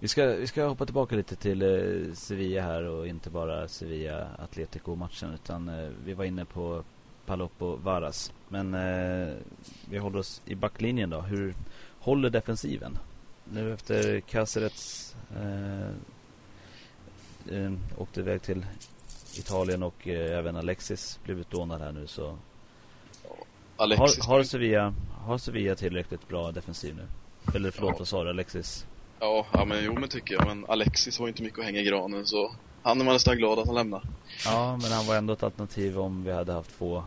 Vi 0.00 0.08
ska, 0.08 0.26
vi 0.26 0.46
ska 0.46 0.66
hoppa 0.66 0.84
tillbaka 0.84 1.16
lite 1.16 1.36
till 1.36 1.62
eh, 1.62 2.14
Sevilla 2.14 2.62
här 2.62 2.82
och 2.84 3.06
inte 3.06 3.30
bara 3.30 3.68
Sevilla-Atletico-matchen 3.68 5.34
utan 5.34 5.68
eh, 5.68 5.88
vi 6.04 6.14
var 6.14 6.24
inne 6.24 6.44
på 6.44 6.84
Palop 7.26 7.62
och 7.62 7.80
Varas. 7.82 8.32
Men 8.48 8.74
eh, 8.74 9.34
vi 9.90 9.98
håller 9.98 10.18
oss 10.18 10.42
i 10.46 10.54
backlinjen 10.54 11.10
då. 11.10 11.20
Hur 11.20 11.54
håller 12.08 12.30
defensiven? 12.30 12.98
Nu 13.52 13.72
efter 13.74 14.20
Cacerets 14.20 15.14
eh, 15.36 15.88
eh, 17.56 17.72
åkte 17.96 18.20
iväg 18.20 18.42
till 18.42 18.66
Italien 19.38 19.82
och 19.82 20.08
eh, 20.08 20.38
även 20.38 20.56
Alexis 20.56 21.18
blev 21.24 21.40
utlånad 21.40 21.80
här 21.80 21.92
nu 21.92 22.06
så 22.06 22.38
Alexis 23.76 24.26
har, 24.26 24.34
har, 24.36 24.42
Sevilla, 24.42 24.94
har 25.24 25.38
Sevilla 25.38 25.74
tillräckligt 25.74 26.28
bra 26.28 26.52
defensiv 26.52 26.96
nu? 26.96 27.06
Eller 27.56 27.70
förlåt, 27.70 27.90
Ja. 27.92 27.98
vad 27.98 28.08
sa 28.08 28.24
du? 28.24 28.30
Alexis? 28.30 28.86
Ja, 29.20 29.46
ja 29.52 29.64
men 29.64 29.84
jo 29.84 29.94
men 29.94 30.08
tycker 30.08 30.34
jag. 30.34 30.46
Men 30.46 30.66
Alexis 30.68 31.20
var 31.20 31.28
inte 31.28 31.42
mycket 31.42 31.58
att 31.58 31.64
hänga 31.64 31.80
i 31.80 31.84
granen 31.84 32.26
så 32.26 32.52
han 32.82 33.00
är 33.00 33.04
man 33.04 33.14
nästan 33.14 33.36
glad 33.36 33.58
att 33.58 33.66
han 33.66 33.74
lämnar. 33.74 34.02
Ja, 34.44 34.78
men 34.82 34.92
han 34.92 35.06
var 35.06 35.16
ändå 35.16 35.32
ett 35.32 35.42
alternativ 35.42 35.98
om 35.98 36.24
vi 36.24 36.32
hade 36.32 36.52
haft 36.52 36.78
två, 36.78 37.02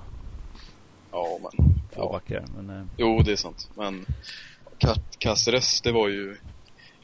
Ja, 1.12 1.40
men. 1.42 1.52
två 1.94 2.02
Ja. 2.02 2.10
backar. 2.12 2.46
Men, 2.58 2.70
eh, 2.80 2.86
Jo, 2.98 3.20
det 3.26 3.32
är 3.32 3.36
sant. 3.36 3.70
Men 3.76 4.06
Caceres, 5.18 5.82
det 5.82 5.92
var 5.92 6.08
ju... 6.08 6.38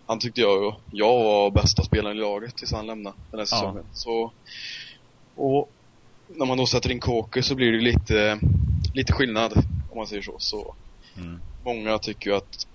Han 0.06 0.20
tyckte 0.20 0.42
jag, 0.42 0.76
jag 0.92 1.24
var 1.24 1.52
bästa 1.52 1.84
spelaren 1.84 2.18
i 2.18 2.20
laget 2.20 2.56
tills 2.58 2.72
han 2.72 2.88
lämnade 2.88 3.16
den 3.32 3.40
här 3.40 3.40
Ja. 3.40 3.46
säsongen. 3.46 3.86
Så, 3.94 4.32
och 5.36 5.72
när 6.28 6.46
man 6.46 6.58
då 6.58 6.66
sätter 6.66 6.92
in 6.92 7.00
Kåke 7.00 7.44
så 7.44 7.56
blir 7.56 7.72
det 7.72 7.82
lite, 7.82 8.40
lite 8.94 9.14
skillnad, 9.14 9.54
om 9.92 9.98
man 9.98 10.08
säger 10.08 10.22
så. 10.22 10.36
Så 10.40 10.76
mm. 11.18 11.40
många 11.64 11.98
tycker 11.98 12.30
ju 12.30 12.36
att 12.36 12.68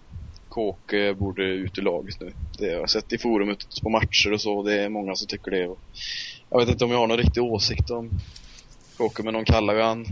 Kåke 0.49 1.15
borde 1.15 1.45
ut 1.45 1.79
ur 1.79 1.83
laget 1.83 2.21
nu. 2.21 2.33
Det 2.59 2.65
har 2.71 2.81
jag 2.81 2.91
sett 2.91 3.13
i 3.13 3.19
forumet 3.19 3.81
på 3.83 3.91
matcher 3.91 4.33
och 4.33 4.41
så, 4.41 4.63
det 4.63 4.83
är 4.83 4.89
många 4.89 5.15
som 5.17 5.27
tycker 5.27 5.51
det. 5.51 5.77
Jag 6.51 6.59
vet 6.59 6.69
inte 6.69 6.85
om 6.85 6.91
jag 6.91 6.99
har 6.99 7.07
någon 7.07 7.17
riktig 7.19 7.43
åsikt 7.43 7.91
om 7.91 8.11
Kåke, 8.97 9.23
men 9.23 9.35
de 9.35 9.45
kallar 9.45 9.75
ju 9.75 9.81
han 9.81 10.07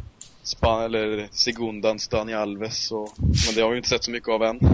Span 0.50 0.82
eller 0.84 1.28
Segundan 1.30 1.98
Stani 1.98 2.34
Alves 2.34 2.92
och, 2.92 3.08
men 3.18 3.54
det 3.54 3.60
har 3.60 3.68
vi 3.68 3.74
ju 3.74 3.76
inte 3.76 3.88
sett 3.88 4.04
så 4.04 4.10
mycket 4.10 4.28
av 4.28 4.42
än. 4.42 4.58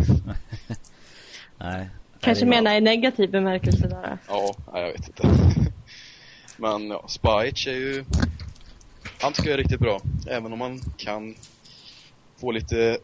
Nej. 1.58 1.88
Kanske 2.20 2.44
är 2.44 2.46
bra. 2.48 2.56
menar 2.56 2.76
i 2.76 2.80
negativ 2.80 3.30
bemärkelse 3.30 3.88
där. 3.88 4.18
Ja, 4.28 4.54
nej, 4.72 4.82
jag 4.82 4.92
vet 4.92 5.08
inte. 5.08 5.28
Men 6.56 6.88
ja, 6.90 7.04
Spajic 7.08 7.66
är 7.66 7.72
ju... 7.72 8.04
Han 9.20 9.32
tycker 9.32 9.50
jag 9.50 9.54
är 9.58 9.62
riktigt 9.62 9.80
bra. 9.80 10.00
Även 10.28 10.52
om 10.52 10.58
man 10.58 10.80
kan 10.96 11.34
få 12.40 12.50
lite... 12.50 12.98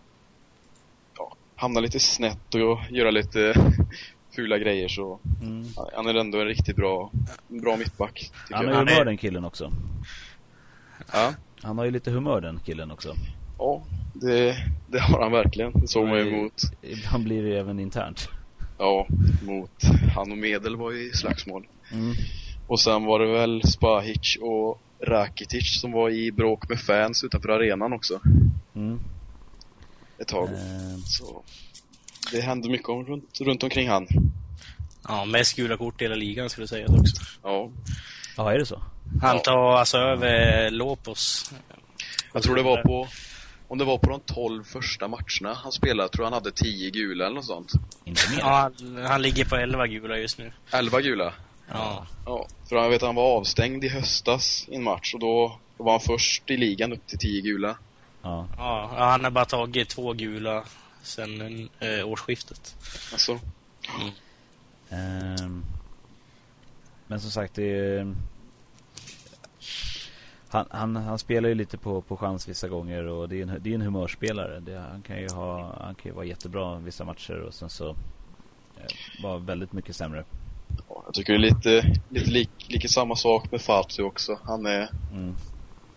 Ja, 1.19 1.33
hamna 1.57 1.81
lite 1.81 2.01
snett 2.01 2.55
och 2.55 2.79
göra 2.91 3.11
lite 3.11 3.55
fula 4.37 4.59
grejer 4.59 4.89
så... 4.89 5.19
Mm. 5.43 5.67
Han 5.95 6.07
är 6.07 6.15
ändå 6.15 6.41
en 6.41 6.47
riktigt 6.47 6.77
bra, 6.77 7.11
bra 7.49 7.77
mittback. 7.77 8.15
Tycker 8.15 8.55
Han 8.55 8.65
jag. 8.65 8.73
ju 8.73 8.77
Han 8.79 8.89
är- 8.89 8.93
humör 8.93 9.05
den 9.05 9.17
killen 9.17 9.45
också. 9.45 9.73
Ja, 11.13 11.35
Han 11.63 11.79
har 11.79 11.85
ju 11.85 11.91
lite 11.91 12.11
humör 12.11 12.41
den 12.41 12.61
killen 12.65 12.91
också. 12.91 13.15
ja 13.59 13.83
det, 14.15 14.57
det 14.87 15.01
har 15.01 15.23
han 15.23 15.33
verkligen. 15.33 15.73
Det 15.81 15.89
såg 15.89 16.09
man 16.09 16.19
ju 16.19 16.43
mot... 16.43 16.63
Ibland 16.83 17.25
blir 17.25 17.43
det 17.43 17.59
även 17.59 17.81
internt. 17.81 18.29
Ja, 18.79 19.07
mot... 19.43 19.71
Han 20.15 20.33
och 20.33 20.39
Medel 20.39 20.77
var 20.77 20.91
ju 20.93 21.11
i 21.11 21.13
slagsmål. 21.13 21.67
Mm. 21.93 22.15
Och 22.67 22.81
sen 22.81 23.05
var 23.05 23.19
det 23.19 23.27
väl 23.33 23.63
Spahic 23.63 24.39
och 24.41 24.81
Rakitic 25.07 25.81
som 25.81 25.93
var 25.93 26.11
i 26.11 26.33
bråk 26.33 26.69
med 26.69 26.81
fans 26.81 27.25
utanför 27.25 27.49
arenan 27.49 27.93
också. 27.93 28.21
Mm. 28.75 29.01
Ett 30.19 30.29
tag. 30.29 30.49
Eh, 30.49 30.99
Så 31.07 31.43
det 32.33 32.41
hände 32.41 32.69
mycket 32.69 32.89
om, 32.89 33.05
runt, 33.07 33.41
runt 33.41 33.63
omkring 33.63 33.89
han. 33.89 34.07
Ja, 35.09 35.25
mest 35.25 35.57
gula 35.57 35.77
kort 35.77 36.01
i 36.01 36.05
hela 36.05 36.15
ligan 36.15 36.51
skulle 36.51 36.63
jag 36.63 36.69
säga 36.69 36.87
också. 36.89 37.17
Ja. 37.43 37.71
Ja, 38.37 38.53
är 38.53 38.59
det 38.59 38.67
så? 38.67 38.83
Han 39.21 39.41
tar 39.41 39.77
alltså 39.77 39.99
över 39.99 40.71
Lopos. 40.71 41.53
Jag 42.33 42.43
tror 42.43 42.57
det 42.57 42.63
var 42.63 42.83
på, 42.83 43.09
om 43.69 43.79
det 43.79 43.85
var 43.85 43.99
på 43.99 44.11
de 44.11 44.21
12 44.21 44.65
första 44.65 45.09
matcherna 45.09 45.55
han 45.55 45.73
spelade, 45.73 46.09
tror 46.09 46.25
han 46.25 46.33
hade 46.33 46.53
10 46.53 46.91
gula 46.91 47.27
eller 47.27 47.35
något 47.35 47.45
sånt. 47.45 47.73
Inte 48.05 48.31
mer? 48.31 48.39
Ja, 48.39 48.71
han, 48.79 49.07
han 49.07 49.23
ligger 49.23 49.45
på 49.45 49.57
11 49.57 49.87
gula 49.87 50.19
just 50.19 50.39
nu. 50.39 50.53
11 50.71 51.01
gula. 51.01 51.33
Ja. 51.69 52.07
Ja, 52.27 52.47
för 52.69 52.77
jag 52.77 52.91
vet 52.91 53.03
att 53.03 53.07
han 53.07 53.15
var 53.15 53.37
avstängd 53.37 53.85
i 53.85 53.89
höstas 53.89 54.67
i 54.69 54.75
en 54.75 54.83
match 54.83 55.15
och 55.15 55.21
då, 55.21 55.59
då 55.79 55.85
var 55.85 55.93
han 55.93 56.01
först 56.01 56.51
i 56.51 56.57
ligan 56.57 56.93
upp 56.93 57.07
till 57.07 57.19
10 57.19 57.41
gula. 57.41 57.77
Ja. 58.23 58.49
Ja, 58.57 58.91
han 58.99 59.25
har 59.25 59.31
bara 59.31 59.45
tagit 59.45 59.89
två 59.89 60.13
gula 60.13 60.65
sen 61.03 61.69
eh, 61.81 62.09
årsskiftet. 62.09 62.77
Alltså, 63.13 63.39
Ehm, 64.93 65.65
men 67.07 67.21
som 67.21 67.31
sagt, 67.31 67.55
det 67.55 67.71
är, 67.77 68.15
han, 70.53 70.67
han, 70.71 70.97
han 70.97 71.19
spelar 71.19 71.49
ju 71.49 71.55
lite 71.55 71.79
på, 71.79 72.03
på 72.03 72.17
chans 72.17 72.49
vissa 72.49 72.69
gånger 72.69 73.05
och 73.07 73.29
det 73.29 73.37
är 73.39 73.43
en, 73.43 73.59
det 73.61 73.71
är 73.71 73.75
en 73.75 73.83
humörspelare. 73.83 74.61
Det, 74.61 74.79
han, 74.79 75.03
kan 75.03 75.21
ju 75.21 75.29
ha, 75.29 75.77
han 75.85 75.95
kan 75.95 76.11
ju 76.11 76.15
vara 76.15 76.25
jättebra 76.25 76.79
vissa 76.79 77.05
matcher 77.05 77.41
och 77.41 77.55
sen 77.55 77.71
så 77.71 77.89
eh, 78.77 79.23
vara 79.23 79.39
väldigt 79.39 79.73
mycket 79.73 79.97
sämre. 79.97 80.25
ja, 80.89 81.03
jag 81.07 81.15
tycker 81.15 81.33
det 81.33 81.39
är 81.39 81.55
lite, 81.55 82.01
lite 82.09 82.31
lik, 82.31 82.51
lika 82.69 82.89
samma 82.89 83.17
sak 83.17 83.51
med 83.51 83.61
Fatu 83.61 84.03
också. 84.03 84.39
Han 84.45 84.67
är, 84.67 84.89
Mm. 85.13 85.35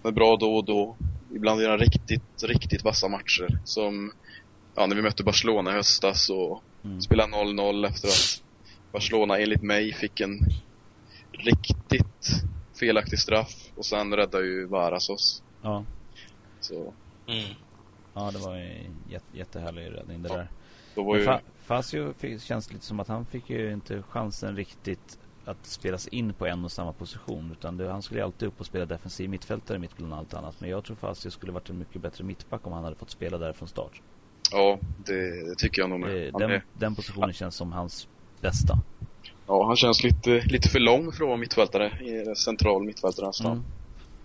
han 0.03 0.11
är 0.11 0.15
bra 0.15 0.37
då 0.37 0.55
och 0.55 0.65
då. 0.65 0.95
Ibland 1.35 1.61
gör 1.61 1.69
han 1.69 1.79
riktigt, 1.79 2.43
riktigt 2.43 2.83
vassa 2.83 3.07
matcher. 3.07 3.59
Som, 3.63 4.11
ja, 4.75 4.85
när 4.85 4.95
vi 4.95 5.01
mötte 5.01 5.23
Barcelona 5.23 5.71
i 5.71 5.73
höstas 5.73 6.29
och 6.29 6.63
Mm. 6.83 7.01
spelade 7.01 7.31
0-0 7.31 7.87
efter 7.87 8.07
att 8.07 8.43
Barcelona 8.91 9.37
enligt 9.37 9.61
mig 9.63 9.93
fick 9.93 10.19
en 10.21 10.39
riktigt 11.31 12.41
felaktig 12.79 13.19
straff 13.19 13.64
och 13.77 13.85
sen 13.85 14.13
räddade 14.15 14.45
ju 14.45 14.65
Varas 14.65 15.09
oss. 15.09 15.43
Ja. 15.61 15.83
Så 16.59 16.93
Mm. 17.27 17.43
ja, 18.13 18.31
det 18.31 18.37
var 18.39 18.55
en 18.55 18.95
jätte, 19.09 19.37
jättehärlig 19.37 19.91
räddning 19.91 20.23
det 20.23 20.29
Ja. 20.29 20.35
där. 20.37 20.47
då 20.95 21.03
var 21.03 21.17
ju... 21.17 21.25
Fa- 21.25 21.39
Fazio 21.59 22.13
fick, 22.13 22.41
känns 22.41 22.73
lite 22.73 22.85
som 22.85 22.99
att 22.99 23.07
han 23.07 23.25
fick 23.25 23.49
ju 23.49 23.73
inte 23.73 24.01
chansen 24.01 24.55
riktigt 24.55 25.19
att 25.45 25.65
spelas 25.65 26.07
in 26.07 26.33
på 26.33 26.45
en 26.47 26.63
och 26.65 26.71
samma 26.71 26.93
position. 26.93 27.51
Utan 27.51 27.77
det, 27.77 27.91
han 27.91 28.01
skulle 28.01 28.19
ju 28.19 28.23
alltid 28.25 28.47
upp 28.47 28.59
och 28.59 28.65
spela 28.65 28.85
defensiv 28.85 29.29
mittfältare 29.29 29.79
mitt 29.79 29.97
bland 29.97 30.13
allt 30.13 30.33
annat. 30.33 30.55
Men 30.61 30.69
jag 30.69 30.83
tror 30.83 30.95
Fazio 30.95 31.29
skulle 31.31 31.51
varit 31.51 31.69
en 31.69 31.77
mycket 31.79 32.01
bättre 32.01 32.23
mittback 32.23 32.67
om 32.67 32.73
han 32.73 32.83
hade 32.83 32.95
fått 32.95 33.09
spela 33.09 33.37
där 33.37 33.53
från 33.53 33.67
start. 33.67 34.01
Ja, 34.51 34.79
det, 35.05 35.49
det 35.49 35.55
tycker 35.55 35.81
jag 35.81 35.89
nog 35.89 35.99
med. 35.99 36.33
Den, 36.33 36.61
den 36.73 36.95
positionen 36.95 37.33
känns 37.33 37.55
som 37.55 37.71
hans 37.71 38.07
bästa. 38.41 38.79
Ja, 39.47 39.65
han 39.65 39.75
känns 39.75 40.03
lite, 40.03 40.41
lite 40.45 40.69
för 40.69 40.79
lång 40.79 41.11
för 41.11 41.23
att 41.23 41.27
vara 41.27 41.37
mittfältare, 41.37 41.85
i 41.85 42.35
central 42.35 42.83
mittfältare 42.83 43.27
nästan. 43.27 43.51
Mm. 43.51 43.63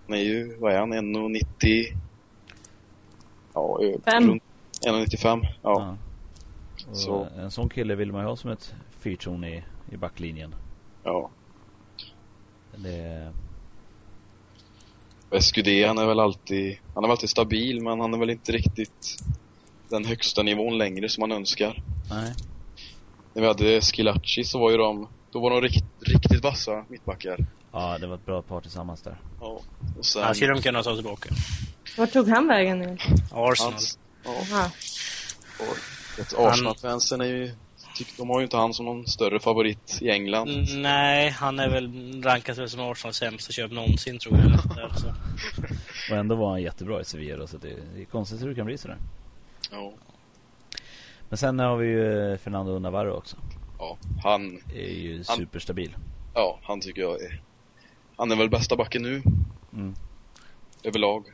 Han 0.07 0.17
är 0.17 0.21
ju, 0.21 0.55
vad 0.59 0.73
är 0.73 0.79
han, 0.79 0.93
1,90? 0.93 1.97
Ja, 3.53 3.79
Fem. 4.05 4.29
runt 4.29 4.43
1,95. 4.85 5.45
Ja. 5.61 5.97
Ja. 6.87 6.93
Så. 6.93 7.27
En 7.37 7.51
sån 7.51 7.69
kille 7.69 7.95
vill 7.95 8.11
man 8.11 8.21
ju 8.21 8.27
ha 8.27 8.35
som 8.35 8.51
ett 8.51 8.73
fyrtorn 8.99 9.43
i, 9.43 9.63
i 9.91 9.97
backlinjen. 9.97 10.55
Ja. 11.03 11.29
Det, 12.75 13.31
SQD, 15.39 15.67
han 15.87 15.97
är 15.97 16.05
väl 16.05 16.19
alltid, 16.19 16.77
han 16.93 17.03
är 17.03 17.07
väl 17.07 17.11
alltid 17.11 17.29
stabil, 17.29 17.81
men 17.81 17.99
han 17.99 18.13
är 18.13 18.17
väl 18.17 18.29
inte 18.29 18.51
riktigt 18.51 19.17
den 19.89 20.05
högsta 20.05 20.43
nivån 20.43 20.77
längre 20.77 21.09
som 21.09 21.21
man 21.21 21.31
önskar. 21.31 21.83
nej. 22.09 22.33
När 23.33 23.41
vi 23.41 23.47
hade 23.47 23.81
Skilacci 23.81 24.43
så 24.43 24.59
var 24.59 24.71
ju 24.71 24.77
de, 24.77 25.07
då 25.31 25.39
var 25.39 25.49
de 25.49 25.61
rikt, 25.61 25.85
riktigt 25.99 26.43
vassa 26.43 26.85
mittbackar. 26.89 27.45
Ja, 27.71 27.97
det 27.97 28.07
var 28.07 28.15
ett 28.15 28.25
bra 28.25 28.41
par 28.41 28.61
tillsammans 28.61 29.01
där. 29.01 29.17
Ja. 29.39 29.61
Och 29.97 30.05
sen, 30.05 30.23
Han 30.23 30.35
skulle 30.35 30.53
de 30.53 30.61
kunna 30.61 30.83
ta 30.83 30.95
tillbaka. 30.95 31.29
Vart 31.97 32.11
tog 32.11 32.29
han 32.29 32.47
vägen 32.47 32.79
nu? 32.79 32.97
Arsenal. 33.31 33.71
hans, 33.73 33.99
ja, 34.23 34.71
Arsenal-fansen 36.37 37.21
är 37.21 37.25
ju, 37.25 37.51
tyck, 37.95 38.17
de 38.17 38.29
har 38.29 38.39
ju 38.39 38.43
inte 38.43 38.57
han 38.57 38.73
som 38.73 38.85
någon 38.85 39.07
större 39.07 39.39
favorit 39.39 39.97
i 40.01 40.09
England. 40.09 40.49
Mm, 40.49 40.81
Nej, 40.81 41.29
han 41.29 41.59
är 41.59 41.69
väl 41.69 42.23
rankad 42.23 42.57
väl 42.57 42.69
som 42.69 42.79
Arsenals 42.79 43.17
sämsta 43.17 43.51
köp 43.51 43.71
någonsin 43.71 44.19
tror 44.19 44.37
jag. 44.37 44.45
Där, 44.75 44.91
så. 44.95 45.07
Och 46.11 46.17
ändå 46.17 46.35
var 46.35 46.49
han 46.49 46.61
jättebra 46.61 47.01
i 47.01 47.05
Sevilla 47.05 47.47
så 47.47 47.57
det, 47.57 47.75
det 47.95 48.01
är 48.01 48.05
konstigt 48.05 48.41
hur 48.41 48.49
det 48.49 48.55
kan 48.55 48.65
bli 48.65 48.77
sådär. 48.77 48.97
Ja. 49.71 49.93
Men 51.31 51.37
sen 51.37 51.59
har 51.59 51.77
vi 51.77 51.87
ju 51.87 52.31
eh, 52.31 52.37
Fernando 52.37 52.79
Navarro 52.79 53.11
också. 53.11 53.37
ja, 53.79 53.97
han, 54.23 54.59
Är 54.75 54.89
ju 54.89 55.23
Han- 55.27 55.37
superstabil. 55.37 55.95
ja, 56.33 56.59
han 56.63 56.81
tycker 56.81 57.01
jag 57.01 57.21
är, 57.21 57.41
han 58.17 58.31
är 58.31 58.35
väl 58.35 58.49
bästa 58.49 58.75
backen 58.75 59.01
nu, 59.01 59.23
Mm. 59.73 59.95
överlag. 60.83 61.25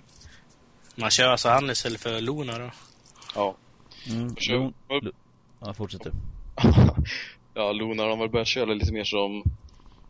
Man 0.95 1.09
kör 1.09 1.27
alltså 1.29 1.49
han 1.49 1.69
istället 1.69 2.01
för 2.01 2.21
Luna 2.21 2.59
då. 2.59 2.71
Ja. 3.35 3.55
Mm. 4.09 4.35
Kör- 4.35 4.73
Lon- 4.89 5.11
Ja, 5.59 5.73
fortsätt 5.73 6.03
du. 6.03 6.11
ja, 7.53 7.71
Luna 7.71 8.03
har 8.03 8.17
väl 8.17 8.29
börjat 8.29 8.47
köra 8.47 8.73
lite 8.73 8.93
mer 8.93 9.03
som 9.03 9.43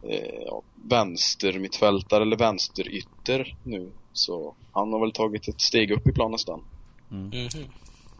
eh, 0.03 0.35
ja, 0.45 0.61
vänstermittfältare 0.75 2.21
eller 2.21 2.37
vänsterytter 2.37 3.55
nu. 3.63 3.91
Så 4.13 4.55
han 4.71 4.93
har 4.93 4.99
väl 4.99 5.11
tagit 5.11 5.47
ett 5.47 5.61
steg 5.61 5.91
upp 5.91 6.07
i 6.07 6.11
plan 6.11 6.31
nästan. 6.31 6.63
Mm. 7.11 7.29
Vill 7.29 7.69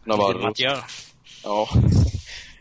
Navarro. 0.04 0.52
Ja, 1.44 1.68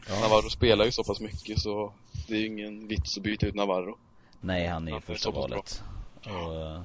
Ja. 0.10 0.19
Navarro 0.21 0.49
spelar 0.49 0.86
ju 0.86 0.91
så 0.91 1.03
pass 1.03 1.19
mycket 1.19 1.60
så 1.60 1.93
det 2.27 2.34
är 2.34 2.39
ju 2.39 2.45
ingen 2.45 2.88
vits 2.88 3.17
att 3.17 3.23
byta 3.23 3.47
ut 3.47 3.56
Navarro. 3.56 3.97
Nej, 4.41 4.67
han 4.67 4.88
är 4.88 4.91
ju 4.91 5.01
första 5.01 5.32
valet. 5.32 5.84
Och, 6.25 6.56
eh, 6.56 6.82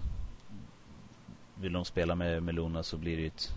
vill 1.55 1.73
de 1.73 1.85
spela 1.85 2.14
med, 2.14 2.55
Luna 2.55 2.83
så 2.83 2.97
blir 2.97 3.16
det 3.16 3.23
ju 3.23 3.29
ett 3.29 3.55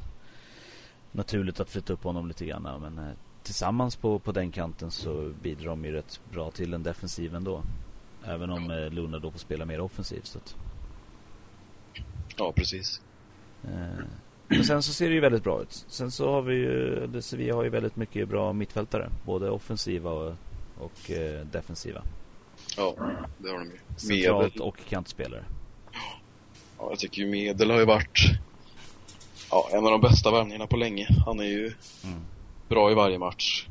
naturligt 1.11 1.59
att 1.59 1.69
flytta 1.69 1.93
upp 1.93 2.03
honom 2.03 2.27
lite 2.27 2.45
grann. 2.45 2.81
Men 2.81 2.97
eh, 2.97 3.13
tillsammans 3.43 3.95
på, 3.95 4.19
på 4.19 4.31
den 4.31 4.51
kanten 4.51 4.91
så 4.91 5.33
bidrar 5.41 5.65
de 5.69 5.85
ju 5.85 5.91
rätt 5.91 6.19
bra 6.31 6.51
till 6.51 6.73
en 6.73 6.83
defensiv 6.83 7.35
ändå. 7.35 7.63
Även 8.25 8.49
om 8.49 8.71
eh, 8.71 8.89
Luna 8.89 9.19
då 9.19 9.31
får 9.31 9.39
spela 9.39 9.65
mer 9.65 9.79
offensivt. 9.79 10.25
Så 10.25 10.37
att, 10.37 10.55
Ja, 12.37 12.51
precis. 12.51 13.01
Men 14.47 14.63
sen 14.65 14.83
så 14.83 14.93
ser 14.93 15.07
det 15.09 15.13
ju 15.15 15.19
väldigt 15.21 15.43
bra 15.43 15.61
ut. 15.61 15.85
Sen 15.87 16.11
så 16.11 16.31
har 16.31 16.41
vi 16.41 16.53
ju, 16.55 17.21
Sevilla 17.21 17.55
har 17.55 17.63
ju 17.63 17.69
väldigt 17.69 17.95
mycket 17.95 18.29
bra 18.29 18.53
mittfältare. 18.53 19.09
Både 19.25 19.49
offensiva 19.49 20.11
och, 20.11 20.33
och 20.79 21.11
eh, 21.11 21.45
defensiva. 21.45 22.01
Ja, 22.77 22.95
det 23.37 23.49
har 23.49 23.59
de 23.59 23.65
ju. 23.65 23.77
Centralt 23.97 24.43
Medel, 24.53 24.61
och 24.61 24.77
kantspelare. 24.89 25.43
ja, 26.77 26.87
jag 26.89 26.99
tycker 26.99 27.21
ju 27.21 27.27
Medel 27.27 27.71
har 27.71 27.79
ju 27.79 27.85
varit 27.85 28.19
ja, 29.51 29.69
en 29.71 29.85
av 29.85 29.91
de 29.91 30.01
bästa 30.01 30.31
värvningarna 30.31 30.67
på 30.67 30.77
länge. 30.77 31.07
Han 31.25 31.39
är 31.39 31.43
ju 31.43 31.73
Mm. 32.03 32.19
bra 32.69 32.91
i 32.91 32.93
varje 32.93 33.19
match. 33.19 33.67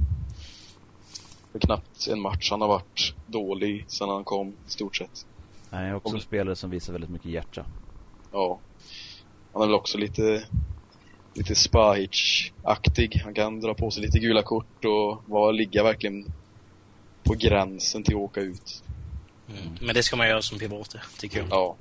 Det 1.53 1.59
är 1.59 1.61
knappt 1.67 2.09
en 2.11 2.21
match 2.21 2.51
han 2.51 2.61
har 2.61 2.69
varit 2.69 3.15
dålig 3.27 3.85
sedan 3.89 4.09
han 4.09 4.25
kom, 4.25 4.49
i 4.49 4.71
stort 4.71 4.97
sett. 4.97 5.27
Han 5.71 5.83
är 5.85 5.95
också 5.95 6.15
en 6.15 6.21
spelare 6.21 6.57
som 6.57 6.71
visar 6.71 6.93
väldigt 6.93 7.11
mycket 7.11 7.31
hjärta. 7.31 7.65
Ja. 8.33 8.59
Han 9.55 9.63
är 9.63 9.67
väl 9.67 9.75
också 9.75 9.99
lite, 9.99 10.47
lite 11.35 11.55
Spahic-aktig. 11.55 13.21
Han 13.25 13.35
kan 13.35 13.61
dra 13.61 13.75
på 13.75 13.91
sig 13.91 14.03
lite 14.03 14.19
gula 14.19 14.43
kort 14.43 14.85
och 14.85 15.23
vara, 15.27 15.51
ligga 15.53 15.83
verkligen 15.83 16.25
på 17.23 17.35
gränsen 17.35 18.03
till 18.03 18.15
att 18.15 18.21
åka 18.21 18.41
ut. 18.41 18.83
Mm. 19.49 19.77
Men 19.81 19.95
det 19.95 20.03
ska 20.03 20.17
man 20.17 20.29
göra 20.29 20.43
som 20.43 20.59
pivot, 20.59 20.97
tycker 21.19 21.39
jag. 21.39 21.49
Ja. 21.51 21.77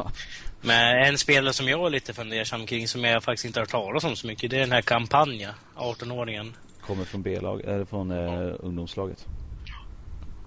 Men 0.60 1.06
en 1.06 1.18
spelare 1.18 1.52
som 1.52 1.68
jag 1.68 1.86
är 1.86 1.90
lite 1.90 2.14
fundersam 2.14 2.66
kring, 2.66 2.88
som 2.88 3.04
jag 3.04 3.24
faktiskt 3.24 3.44
inte 3.44 3.60
har 3.60 3.62
hört 3.62 3.70
talas 3.70 4.04
om 4.04 4.16
så 4.16 4.26
mycket, 4.26 4.50
det 4.50 4.56
är 4.56 4.60
den 4.60 4.72
här 4.72 4.82
Campagna, 4.82 5.54
18-åringen. 5.76 6.52
Kommer 6.80 7.04
från 7.04 7.22
B-lag, 7.22 7.60
eller 7.60 7.84
från 7.84 8.10
eh, 8.10 8.54
ungdomslaget. 8.58 9.26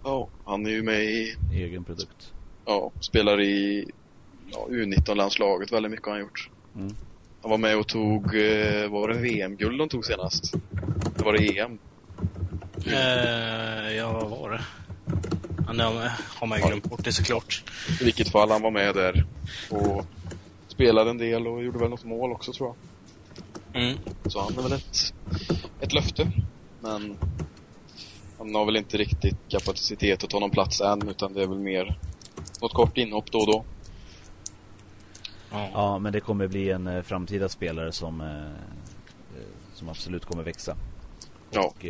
Ja, 0.03 0.29
han 0.45 0.65
är 0.65 0.69
ju 0.69 0.83
med 0.83 1.03
i, 1.03 1.35
Egen 1.53 1.83
produkt. 1.83 2.33
ja, 2.65 2.91
spelar 2.99 3.41
i 3.41 3.85
ja, 4.51 4.67
U19-landslaget 4.69 5.71
väldigt 5.71 5.91
mycket 5.91 6.05
har 6.05 6.13
han 6.13 6.21
gjort. 6.21 6.49
Mm. 6.75 6.95
Han 7.41 7.51
var 7.51 7.57
med 7.57 7.77
och 7.77 7.87
tog, 7.87 8.35
eh, 8.35 8.89
vad 8.89 9.01
var 9.01 9.07
det 9.07 9.19
VM-guld 9.19 9.79
de 9.79 9.89
tog 9.89 10.05
senast? 10.05 10.53
Det 11.17 11.23
var 11.23 11.33
det 11.33 11.59
EM. 11.59 11.77
Eh, 12.85 13.95
ja, 13.95 14.11
vad 14.11 14.29
var 14.29 14.49
det? 14.49 14.61
Ja, 15.67 15.73
nu 15.73 15.83
har 16.39 16.47
man 16.47 16.59
ju 16.59 16.65
glömt 16.67 16.83
bort 16.83 17.03
det 17.03 17.11
såklart. 17.11 17.63
I 18.01 18.03
vilket 18.03 18.29
fall, 18.29 18.51
han 18.51 18.61
var 18.61 18.71
med 18.71 18.95
där 18.95 19.25
och 19.69 20.05
spelade 20.67 21.09
en 21.09 21.17
del 21.17 21.47
och 21.47 21.63
gjorde 21.63 21.79
väl 21.79 21.89
något 21.89 22.03
mål 22.03 22.31
också 22.31 22.53
tror 22.53 22.73
jag. 23.73 23.81
Mm. 23.81 23.97
Så 24.25 24.41
han 24.41 24.57
är 24.57 24.61
väl 24.61 24.71
ett, 24.71 25.13
ett 25.79 25.93
löfte. 25.93 26.31
Men 26.81 27.17
han 28.37 28.55
har 28.55 28.65
väl 28.65 28.75
inte 28.75 28.97
riktigt 28.97 29.37
kapacitet 29.49 30.23
att 30.23 30.29
ta 30.29 30.39
någon 30.39 30.51
plats 30.51 30.81
än, 30.81 31.09
utan 31.09 31.33
det 31.33 31.43
är 31.43 31.47
väl 31.47 31.59
mer 31.59 31.99
något 32.61 32.73
kort 32.73 32.97
inhopp 32.97 33.31
då 33.31 33.39
och 33.39 33.47
då. 33.47 33.65
Ja. 35.55 35.69
Ja, 35.73 35.99
men 35.99 36.13
det 36.13 36.19
kommer 36.19 36.47
bli 36.47 36.69
en 36.69 36.87
eh, 36.87 37.01
framtida 37.01 37.49
spelare 37.49 37.91
som, 37.91 38.21
eh, 38.21 38.27
eh, 38.27 39.47
som 39.73 39.89
absolut 39.89 40.25
kommer 40.25 40.43
växa. 40.43 40.77
Ja. 41.51 41.65
Och, 41.65 41.85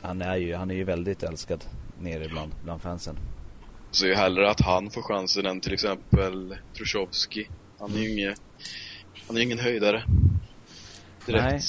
han, 0.00 0.22
är 0.22 0.36
ju, 0.36 0.54
han 0.54 0.70
är 0.70 0.74
ju 0.74 0.84
väldigt 0.84 1.22
älskad 1.22 1.64
nere 2.00 2.28
bland, 2.28 2.52
bland 2.64 2.82
fansen. 2.82 3.18
Så 3.90 4.06
jag 4.06 4.16
hellre 4.16 4.50
att 4.50 4.60
han 4.60 4.90
får 4.90 5.02
chansen 5.02 5.46
än 5.46 5.60
till 5.60 5.72
exempel 5.72 6.56
Trushovski. 6.76 7.48
Han 7.78 7.94
är 7.94 7.98
ju 7.98 8.12
ingen, 8.12 8.34
han 9.26 9.36
är 9.36 9.40
ju 9.40 9.46
ingen 9.46 9.58
höjdare. 9.58 10.02
Direkt. 11.26 11.44
Nej. 11.44 11.60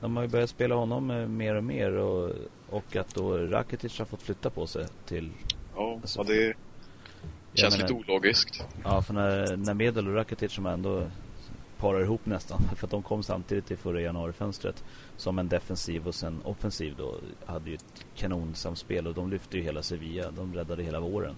De 0.00 0.16
har 0.16 0.22
ju 0.22 0.28
börjat 0.28 0.50
spela 0.50 0.74
honom 0.74 1.36
mer 1.36 1.54
och 1.54 1.64
mer 1.64 1.92
och, 1.92 2.32
och 2.70 2.96
att 2.96 3.14
då 3.14 3.38
Rakitic 3.38 3.98
har 3.98 4.06
fått 4.06 4.22
flytta 4.22 4.50
på 4.50 4.66
sig 4.66 4.86
till... 5.06 5.30
Ja, 5.76 5.98
Alltså, 6.02 6.18
ja, 6.20 6.24
det 6.24 6.54
känns 7.56 7.78
menar- 7.78 7.88
lite 7.88 8.10
ologiskt. 8.12 8.64
Ja, 8.84 9.02
för 9.02 9.14
när, 9.14 9.56
när 9.56 9.74
Medel 9.74 10.08
och 10.08 10.14
Rakitic 10.14 10.52
som 10.52 10.66
ändå 10.66 11.06
parar 11.78 12.02
ihop 12.02 12.26
nästan. 12.26 12.60
För 12.76 12.86
att 12.86 12.90
de 12.90 13.02
kom 13.02 13.22
samtidigt 13.22 13.70
i 13.70 13.76
förra 13.76 14.00
januarifönstret. 14.00 14.84
Som 15.16 15.38
en 15.38 15.48
defensiv 15.48 16.06
och 16.08 16.14
sen 16.14 16.40
offensiv 16.44 16.94
då. 16.98 17.14
Hade 17.46 17.70
ju 17.70 17.74
ett 17.74 18.04
kanonsamspel 18.16 19.06
och 19.06 19.14
de 19.14 19.30
lyfte 19.30 19.56
ju 19.56 19.62
hela 19.62 19.82
Sevilla. 19.82 20.30
De 20.30 20.54
räddade 20.54 20.82
hela 20.82 21.00
våren. 21.00 21.34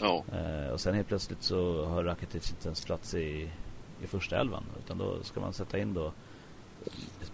Ja, 0.00 0.24
Eh, 0.32 0.72
och 0.72 0.80
sen 0.80 0.94
helt 0.94 1.08
plötsligt 1.08 1.42
så 1.42 1.84
har 1.84 2.04
Rakitic 2.04 2.50
inte 2.50 2.68
ens 2.68 2.84
plats 2.84 3.14
i, 3.14 3.50
i 4.02 4.06
första 4.06 4.40
elvan. 4.40 4.64
Utan 4.84 4.98
då 4.98 5.22
ska 5.22 5.40
man 5.40 5.52
sätta 5.52 5.78
in 5.78 5.94
då 5.94 6.12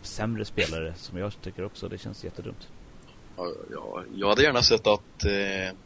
sämre 0.03 0.45
spelare 0.45 0.95
som 0.95 1.19
jag 1.19 1.41
tycker 1.43 1.65
också. 1.65 1.89
Det 1.89 1.99
känns 1.99 2.25
jättedumt. 2.25 2.69
ja, 3.71 4.03
jag 4.15 4.29
hade 4.29 4.43
gärna 4.43 4.63
sett 4.63 4.87
att 4.87 5.25
eh, 5.25 5.77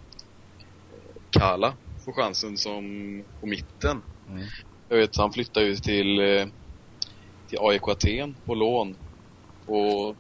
Kala 1.31 1.75
får 2.05 2.12
chansen 2.12 2.57
som 2.57 2.83
på 3.41 3.47
mitten. 3.47 4.03
Mm. 4.29 4.43
Jag 4.88 4.97
vet, 4.97 5.17
han 5.17 5.33
flyttade 5.33 5.67
ju 5.67 5.77
till, 5.77 6.21
eh, 6.21 6.47
till 7.49 7.59
AIK 7.61 7.88
Aten 7.88 8.35
på 8.45 8.55
lån. 8.55 8.97
Och 9.67 10.17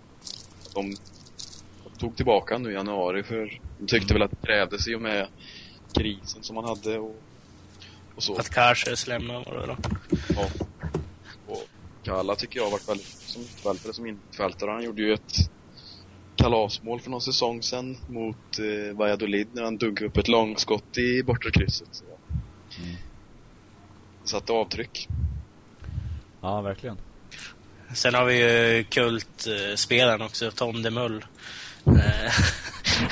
de 0.74 0.96
tog 1.98 2.16
tillbaka 2.16 2.58
nu 2.58 2.70
i 2.70 2.74
januari 2.74 3.22
för 3.22 3.60
de 3.78 3.86
tyckte 3.86 4.14
väl 4.14 4.22
att 4.22 4.30
det 4.30 4.46
krävdes 4.46 4.88
i 4.88 4.94
och 4.94 5.02
med 5.02 5.28
krisen 5.92 6.42
som 6.42 6.54
man 6.54 6.64
hade 6.64 6.98
och, 6.98 7.16
och 8.14 8.22
så. 8.22 8.36
Att 8.36 8.50
Karses 8.50 9.06
lämnar 9.06 9.44
var 9.44 9.60
det 9.60 9.66
då. 9.66 9.76
Ja. 10.36 10.48
Och 11.46 11.68
Kalla 12.02 12.34
tycker 12.34 12.56
jag 12.56 12.64
har 12.64 12.70
varit 12.70 12.88
väldigt 12.88 13.94
som 13.94 14.04
mittfältare. 14.04 14.70
Han 14.70 14.84
gjorde 14.84 15.02
ju 15.02 15.12
ett 15.12 15.50
kalasmål 16.36 17.00
för 17.00 17.10
någon 17.10 17.20
säsong 17.20 17.62
sedan 17.62 17.96
mot 18.08 18.58
eh, 18.58 18.96
Valladolid 18.96 19.48
när 19.52 19.62
han 19.62 19.76
dunkade 19.76 20.08
upp 20.10 20.16
ett 20.16 20.28
långskott 20.28 20.98
i 20.98 21.22
bortre 21.22 21.50
krysset. 21.50 21.88
Så. 21.92 22.04
Mm. 22.78 22.96
Satte 24.24 24.52
avtryck. 24.52 25.08
Ja, 26.40 26.60
verkligen. 26.60 26.96
Sen 27.94 28.14
har 28.14 28.24
vi 28.24 28.34
ju 28.34 28.84
kultspelaren 28.84 30.22
också, 30.22 30.50
Tom 30.50 30.82
DeMull. 30.82 31.24
Eh, 31.86 32.32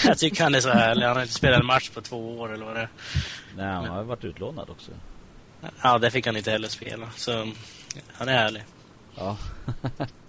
jag 0.06 0.18
tycker 0.18 0.42
han 0.42 0.54
är 0.54 0.60
så 0.60 0.70
härlig. 0.70 1.06
Han 1.06 1.16
har 1.16 1.22
inte 1.22 1.34
spelat 1.34 1.60
en 1.60 1.66
match 1.66 1.90
på 1.90 2.00
två 2.00 2.38
år 2.38 2.52
eller 2.52 2.64
vad 2.66 2.74
det 2.74 2.80
är. 2.80 2.88
Nej, 3.56 3.66
han 3.66 3.86
har 3.86 4.02
varit 4.02 4.24
utlånad 4.24 4.70
också. 4.70 4.90
Ja, 5.82 5.98
det 5.98 6.10
fick 6.10 6.26
han 6.26 6.36
inte 6.36 6.50
heller 6.50 6.68
spela. 6.68 7.10
Så 7.16 7.52
han 8.12 8.28
är 8.28 8.32
härlig. 8.32 8.62
Ja. 9.16 9.36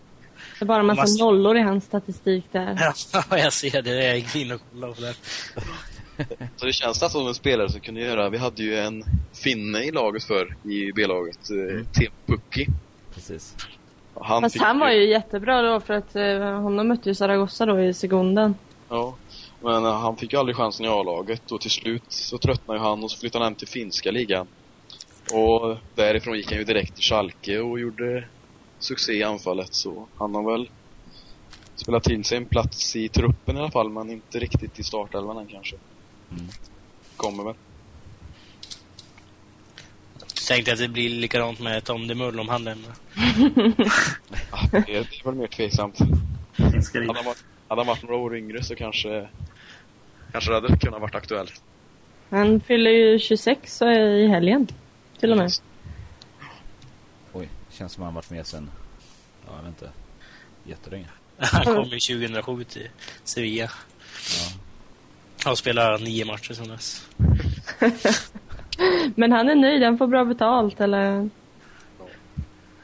Det 0.61 0.65
är 0.65 0.67
bara 0.67 0.79
en 0.79 0.85
massa 0.85 1.01
Mass- 1.01 1.19
nollor 1.19 1.57
i 1.57 1.61
hans 1.61 1.85
statistik 1.85 2.45
där. 2.51 2.79
Ja, 3.13 3.37
jag 3.37 3.53
ser 3.53 3.81
det. 3.81 4.05
Jag 4.05 4.17
gick 4.17 4.35
in 4.35 4.51
och 4.51 4.61
kollade 4.71 4.93
på 4.93 5.01
det. 5.01 5.13
Så 6.57 6.65
det 6.65 6.73
känns 6.73 7.01
nästan 7.01 7.09
som 7.09 7.27
en 7.27 7.33
spelare 7.33 7.69
som 7.69 7.81
kunde 7.81 8.01
göra, 8.01 8.29
vi 8.29 8.37
hade 8.37 8.63
ju 8.63 8.77
en 8.77 9.03
finne 9.33 9.83
i 9.83 9.91
laget 9.91 10.23
för 10.23 10.55
i 10.63 10.91
B-laget, 10.95 11.49
mm. 11.49 11.85
Tim 11.93 12.11
Pukki. 12.25 12.67
Precis. 13.13 13.55
Han 14.21 14.41
Fast 14.41 14.57
han 14.57 14.79
var 14.79 14.89
ju 14.91 15.09
jättebra 15.09 15.61
då 15.61 15.79
för 15.79 15.93
att 15.93 16.15
eh, 16.15 16.61
honom 16.61 16.87
mötte 16.87 17.09
ju 17.09 17.15
Zaragoza 17.15 17.65
då 17.65 17.81
i 17.81 17.93
sekunden. 17.93 18.55
Ja, 18.89 19.15
men 19.61 19.85
uh, 19.85 19.91
han 19.91 20.17
fick 20.17 20.33
ju 20.33 20.39
aldrig 20.39 20.55
chansen 20.55 20.85
i 20.85 20.89
A-laget 20.89 21.51
och 21.51 21.61
till 21.61 21.71
slut 21.71 22.03
så 22.07 22.37
tröttnade 22.37 22.79
ju 22.79 22.83
han 22.83 23.03
och 23.03 23.11
så 23.11 23.19
flyttade 23.19 23.45
han 23.45 23.51
hem 23.51 23.57
till 23.57 23.67
finska 23.67 24.11
ligan. 24.11 24.47
Och 25.33 25.77
därifrån 25.95 26.37
gick 26.37 26.49
han 26.49 26.57
ju 26.57 26.63
direkt 26.63 26.95
till 26.95 27.03
Schalke 27.03 27.59
och 27.59 27.79
gjorde 27.79 28.23
succé 28.83 29.13
i 29.13 29.23
anfallet 29.23 29.73
så 29.73 30.07
han 30.17 30.35
har 30.35 30.51
väl 30.51 30.69
spelat 31.75 32.09
in 32.09 32.23
sig 32.23 32.37
en 32.37 32.45
plats 32.45 32.95
i 32.95 33.09
truppen 33.09 33.57
i 33.57 33.59
alla 33.59 33.71
fall 33.71 33.89
men 33.89 34.09
inte 34.09 34.39
riktigt 34.39 34.79
i 34.79 34.83
startelvan 34.83 35.37
än 35.37 35.47
kanske. 35.47 35.75
Mm. 36.31 36.47
Kommer 37.17 37.43
väl. 37.43 37.55
Tänkte 40.47 40.73
att 40.73 40.79
det 40.79 40.87
blir 40.87 41.09
likadant 41.09 41.59
med 41.59 41.83
Tom 41.83 42.07
DeMull 42.07 42.39
om 42.39 42.49
han 42.49 42.63
lämnar. 42.63 42.91
ja, 44.51 44.81
det 44.87 44.95
är 44.95 45.25
väl 45.25 45.35
mer 45.35 45.47
tveksamt. 45.47 45.99
Hade 45.99 47.13
han, 47.13 47.25
varit, 47.25 47.43
hade 47.67 47.81
han 47.81 47.87
varit 47.87 48.03
några 48.03 48.15
år 48.15 48.37
yngre 48.37 48.63
så 48.63 48.75
kanske, 48.75 49.27
kanske 50.31 50.51
det 50.51 50.55
hade 50.55 50.77
kunnat 50.77 51.01
varit 51.01 51.15
aktuellt. 51.15 51.61
Han 52.29 52.59
fyller 52.59 52.91
ju 52.91 53.19
26 53.19 53.81
i 53.81 54.27
helgen, 54.27 54.67
till 55.19 55.31
och 55.31 55.37
med. 55.37 55.45
Oj, 55.45 55.70
känns 57.81 57.93
som 57.93 58.03
han 58.03 58.13
varit 58.13 58.29
med 58.29 58.47
sen, 58.47 58.71
ja, 59.45 59.51
jag 59.55 59.63
vet 59.63 59.67
inte, 59.67 59.89
jättelänge. 60.63 61.07
Han 61.37 61.65
kom 61.65 61.85
ju 61.85 61.99
2007 61.99 62.63
till 62.63 62.89
Sevilla. 63.23 63.63
Ja. 63.63 63.69
Han 65.43 65.55
spelar 65.55 65.99
nio 65.99 66.25
matcher 66.25 66.53
sedan 66.53 66.67
dess. 66.67 67.09
Men 69.15 69.31
han 69.31 69.49
är 69.49 69.55
nöjd, 69.55 69.83
han 69.83 69.97
får 69.97 70.07
bra 70.07 70.25
betalt 70.25 70.81
eller? 70.81 71.29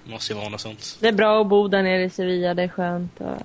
Måste 0.04 0.34
ju 0.34 0.39
vara 0.39 0.50
något 0.50 0.62
sånt. 0.62 0.98
Det 1.02 1.08
är 1.08 1.14
bra 1.14 1.41
att 1.41 1.48
bo 1.48 1.68
där 1.68 1.84
nere 1.84 2.04
i 2.04 2.10
Sevilla, 2.10 2.54
det 2.54 2.64
är 2.64 2.68
skönt. 2.68 3.22
Och... 3.22 3.41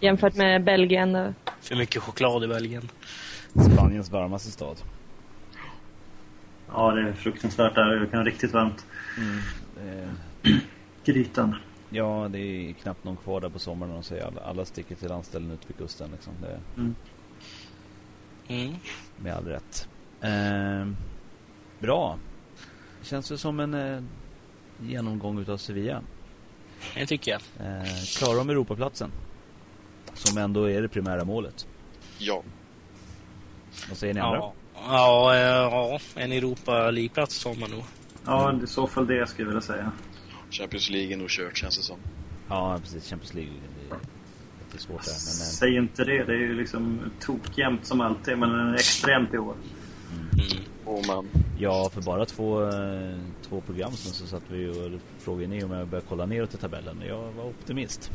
Jämfört 0.00 0.34
med 0.34 0.64
Belgien. 0.64 1.14
Och... 1.14 1.32
För 1.60 1.76
mycket 1.76 2.02
choklad 2.02 2.44
i 2.44 2.46
Belgien. 2.46 2.88
Spaniens 3.72 4.10
varmaste 4.10 4.50
stad. 4.50 4.76
Ja, 6.72 6.92
det 6.92 7.08
är 7.08 7.12
fruktansvärt 7.12 7.74
där. 7.74 8.00
Det 8.00 8.06
kan 8.06 8.18
vara 8.18 8.28
riktigt 8.28 8.52
varmt. 8.52 8.86
Mm, 9.18 9.40
det... 9.74 10.08
Grytan. 11.04 11.56
Ja, 11.90 12.28
det 12.32 12.38
är 12.38 12.72
knappt 12.72 13.04
någon 13.04 13.16
kvar 13.16 13.40
där 13.40 13.48
på 13.48 13.58
sommaren. 13.58 13.92
Och 13.92 14.04
säger 14.04 14.26
alla, 14.26 14.40
alla 14.40 14.64
sticker 14.64 14.94
till 14.94 15.08
landställen 15.08 15.50
ute 15.50 15.66
vid 15.66 15.76
kusten. 15.76 16.10
Liksom. 16.12 16.32
Det... 16.40 16.60
Mm. 16.76 16.94
Mm. 18.48 18.74
Med 19.16 19.34
all 19.34 19.44
rätt. 19.44 19.88
Eh, 20.20 20.86
bra. 21.78 22.18
Känns 23.02 23.28
det 23.28 23.38
som 23.38 23.60
en 23.60 23.74
eh, 23.74 24.02
genomgång 24.80 25.38
utav 25.38 25.56
Sevilla? 25.56 26.02
Det 26.94 27.06
tycker 27.06 27.30
jag. 27.30 27.40
Eh, 27.66 27.84
klarar 28.18 28.38
de 28.38 28.50
Europaplatsen? 28.50 29.10
Som 30.14 30.38
ändå 30.38 30.70
är 30.70 30.82
det 30.82 30.88
primära 30.88 31.24
målet. 31.24 31.66
Ja. 32.18 32.42
Vad 33.88 33.98
säger 33.98 34.14
ni 34.14 34.20
andra? 34.20 34.38
Ja, 34.38 34.54
ja, 34.74 35.34
eh, 35.34 35.40
ja 35.40 35.98
en 36.14 36.32
Europa 36.32 36.90
League-plats 36.90 37.42
tar 37.42 37.54
man 37.54 37.70
nog. 37.70 37.84
Ja, 38.26 38.52
det 38.52 38.64
är 38.64 38.66
så 38.66 38.86
fall 38.86 39.06
det 39.06 39.14
jag 39.14 39.28
skulle 39.28 39.48
vilja 39.48 39.60
säga. 39.60 39.92
Champions 40.50 40.90
League 40.90 41.12
är 41.12 41.16
nog 41.16 41.28
kört 41.28 41.56
känns 41.56 41.76
det 41.76 41.82
som. 41.82 41.98
Ja, 42.48 42.78
precis. 42.82 43.10
Champions 43.10 43.34
League 43.34 43.52
det 44.76 44.76
är 44.76 44.80
svårt 44.80 45.04
där. 45.04 45.12
Men, 45.12 45.46
eh, 45.46 45.50
Säg 45.50 45.76
inte 45.76 46.04
det. 46.04 46.24
Det 46.24 46.32
är 46.32 46.38
ju 46.38 46.54
liksom 46.54 47.00
tokjämnt 47.20 47.86
som 47.86 48.00
alltid, 48.00 48.38
men 48.38 48.50
den 48.50 48.68
är 48.68 48.74
extremt 48.74 49.34
i 49.34 49.38
år. 49.38 49.54
Mm. 50.12 50.64
Oh, 50.84 51.06
man. 51.06 51.28
Ja, 51.58 51.90
för 51.94 52.02
bara 52.02 52.24
två, 52.24 52.62
eh, 52.62 53.16
två 53.48 53.60
program 53.60 53.92
sen 53.92 54.12
så 54.12 54.26
satt 54.26 54.42
vi 54.48 54.68
och 54.68 55.00
frågade 55.18 55.46
ner 55.46 55.64
om 55.64 55.70
jag 55.70 55.88
började 55.88 56.06
kolla 56.08 56.26
neråt 56.26 56.54
i 56.54 56.56
tabellen. 56.56 57.02
Jag 57.08 57.32
var 57.32 57.44
optimist. 57.44 58.10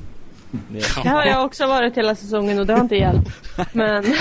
Det 1.03 1.09
har 1.09 1.25
jag 1.25 1.45
också 1.45 1.67
varit 1.67 1.97
hela 1.97 2.15
säsongen 2.15 2.59
och 2.59 2.65
det 2.65 2.73
har 2.73 2.81
inte 2.81 2.95
hjälpt. 2.95 3.29
Men... 3.73 4.03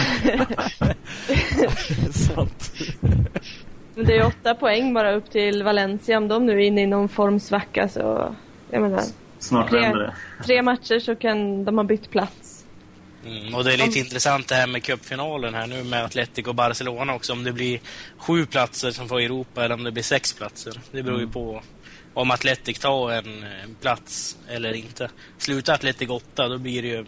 Sant. 2.12 2.72
Men 4.00 4.06
det 4.06 4.16
är 4.16 4.26
åtta 4.26 4.54
poäng 4.54 4.94
bara 4.94 5.12
upp 5.12 5.30
till 5.30 5.62
Valencia. 5.62 6.18
Om 6.18 6.28
de 6.28 6.46
nu 6.46 6.52
är 6.52 6.58
inne 6.58 6.82
i 6.82 6.86
någon 6.86 7.08
formsvacka 7.08 7.88
så... 7.88 8.34
Jag 8.70 8.82
menar... 8.82 9.02
Snart 9.38 9.70
tre, 9.70 9.80
det. 9.80 10.14
Tre 10.44 10.62
matcher 10.62 10.98
så 10.98 11.16
kan 11.16 11.64
de 11.64 11.78
ha 11.78 11.84
bytt 11.84 12.10
plats. 12.10 12.64
Mm, 13.26 13.54
och 13.54 13.64
det 13.64 13.72
är 13.72 13.76
lite 13.76 13.90
de... 13.90 13.98
intressant 14.00 14.48
det 14.48 14.54
här 14.54 14.66
med 14.66 14.82
cupfinalen 14.82 15.54
här 15.54 15.66
nu 15.66 15.84
med 15.84 16.04
Atletico 16.04 16.48
och 16.48 16.54
Barcelona 16.54 17.14
också. 17.14 17.32
Om 17.32 17.44
det 17.44 17.52
blir 17.52 17.80
sju 18.18 18.46
platser 18.46 18.90
som 18.90 19.08
får 19.08 19.20
Europa 19.20 19.64
eller 19.64 19.74
om 19.74 19.84
det 19.84 19.92
blir 19.92 20.02
sex 20.02 20.32
platser. 20.32 20.80
Det 20.92 21.02
beror 21.02 21.18
ju 21.18 21.22
mm. 21.22 21.32
på 21.32 21.62
om 22.14 22.30
Atletic 22.30 22.78
tar 22.78 23.12
en, 23.12 23.44
plats 23.80 24.38
eller 24.48 24.72
inte. 24.72 25.10
Slutar 25.38 25.74
Atletic 25.74 26.10
åtta 26.10 26.48
då 26.48 26.58
blir 26.58 26.82
det 26.82 26.88
ju 26.88 27.06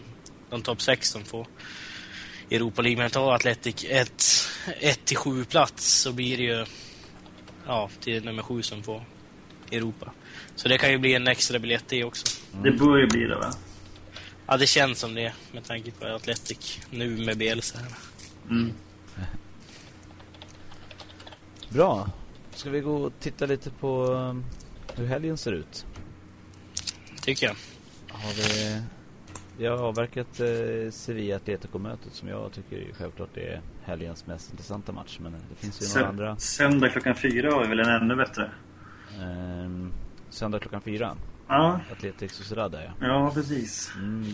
de 0.49 0.61
topp 0.61 0.81
sex 0.81 1.09
som 1.09 1.25
får 1.25 1.47
Europa 2.51 2.81
League. 2.81 3.01
Men 3.01 3.09
tar 3.09 3.33
Atletic 3.33 3.85
ett, 3.89 4.23
ett 4.79 5.05
till 5.05 5.17
sju 5.17 5.45
plats 5.45 6.01
så 6.01 6.11
blir 6.11 6.37
det 6.37 6.43
ju 6.43 6.65
ja, 7.67 7.89
till 7.99 8.25
nummer 8.25 8.43
sju 8.43 8.61
som 8.61 8.83
får 8.83 9.05
Europa. 9.71 10.11
Så 10.55 10.67
det 10.67 10.77
kan 10.77 10.91
ju 10.91 10.97
bli 10.97 11.13
en 11.13 11.27
extra 11.27 11.59
biljett 11.59 11.83
det 11.87 12.03
också. 12.03 12.25
Mm. 12.53 12.63
Det 12.63 12.71
bör 12.71 12.97
ju 12.97 13.07
bli 13.07 13.23
det 13.23 13.35
va? 13.35 13.53
Ja, 14.47 14.57
det 14.57 14.67
känns 14.67 14.99
som 14.99 15.13
det 15.13 15.33
med 15.51 15.63
tanke 15.63 15.91
på 15.91 16.07
Atletic 16.07 16.79
nu 16.89 17.25
med 17.25 17.37
Bielsa. 17.37 17.79
Mm. 18.49 18.73
Bra. 21.69 22.09
Ska 22.55 22.69
vi 22.69 22.79
gå 22.79 22.95
och 22.95 23.13
titta 23.19 23.45
lite 23.45 23.69
på 23.69 24.05
um, 24.05 24.45
hur 24.95 25.07
helgen 25.07 25.37
ser 25.37 25.51
ut? 25.51 25.85
Tycker 27.21 27.45
jag. 27.45 27.55
Har 28.09 28.33
vi... 28.33 28.81
Vi 29.57 29.65
har 29.65 29.77
avverkat 29.77 30.39
eh, 30.39 30.91
Sevilla 30.91 31.35
Atletico-mötet 31.35 32.13
som 32.13 32.27
jag 32.27 32.51
tycker 32.51 32.93
självklart 32.93 33.37
är 33.37 33.61
helgens 33.83 34.27
mest 34.27 34.51
intressanta 34.51 34.91
match. 34.91 35.19
Men 35.21 35.31
det 35.31 35.55
finns 35.55 35.95
ju 35.95 35.99
några 35.99 36.09
andra. 36.09 36.37
Söndag 36.37 36.89
klockan 36.89 37.15
fyra 37.15 37.55
vi 37.63 37.67
väl 37.67 37.79
en 37.79 37.89
ännu 37.89 38.15
bättre. 38.15 38.51
Um, 39.21 39.93
söndag 40.29 40.59
klockan 40.59 40.81
fyra. 40.81 41.15
Ja. 41.47 41.79
Atletic 41.91 42.31
Sociedad 42.31 42.73
ja. 42.73 43.07
Ja, 43.07 43.31
precis. 43.33 43.91
Mm, 43.95 44.33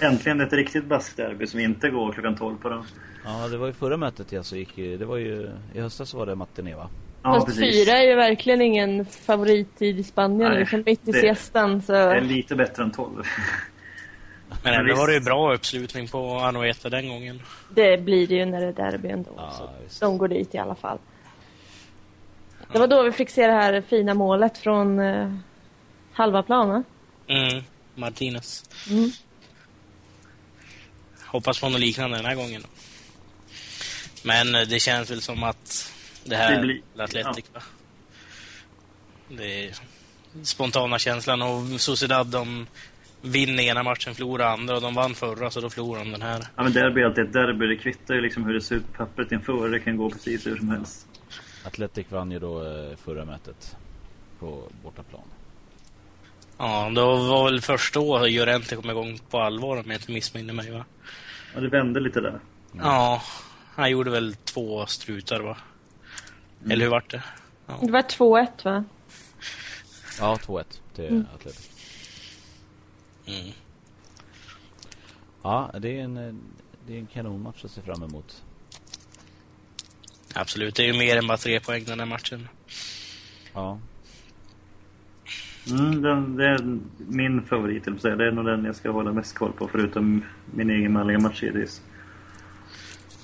äntligen 0.00 0.40
ett 0.40 0.52
riktigt 0.52 0.84
baskderby 0.84 1.46
som 1.46 1.60
inte 1.60 1.90
går 1.90 2.12
klockan 2.12 2.36
12 2.36 2.56
på 2.56 2.68
den. 2.68 2.82
Ja, 3.24 3.48
det 3.48 3.56
var 3.56 3.66
ju 3.66 3.72
förra 3.72 3.96
mötet 3.96 4.32
jag 4.32 4.44
så 4.44 4.56
gick 4.56 4.76
Det 4.76 5.04
var 5.04 5.16
ju, 5.16 5.50
i 5.74 5.80
höstas 5.80 6.14
var 6.14 6.26
det 6.26 6.34
matiné 6.34 6.74
va? 6.74 6.90
Ja, 7.22 7.34
Fast 7.34 7.46
precis. 7.46 7.84
fyra 7.84 7.98
är 7.98 8.02
ju 8.02 8.14
verkligen 8.14 8.60
ingen 8.60 9.04
favorittid 9.06 9.98
i 9.98 10.04
Spanien. 10.04 10.50
Nej, 10.50 10.58
liksom 10.58 10.82
mitt 10.86 11.08
i 11.08 11.12
siestan 11.12 11.82
så... 11.82 11.92
Det 11.92 11.98
är 11.98 12.20
lite 12.20 12.56
bättre 12.56 12.82
än 12.82 12.92
12. 12.92 13.22
Men 14.62 14.74
ändå 14.74 14.94
var 14.94 15.06
det 15.06 15.14
ju 15.14 15.20
bra 15.20 15.54
uppslutning 15.54 16.08
på 16.08 16.38
Anoeta 16.38 16.88
den 16.88 17.08
gången. 17.08 17.42
Det 17.74 17.98
blir 17.98 18.26
det 18.26 18.34
ju 18.34 18.44
när 18.44 18.60
det 18.60 18.66
är 18.66 18.90
derby 18.90 19.08
ändå. 19.08 19.30
Ja, 19.36 19.70
de 20.00 20.18
går 20.18 20.28
dit 20.28 20.54
i 20.54 20.58
alla 20.58 20.74
fall. 20.74 20.98
Det 22.72 22.78
var 22.78 22.86
då 22.86 23.02
vi 23.02 23.12
fick 23.12 23.30
se 23.30 23.46
det 23.46 23.52
här 23.52 23.82
fina 23.88 24.14
målet 24.14 24.58
från 24.58 24.98
eh, 24.98 25.34
halva 26.12 26.42
planen. 26.42 26.84
Mm, 27.26 27.64
Martinez. 27.94 28.64
Mm. 28.90 29.10
Hoppas 31.26 31.60
på 31.60 31.68
något 31.68 31.80
liknande 31.80 32.16
den 32.16 32.26
här 32.26 32.34
gången. 32.34 32.62
Men 34.24 34.54
eh, 34.54 34.62
det 34.62 34.80
känns 34.80 35.10
väl 35.10 35.22
som 35.22 35.42
att 35.42 35.92
det 36.24 36.36
här 36.36 36.54
det 36.54 36.60
blir 36.60 36.82
Atletic, 36.98 37.44
ja. 37.52 37.60
Det 39.28 39.64
är 39.64 39.74
spontana 40.42 40.98
känslan 40.98 41.42
och 41.42 41.80
Sociedad 41.80 42.26
de 42.26 42.66
vinner 43.22 43.62
ena 43.62 43.82
matchen, 43.82 44.14
förlorar 44.14 44.46
andra 44.46 44.76
och 44.76 44.82
de 44.82 44.94
vann 44.94 45.14
förra 45.14 45.50
så 45.50 45.60
då 45.60 45.70
förlorar 45.70 45.98
de 45.98 46.12
den 46.12 46.22
här. 46.22 46.46
Ja 46.56 46.62
men 46.62 46.72
derby 46.72 47.00
är 47.00 47.04
alltid 47.04 47.24
ett 47.24 47.32
derby, 47.32 47.66
det 47.66 47.76
kvittar 47.76 48.14
ju 48.14 48.20
liksom 48.20 48.44
hur 48.44 48.54
det 48.54 48.60
ser 48.60 48.76
ut 48.76 48.92
på 48.92 48.92
pappret 48.92 49.32
inför, 49.32 49.68
det 49.68 49.80
kan 49.80 49.96
gå 49.96 50.10
precis 50.10 50.46
hur 50.46 50.56
som 50.56 50.68
helst. 50.68 51.06
Atletic 51.64 52.06
vann 52.10 52.30
ju 52.30 52.38
då 52.38 52.62
eh, 52.62 52.96
förra 52.96 53.24
mötet 53.24 53.76
på 54.38 54.62
bortaplan. 54.82 55.22
Ja, 56.58 56.90
då 56.94 57.16
var 57.16 57.44
väl 57.44 57.60
först 57.60 57.94
då 57.94 58.26
Llorente 58.26 58.76
kom 58.76 58.90
igång 58.90 59.18
på 59.30 59.40
allvar 59.40 59.76
om 59.76 59.84
jag 59.86 59.94
inte 59.94 60.12
missminner 60.12 60.54
mig 60.54 60.70
va? 60.70 60.84
Ja, 61.54 61.60
det 61.60 61.68
vände 61.68 62.00
lite 62.00 62.20
där. 62.20 62.28
Mm. 62.28 62.40
Ja, 62.86 63.22
han 63.74 63.90
gjorde 63.90 64.10
väl 64.10 64.34
två 64.34 64.86
strutar 64.86 65.40
va? 65.40 65.56
Mm. 66.60 66.70
Eller 66.70 66.84
hur 66.84 66.90
vart 66.90 67.10
det? 67.10 67.22
Ja. 67.66 67.78
Det 67.82 67.92
var 67.92 68.02
2-1 68.02 68.64
va? 68.64 68.84
Ja, 70.18 70.38
2-1 70.46 70.64
till 70.94 71.06
mm. 71.06 71.26
Atletic. 71.34 71.69
Mm. 73.30 73.52
Ja, 75.42 75.70
det 75.78 76.00
är 76.00 76.04
en, 76.04 76.40
det 76.86 76.94
är 76.94 76.98
en 76.98 77.06
kanonmatch 77.06 77.64
att 77.64 77.70
se 77.70 77.82
fram 77.82 78.02
emot. 78.02 78.42
Absolut, 80.34 80.74
det 80.74 80.82
är 80.82 80.92
ju 80.92 80.98
mer 80.98 81.16
än 81.16 81.26
bara 81.26 81.38
tre 81.38 81.60
poäng 81.60 81.84
den 81.84 81.98
här 81.98 82.06
matchen. 82.06 82.48
Ja. 83.54 83.78
Mm, 85.70 86.02
den, 86.02 86.36
det 86.36 86.46
är 86.46 86.78
min 86.96 87.42
favorit, 87.42 87.84
det 87.84 88.08
är 88.08 88.32
nog 88.32 88.44
den 88.44 88.64
jag 88.64 88.76
ska 88.76 88.90
hålla 88.90 89.12
mest 89.12 89.34
koll 89.34 89.52
på 89.52 89.68
förutom 89.68 90.24
min 90.54 90.70
egen 90.70 90.92
manliga 90.92 91.18
match. 91.18 91.42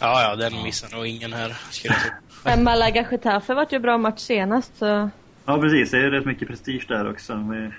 Ja, 0.00 0.22
ja, 0.22 0.36
den 0.36 0.62
missar 0.62 0.96
nog 0.96 1.07
ingen 1.07 1.32
här, 1.32 1.57
skulle 1.70 1.94
jag 2.44 2.59
Malaga-Getafe 2.62 3.54
vart 3.54 3.72
ju 3.72 3.78
bra 3.78 3.98
match 3.98 4.20
senast 4.20 4.76
så... 4.76 5.11
Ja, 5.44 5.59
precis. 5.61 5.90
Det 5.90 5.96
är 5.96 6.02
ju 6.02 6.11
rätt 6.11 6.24
mycket 6.24 6.48
prestige 6.48 6.84
där 6.88 7.11
också. 7.11 7.36
Med 7.36 7.72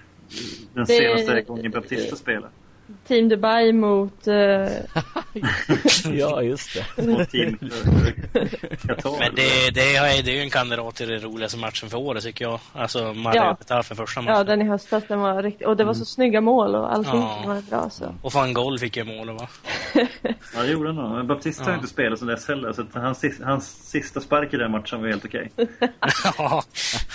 den 0.73 0.86
Det- 0.86 0.86
senaste 0.86 1.41
gången 1.41 1.71
Baptista 1.71 2.15
spelade. 2.15 2.47
Team 3.07 3.30
Dubai 3.30 3.73
mot... 3.73 4.28
eh, 4.28 4.34
ja, 6.13 6.41
just 6.41 6.69
det. 6.73 7.01
Och 7.21 7.30
team 7.32 7.57
Qatar. 8.88 9.19
Men 9.19 9.36
det, 9.36 9.69
det, 9.73 9.95
är, 9.95 10.23
det 10.23 10.32
är 10.32 10.36
ju 10.36 10.41
en 10.41 10.49
kandidat 10.49 10.95
till 10.95 11.07
den 11.09 11.19
roligaste 11.21 11.57
matchen 11.57 11.89
för 11.89 11.97
året, 11.97 12.23
tycker 12.23 12.45
jag. 12.45 12.59
Alltså, 12.73 13.13
Malaga 13.13 13.57
Ja. 13.67 13.84
för 13.84 13.95
första 13.95 14.19
ja, 14.21 14.25
matchen. 14.25 14.45
den 14.45 14.61
i 14.61 14.65
höstas, 14.65 15.03
den 15.07 15.19
var 15.19 15.43
riktigt... 15.43 15.67
Och 15.67 15.78
det 15.78 15.84
var 15.84 15.93
så 15.93 16.05
snygga 16.05 16.41
mål 16.41 16.75
och 16.75 16.93
allting 16.93 17.19
Ja. 17.21 17.43
var 17.45 17.61
bra 17.69 17.89
så. 17.89 18.15
Och 18.21 18.34
van 18.34 18.53
Gogh 18.53 18.78
fick 18.80 18.97
ju 18.97 19.03
mål, 19.03 19.30
va? 19.30 19.47
Ja, 20.55 20.61
det 20.61 20.71
gjorde 20.71 20.89
han 20.89 20.95
nog. 20.95 21.11
Men 21.17 21.28
Baptista 21.28 21.63
har 21.63 21.71
Ja. 21.71 21.75
inte 21.75 21.88
spelat 21.88 22.19
sen 22.19 22.28
dess 22.28 22.47
heller. 22.47 22.73
Så 22.73 22.82
att 22.82 22.93
hans, 22.93 23.25
hans 23.43 23.89
sista 23.89 24.21
spark 24.21 24.53
i 24.53 24.57
den 24.57 24.71
matchen 24.71 25.01
var 25.01 25.07
helt 25.07 25.25
okej. 25.25 25.51
ja, 26.38 26.63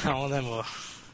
ja, 0.04 0.28
den 0.28 0.46
var 0.46 0.66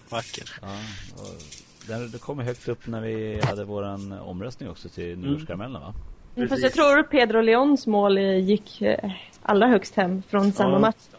vacker. 0.08 0.50
Ja, 0.62 0.68
och 1.14 1.42
den, 1.88 2.10
det 2.10 2.18
kom 2.20 2.38
högt 2.38 2.68
upp 2.68 2.86
när 2.86 3.00
vi 3.00 3.40
hade 3.44 3.64
våran 3.64 4.12
omröstning 4.12 4.70
också 4.70 4.88
till 4.88 5.18
nyårskaramellen 5.18 5.80
va? 5.80 5.94
Mm, 6.36 6.48
Fast 6.48 6.62
Precis. 6.62 6.76
jag 6.76 6.86
tror 6.86 7.02
Pedro 7.02 7.40
Leons 7.40 7.86
mål 7.86 8.18
eh, 8.18 8.38
gick 8.38 8.82
eh, 8.82 9.10
allra 9.42 9.66
högst 9.66 9.94
hem 9.94 10.22
från 10.28 10.52
samma 10.52 10.72
Ja. 10.72 10.78
match. 10.78 11.02
Då. 11.12 11.18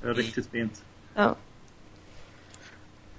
Det 0.00 0.06
var 0.06 0.14
riktigt 0.14 0.46
fint. 0.50 0.84
Ja. 1.14 1.36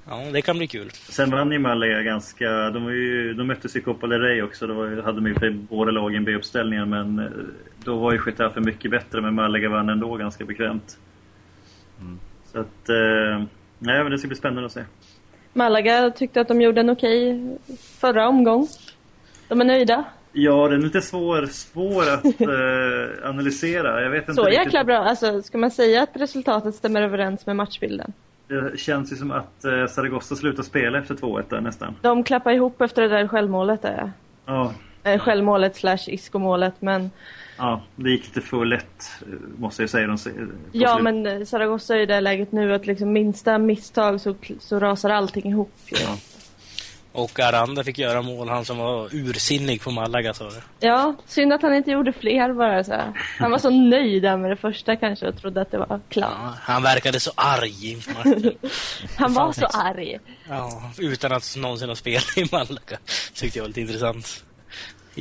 Ja, 0.09 0.15
det 0.33 0.41
kan 0.41 0.57
bli 0.57 0.67
kul. 0.67 0.89
Sen 0.91 1.31
vann 1.31 1.51
ju 1.51 1.59
Malaga 1.59 2.01
ganska... 2.01 2.49
De, 2.69 2.83
var 2.83 2.91
ju, 2.91 3.33
de 3.33 3.47
möttes 3.47 3.75
i 3.75 3.81
Copa 3.81 4.07
del 4.07 4.21
Rey 4.21 4.41
också. 4.41 4.67
Då 4.67 4.73
var, 4.73 5.01
hade 5.01 5.21
de 5.21 5.27
ju 5.27 5.53
båda 5.53 5.91
lagen 5.91 6.23
B-uppställningen. 6.25 6.89
Men 6.89 7.19
eh, 7.19 7.25
då 7.83 7.97
var 7.97 8.13
ju 8.13 8.19
Getafe 8.25 8.59
mycket 8.59 8.91
bättre. 8.91 9.21
Men 9.21 9.35
Malaga 9.35 9.69
vann 9.69 9.89
ändå 9.89 10.15
ganska 10.15 10.45
bekvämt. 10.45 10.97
Mm. 11.99 12.19
Så 12.51 12.59
att... 12.59 12.89
Eh, 12.89 13.45
nej, 13.79 14.03
men 14.03 14.11
det 14.11 14.17
ska 14.17 14.27
bli 14.27 14.37
spännande 14.37 14.65
att 14.65 14.71
se. 14.71 14.83
Malaga 15.63 16.09
tyckte 16.11 16.41
att 16.41 16.47
de 16.47 16.61
gjorde 16.61 16.81
en 16.81 16.89
okej 16.89 17.57
förra 17.99 18.27
omgång. 18.27 18.67
De 19.47 19.61
är 19.61 19.65
nöjda. 19.65 20.03
Ja, 20.31 20.67
den 20.67 20.79
är 20.79 20.83
lite 20.83 21.01
svår, 21.01 21.45
svår 21.45 22.01
att 22.13 22.25
eh, 22.41 23.29
analysera. 23.29 24.01
Jag 24.03 24.09
vet 24.09 24.21
inte 24.21 24.33
Så 24.33 24.45
riktigt. 24.45 24.65
jäkla 24.65 24.83
bra. 24.83 24.97
Alltså, 24.97 25.41
ska 25.41 25.57
man 25.57 25.71
säga 25.71 26.03
att 26.03 26.09
resultatet 26.13 26.75
stämmer 26.75 27.01
överens 27.01 27.45
med 27.45 27.55
matchbilden? 27.55 28.13
Det 28.47 28.79
känns 28.79 29.11
ju 29.11 29.15
som 29.15 29.31
att 29.31 29.65
eh, 29.65 29.85
Zaragoza 29.87 30.35
slutar 30.35 30.63
spela 30.63 30.97
efter 30.99 31.15
2-1 31.15 31.43
där 31.49 31.61
nästan. 31.61 31.95
De 32.01 32.23
klappar 32.23 32.51
ihop 32.51 32.81
efter 32.81 33.01
det 33.01 33.07
där 33.07 33.27
självmålet. 33.27 33.81
Där. 33.81 34.11
Ja, 34.45 34.73
Eh, 35.03 35.19
självmålet 35.19 35.75
slash 35.75 35.97
iskomålet. 36.07 36.73
Men 36.79 37.11
ja, 37.59 37.81
det 37.95 38.09
gick 38.09 38.25
lite 38.25 38.41
för 38.41 38.65
lätt, 38.65 39.11
eh, 39.21 39.59
måste 39.59 39.83
jag 39.83 39.89
säga. 39.89 40.07
De, 40.07 40.17
på 40.17 40.29
ja, 40.71 40.93
slut. 40.93 41.03
men 41.03 41.25
eh, 41.25 41.45
Zaragoza 41.45 41.95
är 41.95 41.99
i 41.99 42.05
det 42.05 42.21
läget 42.21 42.51
nu 42.51 42.73
att 42.73 42.87
liksom 42.87 43.13
minsta 43.13 43.57
misstag 43.57 44.21
så, 44.21 44.35
så 44.59 44.79
rasar 44.79 45.09
allting 45.09 45.49
ihop. 45.49 45.73
Ja. 45.91 46.17
Och 47.11 47.39
Aranda 47.39 47.83
fick 47.83 47.97
göra 47.97 48.21
mål, 48.21 48.49
han 48.49 48.65
som 48.65 48.77
var 48.77 49.15
ursinnig 49.15 49.81
på 49.81 49.91
Malaga, 49.91 50.33
sa 50.33 50.49
du. 50.49 50.61
Ja, 50.79 51.15
synd 51.27 51.53
att 51.53 51.61
han 51.61 51.73
inte 51.73 51.91
gjorde 51.91 52.13
fler 52.13 52.53
bara 52.53 52.83
så 52.83 52.91
här. 52.91 53.13
Han 53.39 53.51
var 53.51 53.57
så 53.57 53.69
nöjd 53.69 54.23
där 54.23 54.37
med 54.37 54.49
det 54.49 54.55
första 54.55 54.95
kanske 54.95 55.27
och 55.27 55.37
trodde 55.37 55.61
att 55.61 55.71
det 55.71 55.77
var 55.77 55.99
klart. 56.09 56.31
Ja, 56.41 56.53
han 56.61 56.83
verkade 56.83 57.19
så 57.19 57.31
arg 57.35 57.91
inför 57.91 58.13
matchen. 58.13 58.51
Han 59.17 59.33
var 59.33 59.51
så 59.51 59.65
arg. 59.65 60.19
Ja, 60.49 60.91
utan 60.97 61.31
att 61.31 61.55
någonsin 61.57 61.89
ha 61.89 61.95
spelat 61.95 62.37
i 62.37 62.49
Malaga. 62.51 62.97
Tyckte 63.33 63.59
jag 63.59 63.63
var 63.63 63.67
lite 63.67 63.81
intressant. 63.81 64.43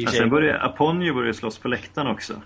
Sig. 0.07 0.19
sen 0.19 0.31
började 0.31 0.63
Aponio 0.63 1.15
började 1.15 1.35
slåss 1.35 1.59
på 1.59 1.69
läktaren 1.69 2.07
också. 2.07 2.43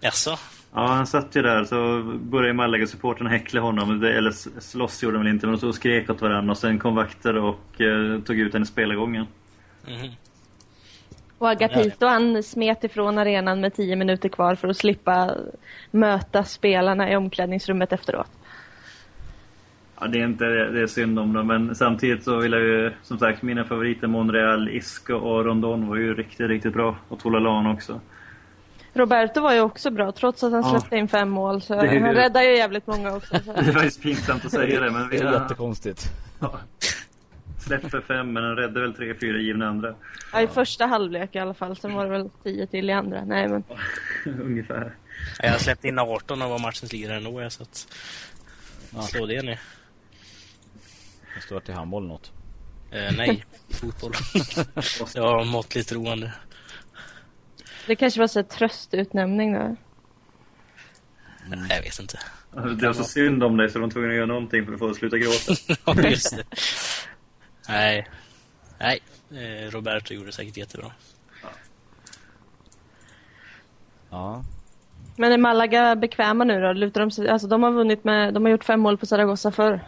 Jaså? 0.00 0.38
Ja, 0.74 0.86
han 0.86 1.06
satt 1.06 1.36
ju 1.36 1.42
där 1.42 1.64
så 1.64 2.02
började 2.18 2.54
Malaga-supportrarna 2.54 3.30
häckla 3.30 3.60
honom. 3.60 4.04
Eller 4.04 4.30
slåss 4.60 5.02
gjorde 5.02 5.16
de 5.16 5.24
väl 5.24 5.34
inte, 5.34 5.46
men 5.46 5.52
de 5.52 5.58
stod 5.58 5.68
och 5.68 5.74
skrek 5.74 6.10
åt 6.10 6.20
varandra. 6.20 6.50
Och 6.50 6.58
sen 6.58 6.78
kom 6.78 6.94
vakter 6.94 7.36
och 7.36 7.80
eh, 7.80 8.20
tog 8.20 8.38
ut 8.38 8.52
henne 8.52 8.62
i 8.62 8.66
spelargången. 8.66 9.26
Mhm. 9.88 10.10
Och 11.38 11.50
Agapito 11.50 12.06
han 12.06 12.42
smet 12.42 12.84
ifrån 12.84 13.18
arenan 13.18 13.60
med 13.60 13.74
tio 13.74 13.96
minuter 13.96 14.28
kvar 14.28 14.54
för 14.54 14.68
att 14.68 14.76
slippa 14.76 15.34
möta 15.90 16.44
spelarna 16.44 17.12
i 17.12 17.16
omklädningsrummet 17.16 17.92
efteråt. 17.92 18.30
Ja, 20.00 20.06
det 20.06 20.20
är 20.20 20.24
inte 20.24 20.44
det 20.44 20.80
är 20.82 20.86
synd 20.86 21.18
om 21.18 21.32
dem, 21.32 21.46
men 21.46 21.74
samtidigt 21.74 22.24
så 22.24 22.36
vill 22.36 22.52
jag 22.52 22.60
ju, 22.60 22.92
som 23.02 23.18
sagt, 23.18 23.42
mina 23.42 23.64
favoriter 23.64 24.06
Monreal, 24.06 24.68
Isco 24.68 25.14
och 25.14 25.44
Rondon 25.44 25.88
var 25.88 25.96
ju 25.96 26.14
riktigt, 26.14 26.48
riktigt 26.48 26.72
bra. 26.72 26.96
Och 27.08 27.18
Toulalan 27.20 27.66
också. 27.66 28.00
Roberto 28.92 29.40
var 29.40 29.54
ju 29.54 29.60
också 29.60 29.90
bra 29.90 30.12
trots 30.12 30.42
att 30.42 30.52
han 30.52 30.62
Ja. 30.62 30.70
släppte 30.70 30.96
in 30.96 31.08
fem 31.08 31.28
mål. 31.28 31.62
Så 31.62 31.74
Det 31.74 31.80
är 31.88 31.92
ju- 31.92 32.00
han 32.00 32.14
räddade 32.14 32.44
ju 32.44 32.56
jävligt 32.56 32.86
många 32.86 33.16
också. 33.16 33.38
Så. 33.44 33.52
Det 33.52 33.58
är 33.60 33.72
faktiskt 33.72 34.02
pinsamt 34.02 34.44
att 34.44 34.50
säga 34.50 34.80
det, 34.80 34.90
men 34.90 35.02
Det 35.02 35.08
vi 35.08 35.16
är 35.18 35.24
har 35.24 35.32
jättekonstigt. 35.40 36.04
ja, 36.40 36.58
släppt 37.58 37.90
för 37.90 38.00
fem, 38.00 38.32
men 38.32 38.42
han 38.44 38.56
räddade 38.56 38.80
väl 38.80 38.94
tre, 38.94 39.14
fyra 39.14 39.38
givna 39.38 39.68
andra. 39.68 39.94
Ja, 40.32 40.40
I 40.42 40.46
första 40.46 40.86
halvlek 40.86 41.34
i 41.34 41.38
alla 41.38 41.54
fall. 41.54 41.76
Sen 41.76 41.94
var 41.94 42.04
det 42.04 42.10
väl 42.10 42.30
tio 42.44 42.66
till 42.66 42.90
i 42.90 42.92
andra. 42.92 43.24
Nej 43.24 43.48
men. 43.48 43.64
Ungefär. 44.42 44.92
Ja, 45.42 45.48
Jag 45.48 45.60
släppte 45.60 45.88
in 45.88 45.98
18 45.98 46.42
och 46.42 46.50
var 46.50 46.58
matchens 46.58 46.92
lirare 46.92 47.16
ändå, 47.16 47.50
så 47.50 47.62
att... 47.62 47.86
Ja. 48.94 49.02
Slå 49.02 49.26
det 49.26 49.42
ni. 51.34 51.40
Det 51.40 51.46
står 51.46 51.60
till 51.60 51.74
handboll 51.74 52.06
något. 52.06 52.32
Eh, 52.90 53.16
nej, 53.16 53.44
fotboll. 53.70 54.12
det 55.14 55.20
var 55.20 55.44
måttligt 55.44 55.92
roande. 55.92 56.32
Det 57.86 57.96
kanske 57.96 58.20
var 58.20 58.26
så 58.26 58.38
här 58.38 58.44
tröstutnämning 58.44 59.52
då. 59.52 59.76
Jag 61.68 61.82
vet 61.82 62.00
inte. 62.00 62.18
Det 62.52 62.86
var 62.86 62.92
så 62.92 63.04
synd 63.04 63.42
om 63.42 63.56
dig 63.56 63.68
så 63.70 63.78
de 63.78 63.82
var 63.82 63.90
tvungna 63.90 64.08
att 64.08 64.16
göra 64.16 64.26
någonting 64.26 64.66
för 64.66 64.72
att 64.72 64.78
få 64.78 64.84
dig 64.84 64.90
att 64.90 64.96
sluta 64.96 65.18
gråta. 65.18 65.54
Ja, 66.02 66.08
just 66.08 66.36
det. 66.36 66.44
Nej. 67.68 68.08
Nej, 68.78 69.00
eh, 69.30 69.70
Roberto 69.70 70.14
gjorde 70.14 70.32
säkert 70.32 70.56
jättebra. 70.56 70.92
Ja, 74.10 74.44
Men 75.16 75.32
är 75.32 75.38
Malaga 75.38 75.96
bekväma 75.96 76.44
nu 76.44 76.60
då? 76.60 76.72
Lutar 76.72 77.00
de 77.00 77.10
sig? 77.10 77.28
Alltså 77.28 77.48
de 77.48 77.62
har 77.62 77.70
vunnit 77.70 78.04
med, 78.04 78.34
de 78.34 78.44
har 78.44 78.50
gjort 78.50 78.64
fem 78.64 78.80
mål 78.80 78.98
på 78.98 79.06
Zaragoza 79.06 79.52
förr. 79.52 79.80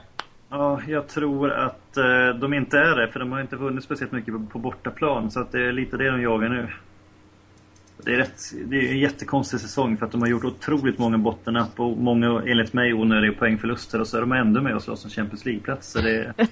Ja, 0.55 0.81
jag 0.89 1.09
tror 1.09 1.53
att 1.53 1.97
eh, 1.97 2.29
de 2.41 2.55
inte 2.55 2.79
är 2.79 2.97
det, 2.97 3.09
för 3.09 3.21
de 3.21 3.33
har 3.33 3.41
inte 3.41 3.57
vunnit 3.57 3.85
speciellt 3.85 4.13
mycket 4.13 4.35
på, 4.35 4.47
på 4.47 4.59
bortaplan. 4.59 5.31
Så 5.31 5.41
att 5.41 5.53
det 5.53 5.69
är 5.69 5.73
lite 5.73 5.97
det 5.97 6.11
de 6.11 6.23
jagar 6.23 6.49
nu. 6.49 6.69
Det 8.05 8.13
är, 8.13 8.17
rätt, 8.17 8.41
det 8.65 8.77
är 8.77 8.91
en 8.93 8.99
jättekonstig 8.99 9.61
säsong 9.61 9.97
för 9.97 10.07
att 10.07 10.13
de 10.13 10.21
har 10.21 10.29
gjort 10.29 10.45
otroligt 10.45 10.99
många 10.99 11.19
bottennapp 11.19 11.81
och 11.81 11.97
många, 11.97 12.43
enligt 12.47 12.73
mig, 12.73 12.95
onödiga 12.95 13.33
poängförluster. 13.33 14.01
Och 14.01 14.07
så 14.07 14.17
är 14.17 14.21
de 14.21 14.33
ändå 14.33 14.61
med 14.61 14.75
och 14.75 14.83
slåss 14.83 15.05
om 15.05 15.11
Champions 15.11 15.45
League-platser. 15.45 16.03
Det 16.03 16.35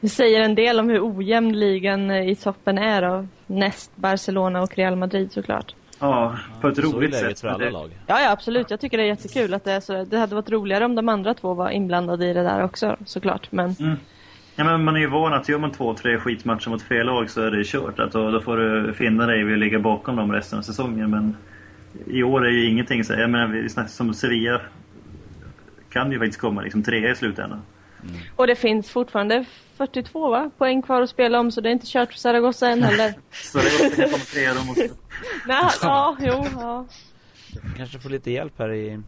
Det 0.00 0.08
säger 0.08 0.40
en 0.40 0.54
del 0.54 0.80
om 0.80 0.88
hur 0.88 1.00
ojämn 1.00 1.58
ligan 1.58 2.10
eh, 2.10 2.28
i 2.28 2.36
toppen 2.36 2.78
är 2.78 3.02
då. 3.02 3.26
Näst 3.46 3.96
Barcelona 3.96 4.62
och 4.62 4.74
Real 4.74 4.96
Madrid 4.96 5.32
såklart. 5.32 5.74
Ja, 5.98 6.38
på 6.60 6.68
ett 6.68 6.76
så 6.76 6.82
är 6.82 6.86
roligt 6.86 7.14
sätt. 7.14 7.40
för 7.40 7.48
alla 7.48 7.70
lag. 7.70 7.90
Ja, 8.06 8.20
ja 8.20 8.30
absolut. 8.30 8.70
Jag 8.70 8.80
tycker 8.80 8.96
det 8.98 9.02
är 9.04 9.06
jättekul 9.06 9.54
att 9.54 9.64
det 9.64 9.72
är 9.72 9.80
så. 9.80 10.04
Det 10.04 10.18
hade 10.18 10.34
varit 10.34 10.50
roligare 10.50 10.84
om 10.84 10.94
de 10.94 11.08
andra 11.08 11.34
två 11.34 11.54
var 11.54 11.70
inblandade 11.70 12.26
i 12.26 12.32
det 12.32 12.42
där 12.42 12.64
också 12.64 12.96
såklart. 13.06 13.52
Men 13.52 13.74
Mm. 13.80 13.96
Ja, 14.56 14.64
men 14.64 14.84
man 14.84 14.96
är 14.96 15.00
ju 15.00 15.06
van 15.06 15.32
att 15.32 15.48
gör 15.48 15.58
man 15.58 15.70
två, 15.72 15.94
tre 15.94 16.18
skitmatcher 16.18 16.70
mot 16.70 16.82
fel 16.82 17.06
lag 17.06 17.30
så 17.30 17.42
är 17.42 17.50
det 17.50 17.64
kört. 17.64 17.98
Att 17.98 18.12
då, 18.12 18.30
då 18.30 18.40
får 18.40 18.56
du 18.56 18.92
finna 18.92 19.26
dig 19.26 19.44
vid 19.44 19.52
att 19.52 19.58
ligga 19.58 19.78
bakom 19.78 20.16
dem 20.16 20.32
resten 20.32 20.58
av 20.58 20.62
säsongen. 20.62 21.10
Men 21.10 21.36
i 22.06 22.22
år 22.22 22.46
är 22.46 22.50
ju 22.50 22.68
ingenting 22.68 23.04
så. 23.04 23.12
Jag 23.12 23.30
menar, 23.30 23.86
som 23.86 24.14
Sevilla 24.14 24.60
kan 25.90 26.12
ju 26.12 26.18
faktiskt 26.18 26.40
komma 26.40 26.62
liksom 26.62 26.82
trea 26.82 27.10
i 27.10 27.14
slutändan. 27.14 27.62
Och 28.36 28.46
det 28.46 28.54
finns 28.56 28.90
fortfarande 28.90 29.44
42 29.78 30.30
va? 30.30 30.50
poäng 30.58 30.82
kvar 30.82 31.02
att 31.02 31.10
spela 31.10 31.40
om 31.40 31.50
så 31.50 31.60
det 31.60 31.68
är 31.68 31.72
inte 31.72 31.86
kört 31.86 32.12
för 32.12 32.18
Zaragoza 32.18 32.68
än 32.68 32.82
heller. 32.82 33.14
Så 33.32 33.58
det 33.58 33.64
är 33.64 33.96
kan 33.96 34.04
komma 34.10 34.24
trea 34.24 34.54
de 34.54 34.70
också. 34.70 34.82
Nej, 35.46 35.64
ja, 35.82 36.16
jo, 36.20 36.44
ja. 36.60 36.86
Kanske 37.76 37.98
får 37.98 38.10
lite 38.10 38.30
hjälp 38.30 38.58
här 38.58 38.72
i, 38.72 39.00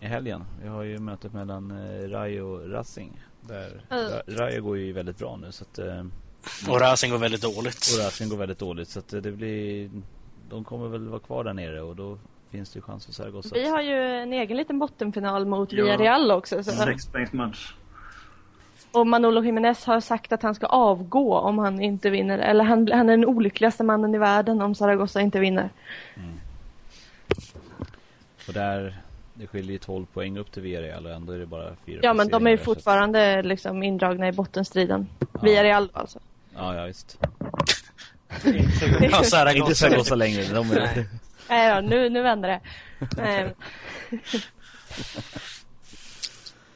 i 0.00 0.06
helgen. 0.06 0.44
Vi 0.62 0.68
har 0.68 0.82
ju 0.82 0.98
mötet 0.98 1.32
mellan 1.32 1.70
eh, 1.70 2.08
Rayo 2.08 2.42
och 2.42 2.70
Racing. 2.70 3.20
Där 3.40 3.84
Mm. 3.90 4.04
Ra- 4.04 4.22
Rayo 4.38 4.62
går 4.62 4.78
ju 4.78 4.92
väldigt 4.92 5.18
bra 5.18 5.36
nu 5.36 5.52
så 5.52 5.64
att, 5.64 5.78
eh, 5.78 6.04
Och 6.68 6.80
Racing 6.80 7.12
går 7.12 7.18
väldigt 7.18 7.42
dåligt. 7.42 7.86
och 7.98 8.04
Racing 8.04 8.30
går 8.30 8.36
väldigt 8.36 8.58
dåligt 8.58 8.88
så 8.88 8.98
att 8.98 9.12
eh, 9.12 9.20
det 9.20 9.32
blir 9.32 9.90
De 10.50 10.64
kommer 10.64 10.88
väl 10.88 11.08
vara 11.08 11.20
kvar 11.20 11.44
där 11.44 11.52
nere 11.54 11.80
och 11.82 11.96
då 11.96 12.18
finns 12.50 12.70
det 12.72 12.76
ju 12.76 12.82
chans 12.82 13.06
för 13.06 13.12
Zaragoza 13.12 13.48
Vi 13.54 13.68
har 13.68 13.82
ju 13.82 14.06
en 14.22 14.32
egen 14.32 14.56
liten 14.56 14.78
bottenfinal 14.78 15.46
mot 15.46 15.72
Ja. 15.72 15.82
Villarreal 15.84 16.30
också. 16.30 16.64
Så. 16.64 16.70
Sexpoängsmatch. 16.70 17.72
Och 18.92 19.06
Manolo 19.06 19.44
Jiménez 19.44 19.84
har 19.84 20.00
sagt 20.00 20.32
att 20.32 20.42
han 20.42 20.54
ska 20.54 20.66
avgå 20.66 21.38
om 21.38 21.58
han 21.58 21.80
inte 21.80 22.10
vinner. 22.10 22.38
Eller 22.38 22.64
han, 22.64 22.88
han 22.92 23.08
är 23.08 23.12
den 23.16 23.24
olyckligaste 23.24 23.84
mannen 23.84 24.14
i 24.14 24.18
världen 24.18 24.62
om 24.62 24.74
Zaragoza 24.74 25.20
inte 25.20 25.38
vinner. 25.40 25.70
Och 28.48 28.52
där 28.52 28.96
Det 29.34 29.46
skiljer 29.46 29.72
ju 29.72 29.78
12 29.78 30.06
poäng 30.06 30.38
upp 30.38 30.52
till 30.52 30.62
Villarreal 30.62 31.06
och 31.06 31.12
ändå 31.12 31.32
är 31.32 31.38
det 31.38 31.46
bara 31.46 31.76
fyra 31.86 32.00
Ja 32.02 32.14
men 32.14 32.28
de 32.28 32.46
är 32.46 32.50
ju 32.50 32.58
fortfarande 32.58 33.42
liksom 33.42 33.82
indragna 33.82 34.28
i 34.28 34.32
bottenstriden. 34.32 35.08
Ja. 35.18 35.26
Villarreal 35.42 35.90
alltså. 35.92 36.18
Ja, 36.54 36.76
ja 36.76 36.84
visst 36.84 37.18
Ja, 38.44 38.50
Inte 38.52 39.24
Zaragoza. 39.24 39.74
Zaragoza 39.74 40.14
längre 40.14 40.42
de 40.42 40.70
är, 40.70 41.06
Nej 41.48 41.74
då, 41.74 41.88
nu, 41.88 42.08
nu 42.08 42.22
vänder 42.22 42.48
det. 42.48 42.60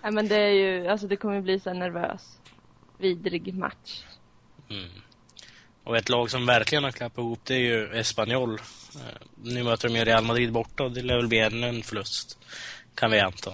Nej. 0.04 0.12
Men 0.12 0.28
det 0.28 0.36
är 0.36 0.50
ju, 0.50 0.88
alltså 0.88 1.06
det 1.06 1.16
kommer 1.16 1.40
bli 1.40 1.60
så 1.60 1.72
nervös, 1.72 2.38
vidrig 2.98 3.54
match. 3.54 4.02
Mm. 4.70 4.88
Och 5.84 5.96
ett 5.96 6.08
lag 6.08 6.30
som 6.30 6.46
verkligen 6.46 6.84
har 6.84 6.90
klappat 6.90 7.18
ihop 7.18 7.40
det 7.44 7.54
är 7.54 7.58
ju 7.58 7.98
Espanyol. 7.98 8.54
Eh, 8.94 9.00
Nu 9.42 9.62
möter 9.62 9.88
de 9.88 9.94
ju 9.98 10.04
Real 10.04 10.24
Madrid 10.24 10.52
borta 10.52 10.82
och 10.82 10.92
det 10.92 11.02
lär 11.02 11.16
väl 11.16 11.28
bli 11.28 11.38
ännu 11.38 11.68
en 11.68 11.82
förlust. 11.82 12.38
Kan 12.94 13.10
vi 13.10 13.20
anta. 13.20 13.52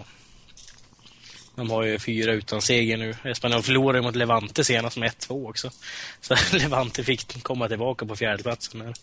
De 1.54 1.70
har 1.70 1.82
ju 1.82 1.98
fyra 1.98 2.32
utan 2.32 2.62
seger 2.62 2.96
nu. 2.96 3.14
Espanyol 3.24 3.62
förlorade 3.62 4.02
mot 4.02 4.16
Levante 4.16 4.64
senast 4.64 4.96
med 4.96 5.10
1-2 5.10 5.48
också. 5.48 5.70
Så 6.20 6.34
Levante 6.56 7.04
fick 7.04 7.42
komma 7.42 7.68
tillbaka 7.68 8.06
på 8.06 8.16
fjärdeplatsen 8.16 8.80
här. 8.80 8.94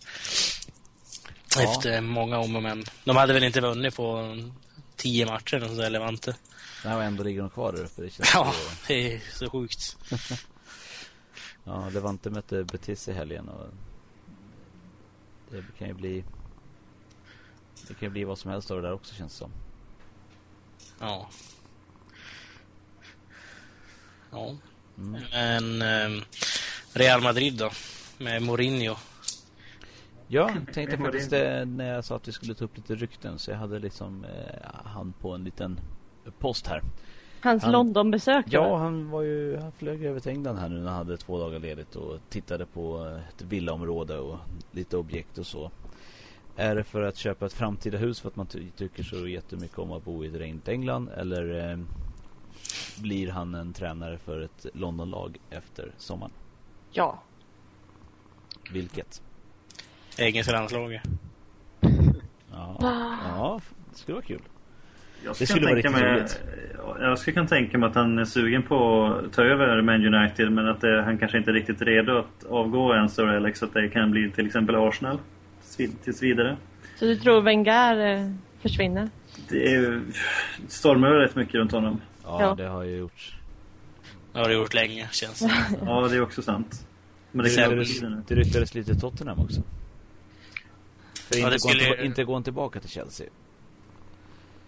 Ja. 1.56 1.64
Efter 1.64 2.02
många 2.02 2.38
om 2.40 2.56
och 2.56 2.64
men. 2.64 2.84
De 3.04 3.16
hade 3.16 3.34
väl 3.34 3.44
inte 3.44 3.62
vunnit 3.62 3.96
på 3.96 4.38
tio 4.96 5.26
matcher 5.26 5.56
eller 5.56 5.90
Levante. 5.90 6.36
Nej, 6.88 6.96
och 6.96 7.04
ändå 7.04 7.24
ligger 7.24 7.42
de 7.42 7.50
kvar 7.50 7.72
där 7.72 7.84
uppe. 7.84 8.02
Det 8.02 8.10
känns 8.10 8.34
Ja, 8.34 8.54
det 8.88 9.14
är 9.14 9.20
så 9.34 9.50
sjukt. 9.50 9.98
Ja, 11.64 11.90
Levante 11.90 12.30
mötte 12.30 12.64
Betis 12.64 13.08
i 13.08 13.14
helgen 13.14 13.50
och 13.50 13.68
det 15.52 15.64
kan 15.78 15.88
ju 15.88 15.94
bli 15.94 16.24
det 17.88 17.94
kan 17.94 18.06
ju 18.06 18.10
bli 18.10 18.24
vad 18.24 18.38
som 18.38 18.52
helst 18.52 18.72
av 18.72 18.78
det 18.78 18.88
där 18.88 18.94
också 18.94 19.16
känns 19.16 19.32
det 19.32 19.38
som. 19.38 19.52
Ja. 21.00 21.30
Ja. 24.32 24.56
Mm. 24.98 25.22
Men 25.32 25.82
ehm, 25.82 26.22
Real 26.94 27.22
Madrid 27.22 27.54
då? 27.58 27.72
Med 28.18 28.42
Mourinho. 28.42 28.96
Ja, 30.28 30.56
tänkte 30.74 30.98
faktiskt 30.98 31.30
det. 31.30 31.60
det 31.60 31.66
när 31.66 31.94
jag 31.94 32.06
sa 32.06 32.16
att 32.16 32.28
vi 32.28 32.32
skulle 32.32 32.56
ta 32.56 32.66
upp 32.66 32.78
lite 32.78 32.96
rykten 32.96 33.40
så 33.40 33.52
jag 33.52 33.58
hade 33.58 33.80
liksom 33.80 34.26
eh, 34.26 34.70
han 34.86 35.14
på 35.14 35.32
en 35.32 35.44
liten 35.44 35.80
post 36.32 36.68
här. 36.68 36.82
Hans 37.42 37.64
Han- 37.64 37.72
Londonbesök? 37.72 38.46
Ja, 38.50 38.78
han 38.78 39.10
var 39.10 39.22
ju, 39.22 39.58
han 39.58 39.72
flög 39.72 40.04
över 40.04 40.20
till 40.20 40.32
England 40.32 40.58
här 40.58 40.70
nu 40.70 40.76
när 40.76 40.88
han 40.88 40.98
hade 40.98 41.18
två 41.18 41.40
dagar 41.40 41.60
ledigt 41.60 41.96
och 41.96 42.20
tittade 42.30 42.66
på 42.66 43.06
eh, 43.06 43.28
ett 43.30 43.42
villaområde 43.42 44.20
och 44.20 44.38
lite 44.72 44.98
objekt 44.98 45.38
och 45.38 45.48
så. 45.48 45.72
Är 46.56 46.76
det 46.76 46.84
för 46.84 47.02
att 47.02 47.18
köpa 47.18 47.46
ett 47.46 47.54
framtida 47.54 47.98
hus 47.98 48.20
för 48.20 48.28
att 48.28 48.36
man 48.36 48.46
ty- 48.48 48.70
tycker 48.76 49.04
så 49.04 49.28
jättemycket 49.28 49.80
om 49.80 49.92
att 49.92 50.06
bo 50.06 50.24
i 50.24 50.28
ett 50.28 50.36
regnigt 50.36 50.68
England 50.68 51.10
eller 51.18 51.72
eh, 51.72 51.78
blir 53.02 53.32
han 53.32 53.56
en 53.56 53.74
tränare 53.74 54.18
för 54.18 54.42
ett 54.42 54.66
Londonlag 54.74 55.38
efter 55.50 55.92
sommaren? 55.98 56.32
Ja. 56.92 57.20
Vilket? 58.72 59.22
Engelska 60.18 60.52
landslaget. 60.54 61.02
Ja, 62.52 62.76
ja 63.24 63.62
det 63.92 63.98
skulle 63.98 64.16
vara 64.16 64.26
kul. 64.26 64.42
Jag 65.26 65.36
Det 65.40 65.46
skulle, 65.48 65.66
vara 65.66 65.74
tänka 65.82 65.88
riktigt 65.90 66.04
mig, 66.06 66.14
roligt. 66.16 66.42
ja, 66.78 66.98
jag 67.02 67.20
skulle 67.20 67.34
kunna 67.34 67.48
tänka 67.48 67.78
mig 67.78 67.90
att 67.90 67.96
han 67.96 68.20
är 68.20 68.26
sugen 68.26 68.64
på 68.64 69.06
att 69.06 69.34
ta 69.34 69.44
över 69.44 69.82
Man 69.82 70.14
United 70.16 70.52
men 70.52 70.68
att 70.68 70.82
det, 70.82 71.02
han 71.04 71.18
kanske 71.18 71.38
inte 71.38 71.52
är 71.52 71.54
riktigt 71.54 71.82
redo 71.82 72.18
att 72.18 72.46
avgå 72.50 72.94
än 72.94 73.10
så 73.10 73.28
Alex 73.28 73.64
att 73.64 73.74
det 73.74 73.90
kan 73.90 74.12
bli 74.12 74.32
till 74.32 74.46
exempel 74.48 74.76
Arsenal 74.76 75.20
tills- 76.04 76.24
vidare. 76.24 76.58
Så 77.00 77.06
du 77.06 77.16
tror 77.16 77.42
Wenger 77.42 78.16
eh, 78.16 78.32
försvinner? 78.62 79.10
Det 79.50 79.66
är 79.68 79.72
ju- 79.72 80.02
stormar 80.68 81.10
rätt 81.10 81.36
mycket 81.36 81.56
runt 81.56 81.72
honom. 81.72 82.02
Ja, 82.24 82.42
Ja. 82.42 82.56
det 82.56 82.68
har 82.68 82.84
ju 82.84 82.98
gjorts. 82.98 83.34
Det 84.34 84.40
har 84.40 84.48
det 84.48 84.54
gjort 84.54 84.74
länge, 84.74 85.08
känns 85.12 85.40
det. 85.40 85.52
Ja, 85.86 86.08
det 86.12 86.16
är 86.16 86.22
också 86.22 86.42
sant. 86.42 86.88
Men 87.32 87.44
det 87.46 87.50
ryktades, 87.52 88.00
det 88.28 88.36
ryktades 88.36 88.76
lite 88.76 88.96
Tottenham 88.96 89.40
också. 89.40 89.62
För 91.32 91.38
Ja, 91.40 91.46
inte, 91.48 91.60
skulle- 91.60 91.84
tillba- 91.84 92.04
inte 92.04 92.24
han 92.24 92.44
tillbaka 92.44 92.80
till 92.80 92.90
Chelsea. 92.90 93.28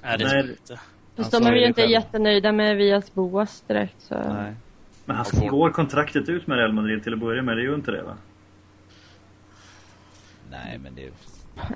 Nej, 0.03 0.17
det 0.17 0.23
jag 0.23 0.45
inte. 0.45 0.79
Fast 1.17 1.33
Han 1.33 1.41
de 1.41 1.47
är 1.49 1.53
ju 1.53 1.59
ju 1.61 1.67
inte 1.67 1.81
själv. 1.81 1.91
jättenöjda 1.91 2.51
med 2.51 2.77
Vias 2.77 3.13
Boas 3.13 3.63
direkt 3.67 4.01
så... 4.01 4.15
Nej. 4.15 4.53
Men 5.05 5.15
han 5.15 5.25
får- 5.25 5.47
går 5.49 5.69
kontraktet 5.71 6.29
ut 6.29 6.47
med 6.47 6.57
Real 6.57 6.73
Madrid 6.73 7.03
till 7.03 7.13
att 7.13 7.19
börja 7.19 7.41
med? 7.41 7.57
Det 7.57 7.63
gör 7.63 7.75
inte 7.75 7.91
det 7.91 8.03
va? 8.03 8.17
Nej, 10.51 10.77
men 10.83 10.95
det 10.95 11.03
är... 11.03 11.11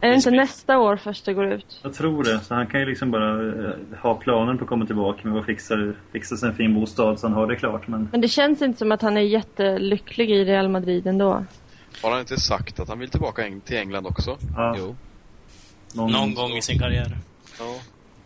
Är 0.02 0.10
det 0.10 0.16
inte 0.16 0.32
nästa 0.32 0.80
år 0.80 0.96
först 0.98 1.26
det 1.26 1.34
går 1.34 1.46
ut? 1.54 1.80
Jag 1.84 1.94
tror 1.94 2.24
det. 2.24 2.40
Så 2.40 2.56
han 2.56 2.68
kan 2.68 2.80
ju 2.80 2.86
liksom 2.86 3.12
bara 3.12 3.48
eh, 3.66 3.74
ha 4.02 4.16
planen 4.16 4.58
på 4.58 4.64
att 4.64 4.70
komma 4.70 4.86
tillbaka 4.86 5.28
med 5.28 5.40
att 5.40 5.46
fixa, 5.46 5.94
fixa 6.12 6.38
sig 6.38 6.50
en 6.50 6.56
fin 6.56 6.74
bostad 6.74 7.20
så 7.20 7.28
han 7.28 7.34
har 7.34 7.48
det 7.48 7.56
klart. 7.56 7.88
Men 7.88 8.10
Men 8.12 8.22
det 8.22 8.28
känns 8.28 8.62
inte 8.62 8.80
som 8.80 8.92
att 8.92 9.02
han 9.02 9.18
är 9.18 9.22
jättelycklig 9.22 10.30
i 10.30 10.46
Real 10.46 10.70
Madrid 10.70 11.08
ändå. 11.08 11.46
Har 12.04 12.12
han 12.12 12.20
inte 12.20 12.40
sagt 12.40 12.80
att 12.80 12.88
han 12.90 13.00
vill 13.00 13.10
tillbaka 13.10 13.44
till 13.66 13.78
England 13.78 14.06
också? 14.08 14.38
ja, 14.56 14.76
Jo. 14.78 14.96
Någon 15.94 16.34
gång 16.36 16.52
i 16.52 16.62
sin 16.62 16.80
karriär. 16.80 17.18
Ja. 17.60 17.76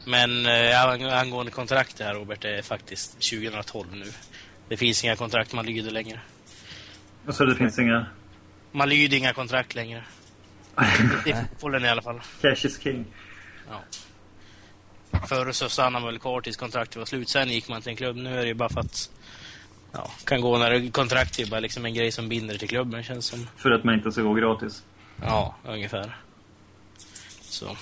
Men 0.07 0.45
eh, 0.45 0.83
ang- 0.83 1.11
angående 1.11 1.51
kontrakt 1.51 1.99
här 1.99 2.13
Robert, 2.13 2.45
är 2.45 2.61
faktiskt 2.61 3.11
2012 3.11 3.87
nu. 3.95 4.11
Det 4.69 4.77
finns 4.77 5.03
inga 5.03 5.15
kontrakt 5.15 5.53
man 5.53 5.65
lyder 5.65 5.91
längre. 5.91 6.19
Så 7.29 7.45
det 7.45 7.55
finns 7.55 7.79
inga... 7.79 8.05
Man 8.71 8.89
lyder 8.89 9.17
inga 9.17 9.33
kontrakt 9.33 9.75
längre. 9.75 10.03
I 11.25 11.33
fotbollen 11.33 11.85
i 11.85 11.89
alla 11.89 12.01
fall. 12.01 12.21
Cash 12.41 12.65
is 12.65 12.79
king. 12.83 13.05
Ja. 13.69 13.81
Förr 15.27 15.51
så 15.51 15.69
stannade 15.69 15.93
man 15.93 16.13
väl 16.13 16.19
kvar 16.19 16.41
tills 16.41 16.57
kontraktet 16.57 16.95
var 16.97 17.05
slut. 17.05 17.29
Sen 17.29 17.49
gick 17.49 17.69
man 17.69 17.81
till 17.81 17.89
en 17.89 17.95
klubb. 17.95 18.15
Nu 18.15 18.33
är 18.33 18.41
det 18.41 18.47
ju 18.47 18.53
bara 18.53 18.69
för 18.69 18.79
att... 18.79 19.09
Ja, 19.91 20.11
kan 20.25 20.41
gå 20.41 20.57
när 20.57 20.91
kontrakt 20.91 21.39
är 21.39 21.45
bara 21.45 21.59
liksom 21.59 21.85
en 21.85 21.93
grej 21.93 22.11
som 22.11 22.29
binder 22.29 22.57
till 22.57 22.69
klubben 22.69 23.03
känns 23.03 23.25
som. 23.25 23.47
För 23.57 23.71
att 23.71 23.83
man 23.83 23.95
inte 23.95 24.11
ska 24.11 24.21
gå 24.21 24.33
gratis. 24.33 24.83
Ja, 25.21 25.55
ungefär. 25.65 26.17
Så. 27.41 27.77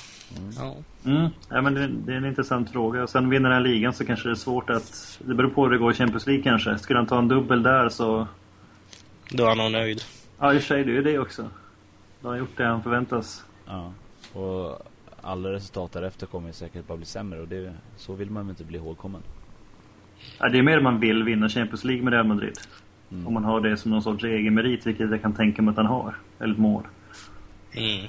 Ja. 0.57 0.75
Mm. 1.05 1.29
Ja, 1.49 1.61
men 1.61 1.73
det, 1.73 1.87
det 1.87 2.13
är 2.13 2.17
en 2.17 2.25
intressant 2.25 2.71
fråga. 2.71 3.07
Sen 3.07 3.29
vinner 3.29 3.49
den 3.49 3.63
här 3.63 3.69
ligan 3.69 3.93
så 3.93 4.05
kanske 4.05 4.27
det 4.27 4.33
är 4.33 4.35
svårt 4.35 4.69
att... 4.69 5.19
Det 5.25 5.33
beror 5.35 5.49
på 5.49 5.63
hur 5.63 5.71
det 5.71 5.77
går 5.77 5.91
i 5.91 5.95
Champions 5.95 6.27
League 6.27 6.43
kanske. 6.43 6.77
Skulle 6.77 6.99
han 6.99 7.07
ta 7.07 7.19
en 7.19 7.27
dubbel 7.27 7.63
där 7.63 7.89
så... 7.89 8.27
Då 9.31 9.43
är 9.43 9.47
han 9.47 9.57
nog 9.57 9.71
nöjd. 9.71 10.01
Ja, 10.39 10.53
i 10.53 10.57
och 10.57 10.61
för 10.61 10.67
sig, 10.67 10.83
det 10.83 10.91
är 10.91 10.95
ju 10.95 11.03
det 11.03 11.19
också. 11.19 11.49
Då 12.21 12.27
har 12.27 12.33
han 12.33 12.39
gjort 12.39 12.57
det 12.57 12.65
han 12.65 12.83
förväntas. 12.83 13.45
Ja. 13.65 13.91
Och 14.33 14.79
alla 15.21 15.51
resultat 15.51 15.91
därefter 15.91 16.27
kommer 16.27 16.47
ju 16.47 16.53
säkert 16.53 16.87
bara 16.87 16.97
bli 16.97 17.05
sämre 17.05 17.41
och 17.41 17.47
det, 17.47 17.73
så 17.97 18.13
vill 18.13 18.29
man 18.29 18.45
väl 18.45 18.49
inte 18.49 18.63
bli 18.63 18.77
ihågkommen. 18.77 19.21
Ja, 20.39 20.49
det 20.49 20.57
är 20.57 20.63
mer 20.63 20.79
man 20.79 20.99
vill 20.99 21.23
vinna 21.23 21.49
Champions 21.49 21.83
League 21.83 22.03
med 22.03 22.13
Real 22.13 22.27
Madrid. 22.27 22.57
Mm. 23.11 23.27
Om 23.27 23.33
man 23.33 23.43
har 23.43 23.61
det 23.61 23.77
som 23.77 23.91
någon 23.91 24.03
sorts 24.03 24.23
egen 24.23 24.53
merit, 24.53 24.87
vilket 24.87 25.11
jag 25.11 25.21
kan 25.21 25.33
tänka 25.33 25.61
mig 25.61 25.71
att 25.71 25.77
han 25.77 25.85
har. 25.85 26.15
Eller 26.39 26.53
ett 26.53 26.59
mål. 26.59 26.83
Mm. 27.71 28.07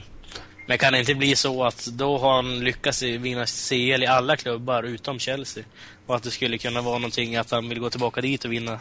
Men 0.66 0.78
kan 0.78 0.92
det 0.92 0.98
inte 0.98 1.14
bli 1.14 1.36
så 1.36 1.64
att 1.64 1.86
då 1.86 2.18
har 2.18 2.36
han 2.36 2.60
lyckats 2.64 3.02
vinna 3.02 3.46
CL 3.46 4.02
i 4.02 4.06
alla 4.06 4.36
klubbar 4.36 4.82
utom 4.82 5.18
Chelsea? 5.18 5.64
Och 6.06 6.16
att 6.16 6.22
det 6.22 6.30
skulle 6.30 6.58
kunna 6.58 6.80
vara 6.80 6.98
någonting 6.98 7.36
att 7.36 7.50
han 7.50 7.68
vill 7.68 7.80
gå 7.80 7.90
tillbaka 7.90 8.20
dit 8.20 8.44
och 8.44 8.52
vinna 8.52 8.80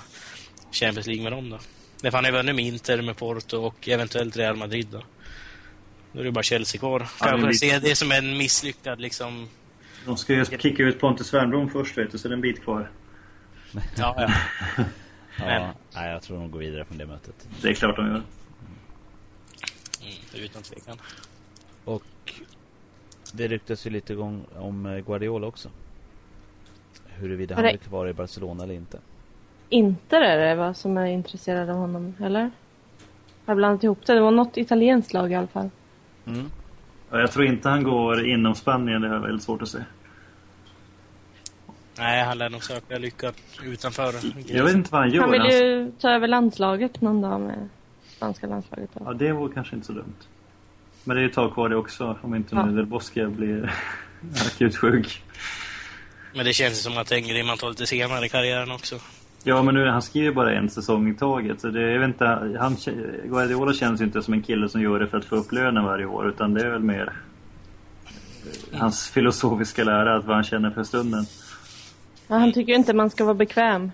Champions 0.72 1.08
League 1.08 1.24
med 1.24 1.32
dem 1.32 1.50
då? 1.50 1.60
Därför 2.02 2.18
han 2.18 2.26
har 2.26 2.32
ju 2.32 2.38
vunnit 2.38 2.56
med 2.56 2.66
Inter, 2.66 3.02
med 3.02 3.18
Porto 3.18 3.58
och 3.58 3.88
eventuellt 3.90 4.38
Real 4.38 4.56
Madrid 4.56 4.88
då. 4.92 5.04
Då 6.12 6.20
är 6.20 6.24
det 6.24 6.32
bara 6.32 6.44
Chelsea 6.44 6.80
kvar. 6.80 7.00
Ja, 7.00 7.08
Kanske 7.26 7.38
det 7.38 7.48
blir- 7.48 7.58
se 7.58 7.80
det 7.80 7.96
som 7.96 8.12
en 8.12 8.38
misslyckad 8.38 9.02
liksom... 9.02 9.50
De 10.06 10.18
ska 10.18 10.34
ju 10.34 10.46
kicka 10.46 10.84
ut 10.84 11.00
Pontus 11.00 11.34
Wernbloom 11.34 11.70
först, 11.70 11.98
vet 11.98 12.12
du, 12.12 12.18
så 12.18 12.28
det 12.28 12.32
är 12.32 12.36
en 12.36 12.42
bit 12.42 12.64
kvar. 12.64 12.92
Ja, 13.98 14.16
ja. 14.18 14.32
Ja, 15.38 15.46
Men- 15.46 15.74
nej, 15.96 16.12
jag 16.12 16.22
tror 16.22 16.38
de 16.38 16.52
går 16.52 16.60
vidare 16.60 16.86
från 16.86 16.98
det 16.98 17.06
mötet. 17.06 17.36
Det 17.62 17.70
är 17.70 17.74
klart 17.74 17.96
de 17.96 18.08
gör. 18.08 18.24
Mm, 20.02 20.16
utan 20.46 20.64
tvekan. 20.64 20.98
Och 21.86 22.34
det 23.34 23.48
ryktas 23.48 23.86
ju 23.86 23.90
lite 23.90 24.16
gång 24.16 24.46
om 24.60 24.86
eh, 24.86 25.06
Guardiola 25.06 25.48
också. 25.48 25.70
Huruvida 27.06 27.56
han 27.56 27.64
blir 27.64 27.78
kvar 27.78 28.08
i 28.08 28.14
Barcelona 28.14 28.64
eller 28.64 28.74
inte. 28.74 29.00
Inter 29.70 30.22
är 30.22 30.38
det 30.38 30.56
va, 30.56 30.74
som 30.74 30.98
är 30.98 31.06
intresserad 31.06 31.70
av 31.70 31.76
honom, 31.76 32.16
eller? 32.20 32.52
Jag 33.46 33.52
har 33.52 33.56
blandat 33.56 33.84
ihop 33.84 34.06
det. 34.06 34.14
Det 34.14 34.22
var 34.22 34.32
något 34.32 34.58
italienskt 34.58 35.14
lag 35.14 35.32
i 35.32 35.36
alla 35.36 35.48
fall. 35.48 35.70
Mm. 36.26 36.52
Ja, 37.12 37.20
jag 37.20 37.32
tror 37.32 37.46
inte 37.46 37.70
han 37.70 37.84
går 37.84 38.28
inom 38.28 38.56
Spanien, 38.56 39.02
det 39.02 39.08
har 39.08 39.16
jag 39.16 39.22
väldigt 39.22 39.44
svårt 39.44 39.62
att 39.62 39.68
se. 39.68 39.80
Nej, 41.98 42.24
han 42.24 42.38
lär 42.38 42.50
nog 42.50 42.64
söka 42.64 42.98
lycka 42.98 43.32
utanför. 43.64 44.14
Jag 44.46 44.64
vet 44.64 44.76
inte 44.76 44.92
vad 44.92 45.02
han 45.02 45.12
gör. 45.12 45.22
Han 45.22 45.32
vill 45.32 45.42
alltså. 45.42 45.64
ju 45.64 45.92
ta 45.92 46.10
över 46.10 46.28
landslaget 46.28 47.02
någon 47.02 47.22
dag 47.22 47.42
med 47.42 47.70
spanska 48.08 48.48
landslaget. 48.48 48.90
Då. 48.94 49.02
Ja, 49.06 49.14
det 49.14 49.32
vore 49.32 49.54
kanske 49.54 49.76
inte 49.76 49.88
så 49.88 49.94
dumt. 49.94 50.16
Men 51.08 51.16
det 51.16 51.22
är 51.22 51.24
ju 51.24 51.30
ett 51.30 51.36
tag 51.36 51.54
kvar 51.54 51.70
det 51.70 51.76
också, 51.76 52.18
om 52.22 52.36
inte 52.36 52.56
Ja. 52.56 52.66
nu 52.66 52.76
Del 52.76 52.86
Bosque 52.86 53.28
blir 53.28 53.74
akut 54.46 54.78
sjuk. 54.78 55.22
Men 56.36 56.46
det 56.46 56.54
känns 56.54 56.84
som 56.84 56.98
att 56.98 57.08
det 57.08 57.16
är 57.16 57.20
en 57.20 57.28
grej 57.28 57.44
man 57.44 57.58
tar 57.58 57.70
lite 57.70 57.86
senare 57.88 58.26
i 58.26 58.30
karriären 58.30 58.72
också. 58.72 59.00
Ja, 59.44 59.64
men 59.64 59.76
nu 59.76 59.88
han 59.90 60.02
skriver 60.02 60.32
bara 60.32 60.54
en 60.54 60.70
säsong 60.70 61.10
i 61.10 61.16
taget. 61.16 61.62
Så 61.62 61.68
det, 61.68 61.82
jag 61.92 62.00
vet 62.00 62.08
inte, 62.08 62.26
han, 62.60 62.78
Guardiola 63.26 63.74
känns 63.74 64.02
ju 64.02 64.06
inte 64.06 64.22
som 64.24 64.34
en 64.34 64.42
kille 64.42 64.70
som 64.70 64.82
gör 64.82 65.00
det 65.00 65.08
för 65.08 65.18
att 65.18 65.26
få 65.26 65.36
upp 65.36 65.52
lönen 65.52 65.84
varje 65.84 66.06
år. 66.06 66.30
Utan 66.30 66.54
det 66.54 66.62
är 66.62 66.70
väl 66.70 66.82
mer 66.82 67.14
eh, 68.46 68.80
hans 68.80 69.10
filosofiska 69.10 69.84
lära, 69.84 70.16
att 70.18 70.26
vad 70.26 70.36
han 70.36 70.44
känner 70.44 70.72
för 70.72 70.84
stunden. 70.84 71.26
Ja, 72.28 72.36
han 72.38 72.54
tycker 72.54 72.72
ju 72.72 72.78
inte 72.78 72.94
man 72.94 73.10
ska 73.10 73.24
vara 73.24 73.34
bekväm. 73.34 73.92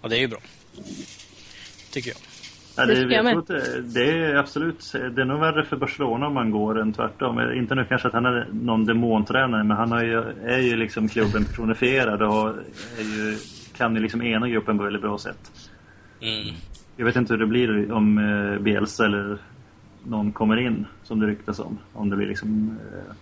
Och 0.00 0.08
det 0.10 0.16
är 0.16 0.20
ju 0.20 0.28
bra. 0.28 0.38
Tycker 1.90 2.10
jag. 2.10 2.18
Ja, 2.76 2.86
Det 2.86 2.94
jag 2.94 3.12
jag 3.12 3.38
att 3.38 3.46
det, 3.46 3.80
det 3.82 4.10
är 4.10 4.34
absolut, 4.34 4.92
det 4.92 5.22
är 5.22 5.24
nog 5.24 5.40
värre 5.40 5.64
för 5.64 5.76
Barcelona 5.76 6.26
om 6.26 6.34
man 6.34 6.50
går 6.50 6.80
än 6.80 6.92
tvärtom. 6.92 7.40
Inte 7.54 7.74
nu 7.74 7.84
kanske 7.84 8.08
att 8.08 8.14
han 8.14 8.26
är 8.26 8.46
någon 8.52 8.84
demontränare, 8.84 9.64
men 9.64 9.76
han 9.76 9.92
har 9.92 10.02
ju, 10.02 10.22
är 10.44 10.58
ju 10.58 10.76
liksom 10.76 11.08
klubben 11.08 11.44
personifierad 11.44 12.22
och 12.22 12.48
är 12.98 13.16
ju, 13.16 13.38
kan 13.76 13.94
ju 13.94 14.02
liksom 14.02 14.22
ena 14.22 14.48
gruppen 14.48 14.78
på 14.78 14.84
väldigt 14.84 15.02
bra 15.02 15.18
sätt. 15.18 15.70
Mm. 16.20 16.54
Jag 16.96 17.04
vet 17.04 17.16
inte 17.16 17.32
hur 17.32 17.40
det 17.40 17.46
blir 17.46 17.92
om 17.92 18.18
eh, 18.18 18.58
Bielsa 18.58 19.04
eller 19.04 19.38
någon 20.04 20.32
kommer 20.32 20.56
in, 20.56 20.86
som 21.04 21.20
det 21.20 21.26
ryktas 21.26 21.58
om. 21.58 21.78
Om 21.92 22.10
det 22.10 22.16
blir 22.16 22.26
liksom 22.26 22.78
eh, 22.92 23.14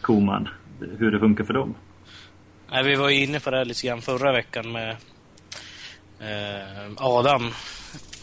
Koman. 0.00 0.48
Hur 0.98 1.10
det 1.10 1.18
funkar 1.18 1.44
för 1.44 1.54
dem. 1.54 1.74
Nej, 2.70 2.84
vi 2.84 2.94
var 2.94 3.08
ju 3.08 3.24
inne 3.24 3.40
på 3.40 3.50
det 3.50 3.56
här 3.56 3.64
lite 3.64 3.86
grann 3.86 4.02
förra 4.02 4.32
veckan 4.32 4.72
med 4.72 4.90
eh, 6.20 6.92
Adam 6.96 7.42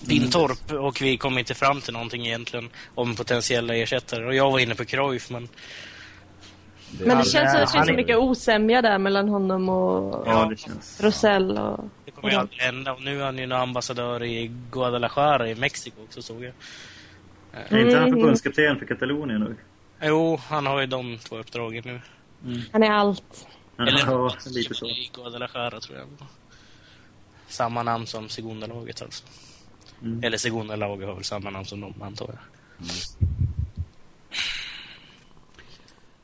Pintorp 0.07 0.71
och 0.71 1.01
vi 1.01 1.17
kom 1.17 1.37
inte 1.37 1.53
fram 1.53 1.81
till 1.81 1.93
någonting 1.93 2.25
egentligen 2.27 2.69
om 2.95 3.15
potentiella 3.15 3.75
ersättare. 3.75 4.25
Och 4.25 4.35
jag 4.35 4.51
var 4.51 4.59
inne 4.59 4.75
på 4.75 4.85
Cruyff, 4.85 5.29
men 5.29 5.49
Men 6.99 7.07
det 7.07 7.13
han- 7.15 7.23
känns 7.25 7.33
som 7.33 7.41
att 7.45 7.51
det 7.53 7.57
han 7.57 7.67
finns 7.67 7.85
så 7.85 7.91
är- 7.93 7.95
mycket 7.97 8.17
osämja 8.17 8.81
där 8.81 8.97
mellan 8.97 9.29
honom 9.29 9.69
och 9.69 10.23
Ja, 10.27 10.45
det 10.45 10.57
känns... 10.57 11.01
Rosell 11.01 11.57
och... 11.57 11.85
det 12.05 12.11
kommer 12.11 12.31
ju 12.33 12.39
aldrig 12.39 12.59
hända. 12.59 12.93
Och 12.93 13.01
nu 13.01 13.21
är 13.21 13.25
han 13.25 13.37
ju 13.37 13.43
en 13.43 13.51
ambassadör 13.51 14.23
i 14.23 14.51
Guadalajara 14.71 15.49
i 15.49 15.55
Mexiko 15.55 16.03
också, 16.03 16.21
såg 16.21 16.43
jag. 16.43 16.53
Är 17.53 17.77
inte 17.79 17.97
han 17.97 18.07
Mm. 18.07 18.19
förbundskapten 18.19 18.79
för 18.79 18.85
Katalonien 18.85 19.39
nu? 19.41 19.55
Jo, 20.01 20.39
han 20.47 20.65
har 20.65 20.79
ju 20.79 20.85
de 20.87 21.17
två 21.17 21.37
uppdragen 21.37 21.83
nu. 21.85 22.01
Han 22.71 22.83
är 22.83 22.91
allt. 22.91 23.47
Eller 23.79 23.99
Ja, 24.07 24.35
lite 24.45 24.73
så. 24.73 24.85
i 24.85 25.09
Guadalajara, 25.13 25.79
tror 25.79 25.97
jag. 25.97 26.07
Samma 27.47 27.83
namn 27.83 28.07
som 28.07 28.29
Segunda-laget 28.29 29.01
alltså. 29.01 29.23
Mm. 30.01 30.23
Eller 30.23 30.37
Segunda-laget 30.37 31.07
har 31.07 31.15
väl 31.15 31.23
samma 31.23 31.49
namn 31.49 31.65
som 31.65 31.81
de, 31.81 31.93
antar 32.01 32.27
jag. 32.27 32.37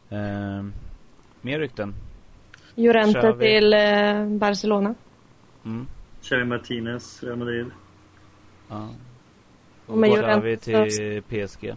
Ehm, 0.09 0.73
mer 1.41 1.59
rykten? 1.59 1.93
Vi. 2.75 2.93
till 3.39 3.73
eh, 3.73 4.25
Barcelona. 4.27 4.95
Mm. 5.65 5.87
Xavi 6.21 6.45
Martinez, 6.45 7.23
Real 7.23 7.37
Madrid. 7.37 7.65
Ja. 8.69 8.89
Och 9.85 9.97
med 9.97 10.09
Guadavi 10.09 10.49
Juventus 10.49 10.97
till 10.97 11.21
PSG. 11.21 11.73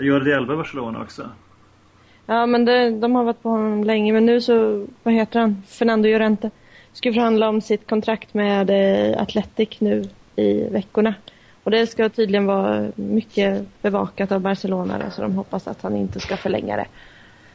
Jordi, 0.00 0.32
Alba 0.32 0.56
Barcelona 0.56 1.02
också. 1.02 1.30
Ja, 2.26 2.46
men 2.46 2.64
det, 2.64 2.90
de 2.90 3.14
har 3.14 3.24
varit 3.24 3.42
på 3.42 3.48
honom 3.48 3.84
länge. 3.84 4.12
Men 4.12 4.26
nu 4.26 4.40
så, 4.40 4.86
vad 5.02 5.14
heter 5.14 5.40
han? 5.40 5.62
Fernando 5.66 6.08
Llorente. 6.08 6.50
Ska 6.92 7.12
förhandla 7.12 7.48
om 7.48 7.60
sitt 7.60 7.88
kontrakt 7.88 8.34
med 8.34 8.70
eh, 8.70 9.22
Athletic 9.22 9.80
nu 9.80 10.08
i 10.36 10.68
veckorna. 10.68 11.14
Och 11.62 11.70
det 11.70 11.86
ska 11.86 12.08
tydligen 12.08 12.46
vara 12.46 12.92
mycket 12.96 13.66
bevakat 13.82 14.32
av 14.32 14.40
Barcelona 14.40 14.98
då, 14.98 15.10
så 15.10 15.22
de 15.22 15.32
hoppas 15.32 15.66
att 15.66 15.82
han 15.82 15.96
inte 15.96 16.20
ska 16.20 16.36
förlänga 16.36 16.76
det. 16.76 16.86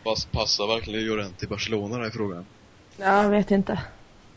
Fast 0.04 0.32
passar 0.32 0.68
verkligen 0.68 1.06
Llorente 1.06 1.46
i 1.46 1.48
Barcelona 1.48 1.98
där 1.98 2.08
i 2.08 2.12
frågan? 2.12 2.46
Ja, 2.98 3.24
jag 3.24 3.30
vet 3.30 3.52
inte. 3.52 3.80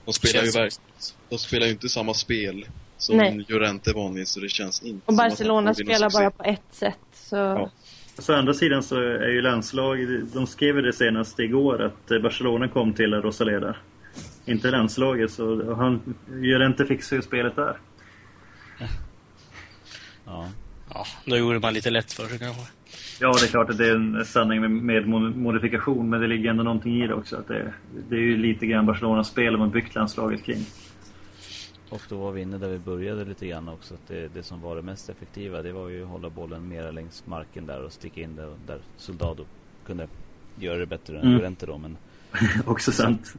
De 0.04 0.12
spelar 0.12 0.44
ju, 0.44 0.50
verk- 0.50 0.80
de 1.28 1.38
spelar 1.38 1.66
ju 1.66 1.72
inte 1.72 1.88
samma 1.88 2.14
spel 2.14 2.66
som 2.98 3.16
Nej. 3.16 3.44
Llorente 3.48 3.90
är 3.90 3.94
van 3.94 4.14
vid, 4.14 4.28
så 4.28 4.40
det 4.40 4.48
känns 4.48 4.82
inte 4.82 5.02
Och 5.06 5.14
Barcelona 5.16 5.74
spelar 5.74 6.10
bara 6.10 6.30
på 6.30 6.44
ett 6.44 6.60
sätt. 6.70 6.98
Så 7.14 7.36
Ja. 7.36 7.70
Så 8.18 8.34
å 8.34 8.36
andra 8.36 8.54
sidan 8.54 8.82
så 8.82 8.96
är 9.00 9.28
ju 9.28 9.42
landslag, 9.42 9.98
de 10.34 10.46
skrev 10.46 10.82
det 10.82 10.92
senast 10.92 11.38
igår 11.38 11.82
att 11.82 12.10
eh, 12.10 12.18
Barcelona 12.18 12.68
kom 12.68 12.92
till 12.92 13.14
Rosaleda. 13.14 13.76
Inte 14.46 14.70
landslaget, 14.70 15.30
så 15.30 15.74
han 15.74 16.14
Llorente 16.30 16.86
fixar 16.86 17.16
ju 17.16 17.22
spelet 17.22 17.56
där. 17.56 17.76
Ja. 20.26 20.48
Ja, 20.94 21.06
då 21.24 21.36
gjorde 21.36 21.58
man 21.60 21.74
lite 21.74 21.90
lätt 21.90 22.12
för 22.12 22.26
sig 22.28 22.38
kanske. 22.38 22.62
Ja, 23.20 23.32
det 23.40 23.44
är 23.46 23.48
klart 23.48 23.70
att 23.70 23.78
det 23.78 23.86
är 23.88 23.94
en 23.94 24.24
sanning 24.26 24.60
med, 24.60 24.70
med 24.70 25.04
mo- 25.04 25.36
modifikation, 25.36 26.10
men 26.10 26.20
det 26.20 26.26
ligger 26.26 26.50
ändå 26.50 26.62
någonting 26.64 27.02
i 27.02 27.06
det 27.06 27.14
också. 27.14 27.36
Att 27.36 27.48
det, 27.48 27.74
det 28.08 28.16
är 28.16 28.20
ju 28.20 28.36
lite 28.36 28.66
grann 28.66 28.86
Barcelonas 28.86 29.28
spel 29.28 29.56
man 29.56 29.70
byggt 29.70 29.94
landslaget 29.94 30.44
kring. 30.44 30.66
Och 31.88 32.02
då 32.08 32.16
var 32.16 32.32
vi 32.32 32.40
inne 32.42 32.58
där 32.58 32.68
vi 32.68 32.78
började 32.78 33.24
lite 33.24 33.46
grann 33.46 33.68
också. 33.68 33.94
Att 33.94 34.08
det, 34.08 34.28
det 34.34 34.42
som 34.42 34.60
var 34.60 34.76
det 34.76 34.82
mest 34.82 35.08
effektiva 35.08 35.62
det 35.62 35.72
var 35.72 35.88
ju 35.88 36.02
att 36.02 36.08
hålla 36.08 36.30
bollen 36.30 36.68
mera 36.68 36.90
längs 36.90 37.26
marken 37.26 37.66
där 37.66 37.82
och 37.82 37.92
sticka 37.92 38.20
in 38.20 38.36
där, 38.36 38.54
där 38.66 38.78
Soldado 38.96 39.44
kunde 39.86 40.08
göra 40.58 40.78
det 40.78 40.86
bättre 40.86 41.16
än 41.18 41.22
Mm. 41.22 41.34
Llorente 41.36 41.66
då. 41.66 41.78
Men, 41.78 41.96
också 42.66 42.92
sant. 42.92 43.34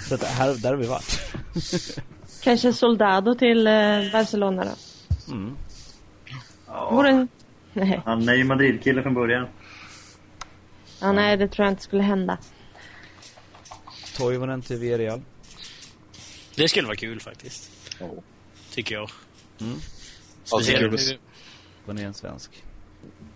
så 0.08 0.14
att 0.14 0.22
här, 0.24 0.54
där 0.62 0.70
har 0.70 0.76
vi 0.76 0.86
varit. 0.86 1.34
kanske 2.46 2.72
Soldado 2.72 3.34
till 3.34 3.66
eh, 3.66 3.72
Barcelona 4.12 4.64
då. 4.64 5.32
Mm. 5.32 5.56
Vore 6.90 7.08
en... 7.10 7.28
Nej. 7.72 8.00
Han 8.04 8.28
är 8.28 8.34
ju 8.34 8.44
Madrid-kille 8.44 9.02
från 9.02 9.14
början. 9.14 9.46
Ja, 11.00 11.12
nej, 11.12 11.36
det 11.36 11.48
tror 11.48 11.64
jag 11.66 11.72
inte 11.72 11.82
skulle 11.82 12.02
hända. 12.02 12.38
Toivonen 14.16 14.62
till 14.62 14.76
Villarreal. 14.78 15.20
Det 16.54 16.68
skulle 16.68 16.86
vara 16.86 16.96
kul 16.96 17.20
faktiskt, 17.20 17.70
Ja. 18.00 18.06
tycker 18.70 18.94
jag. 18.94 19.10
Mm. 19.60 19.78
Alltid 20.52 20.76
kul 20.78 20.90
med, 20.90 21.00
nu- 21.08 21.18
Var 21.94 22.02
en 22.04 22.14
svensk. 22.14 22.50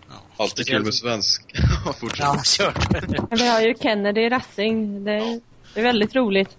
Ja, 0.09 0.15
alltid 0.43 0.67
kul 0.67 0.83
med 0.83 0.93
svensk. 0.93 1.43
Ja, 1.85 1.93
Fortsätt. 1.93 2.19
Ja, 2.19 2.41
kört. 2.43 2.91
Men 3.29 3.37
vi 3.37 3.47
har 3.47 3.61
ju 3.61 3.75
Kennedy 3.81 4.31
Rassing. 4.31 5.03
Det, 5.03 5.39
det 5.73 5.79
är 5.79 5.83
väldigt 5.83 6.15
roligt. 6.15 6.57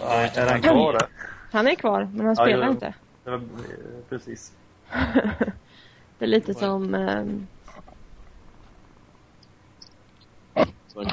Är 0.00 0.46
han 0.50 0.62
kvar 0.62 0.92
där? 0.92 1.08
Han 1.56 1.66
är 1.68 1.74
kvar, 1.74 2.08
men 2.12 2.26
han 2.26 2.34
Ja, 2.38 2.44
spelar 2.44 2.66
jo. 2.66 2.72
inte. 2.72 2.94
Det 3.24 3.30
var, 3.30 3.40
precis. 4.08 4.52
Det 6.18 6.24
är 6.24 6.26
lite 6.26 6.54
som 6.54 6.94
um, 6.94 7.46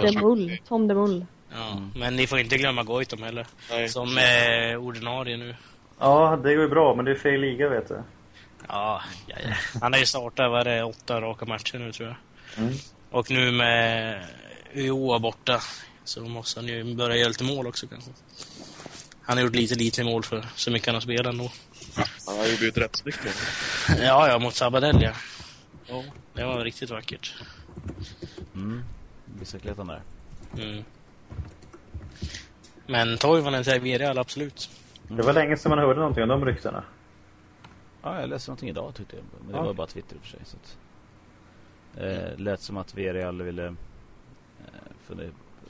Demull, 0.02 0.58
Tom 0.68 0.88
Demull. 0.88 1.26
Ja, 1.52 1.82
men 1.96 2.16
ni 2.16 2.28
får 2.28 2.40
inte 2.40 2.58
glömma 2.58 2.84
Goitom 2.84 3.24
heller. 3.24 3.48
Nej. 3.70 3.90
Som 3.90 4.18
är 4.18 4.78
ordinarie 4.78 5.38
nu. 5.38 5.56
Ja, 6.00 6.40
det 6.44 6.54
går 6.56 6.64
ju 6.64 6.70
bra, 6.70 6.96
men 6.96 7.06
det 7.06 7.12
är 7.12 7.16
fel 7.16 7.42
liga 7.42 7.70
vet 7.70 7.88
du. 7.88 8.02
Ja, 8.68 9.02
ja, 9.28 9.36
ja. 9.44 9.54
Han 9.82 9.94
har 9.94 10.00
ju 10.00 10.06
startat, 10.06 10.52
vad 10.52 10.66
det, 10.66 10.84
åtta 10.84 11.22
raka 11.22 11.46
matcher 11.46 11.78
nu 11.80 11.92
tror 11.92 12.08
jag. 12.08 12.18
Mm. 12.64 12.74
Och 13.12 13.32
nu 13.32 13.52
med 13.52 14.24
UOA 14.74 15.20
borta 15.20 15.60
så 16.04 16.22
måste 16.22 16.60
han 16.60 16.68
ju 16.68 16.96
börja 16.96 17.16
göra 17.16 17.28
lite 17.28 17.44
mål 17.44 17.68
också 17.68 17.88
kanske. 17.88 18.12
Han 19.26 19.38
har 19.38 19.44
gjort 19.44 19.56
lite, 19.56 19.76
lite 19.76 20.04
mål 20.04 20.24
för 20.24 20.46
så 20.56 20.72
mycket 20.72 20.86
han 20.88 20.96
har 20.96 21.02
spelat 21.02 21.26
ändå. 21.34 21.52
Han 22.28 22.38
gjorde 22.52 22.64
ju 22.64 22.68
ett 22.70 22.78
rätt 22.78 22.96
snyggt 22.96 23.20
mål. 23.26 23.98
Ja, 24.02 24.28
ja, 24.30 24.40
mot 24.40 24.56
Sabadell 24.56 25.02
ja. 25.02 25.12
ja. 25.86 26.04
Det 26.34 26.44
var 26.46 26.60
riktigt 26.64 26.90
vackert. 26.90 27.36
Mm. 28.56 28.84
Bicykletan 29.26 29.88
där. 29.88 30.02
Mm. 30.58 30.84
Men 32.88 33.18
Toivonen 33.18 33.64
till 33.64 33.80
Villarreal, 33.80 34.18
absolut. 34.18 34.70
Det 35.08 35.22
var 35.24 35.34
länge 35.34 35.58
sedan 35.58 35.70
man 35.70 35.80
hörde 35.80 36.00
någonting 36.00 36.24
om 36.24 36.30
de 36.30 36.46
ryktena. 36.46 36.84
Ja, 38.02 38.20
jag 38.20 38.30
läste 38.30 38.52
någonting 38.52 38.70
idag 38.70 38.96
tyckte 38.96 39.16
jag. 39.16 39.26
Men 39.44 39.52
det 39.52 39.58
Ja. 39.58 39.64
var 39.64 39.74
bara 39.74 39.88
Twitter 39.88 40.16
i 40.16 40.20
och 40.20 40.22
för 40.22 40.30
sig. 40.30 40.40
Så 40.46 40.58
att, 40.58 40.78
eh, 42.04 42.38
lät 42.40 42.62
som 42.62 42.78
att 42.78 42.94
Villarreal 42.96 43.42
ville 43.42 43.66
eh, 45.10 45.18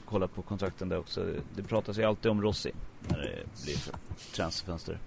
kolla 0.04 0.28
på 0.28 0.42
kontrakten 0.42 0.88
där 0.88 0.98
också. 0.98 1.26
Det 1.56 1.62
pratas 1.62 1.98
ju 1.98 2.04
alltid 2.04 2.30
om 2.30 2.42
Rossi 2.42 2.72
när 3.08 3.18
det 3.18 3.64
blir 3.64 3.76
transferfönster. 4.34 4.98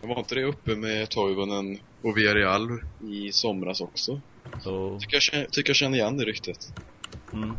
Var 0.00 0.18
inte 0.18 0.34
det 0.34 0.44
uppe 0.44 0.76
med 0.76 1.10
Toivonen 1.10 1.78
och 2.02 2.16
Villarreal 2.16 2.80
i 3.10 3.32
somras 3.32 3.80
också? 3.80 4.20
Så, 4.62 4.98
Tycker 5.00 5.30
jag, 5.32 5.50
tycker 5.50 5.70
jag 5.70 5.76
känner 5.76 5.98
igen 5.98 6.16
det 6.16 6.24
ryktet. 6.24 6.72
mm. 7.32 7.56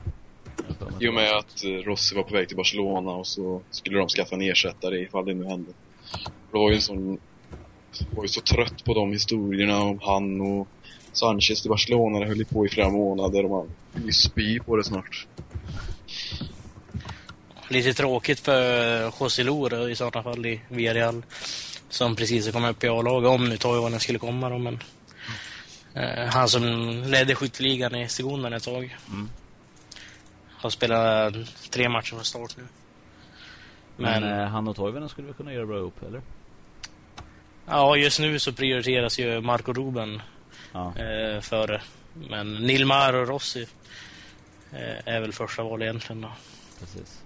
I 1.00 1.08
och 1.08 1.14
med 1.14 1.38
att 1.38 1.64
eh, 1.64 1.70
Rossi 1.70 2.16
var 2.16 2.24
på 2.24 2.34
väg 2.34 2.48
till 2.48 2.58
Barcelona 2.58 3.12
och 3.12 3.28
så 3.28 3.62
skulle 3.72 3.98
de 3.98 4.08
skaffa 4.10 4.36
en 4.36 4.42
ersättare 4.42 5.00
ifall 5.00 5.26
det 5.26 5.34
nu 5.34 5.46
hände. 5.46 5.72
Det 6.52 6.58
var 6.58 6.70
ju 6.70 6.76
en 6.76 6.82
sån... 6.82 7.18
var 8.16 8.24
ju 8.24 8.28
så 8.28 8.42
trött 8.42 8.84
på 8.86 8.94
de 8.94 9.12
historierna 9.12 9.82
om 9.82 10.00
han 10.02 10.42
och 10.42 10.68
Sanchez 11.12 11.62
till 11.62 11.70
Barcelona. 11.70 12.20
Det 12.20 12.26
höll 12.26 12.38
ju 12.38 12.46
på 12.46 12.66
i 12.66 12.70
flera 12.70 12.90
månader 12.90 13.44
och 13.44 13.50
man 13.50 13.72
vill 13.94 14.06
ju 14.06 14.12
spy 14.12 14.60
på 14.60 14.76
det 14.76 14.84
snart. 14.84 15.28
Lite 17.70 17.94
tråkigt 17.94 18.40
för 18.40 19.04
José 19.20 19.44
Lora 19.44 19.90
i 19.90 19.96
sådana 19.96 20.24
fall 20.24 20.46
i 20.46 20.62
Villarreal. 20.70 21.24
Som 21.90 22.16
precis 22.16 22.46
har 22.46 22.52
kommit 22.54 22.72
upp 22.72 22.84
i 22.84 22.88
A-laget, 22.88 23.30
om 23.30 23.50
nu 23.50 23.58
Toivonen 23.58 24.00
skulle 24.00 24.20
komma 24.20 24.50
då, 24.50 24.58
men... 24.58 24.80
Eh, 25.94 26.26
han 26.26 26.50
som 26.50 26.64
ledde 27.08 27.36
skytteligan 27.36 27.96
i 27.96 28.10
Segundan 28.10 28.54
ett 28.54 28.64
tag. 28.64 28.98
Mm. 29.10 29.30
Har 30.58 30.70
spelat 30.70 31.34
tre 31.70 31.90
matcher 31.90 32.10
från 32.10 32.24
start 32.26 32.58
nu. 32.58 32.64
Men, 33.98 34.24
Men, 34.24 34.40
eh, 34.40 34.48
han 34.48 34.68
och 34.68 34.76
Toivonen 34.76 35.10
skulle 35.10 35.28
väl 35.28 35.36
kunna 35.36 35.54
göra 35.54 35.66
bra 35.66 35.78
ihop, 35.78 36.04
eller? 36.08 36.22
ja, 37.68 37.96
just 37.98 38.20
nu 38.20 38.40
så 38.40 38.54
prioriteras 38.54 39.20
ju 39.20 39.42
Marco 39.42 39.74
Ruben 39.74 40.22
Ja. 40.74 40.94
eh, 40.98 41.42
före. 41.42 41.82
Men 42.30 42.54
Nilmar 42.56 43.14
och 43.14 43.28
Rossi 43.28 43.68
eh, 44.72 45.14
är 45.16 45.20
väl 45.22 45.34
första 45.34 45.64
val 45.64 45.82
egentligen 45.82 46.22
då. 46.22 46.32
Precis. 46.80 47.22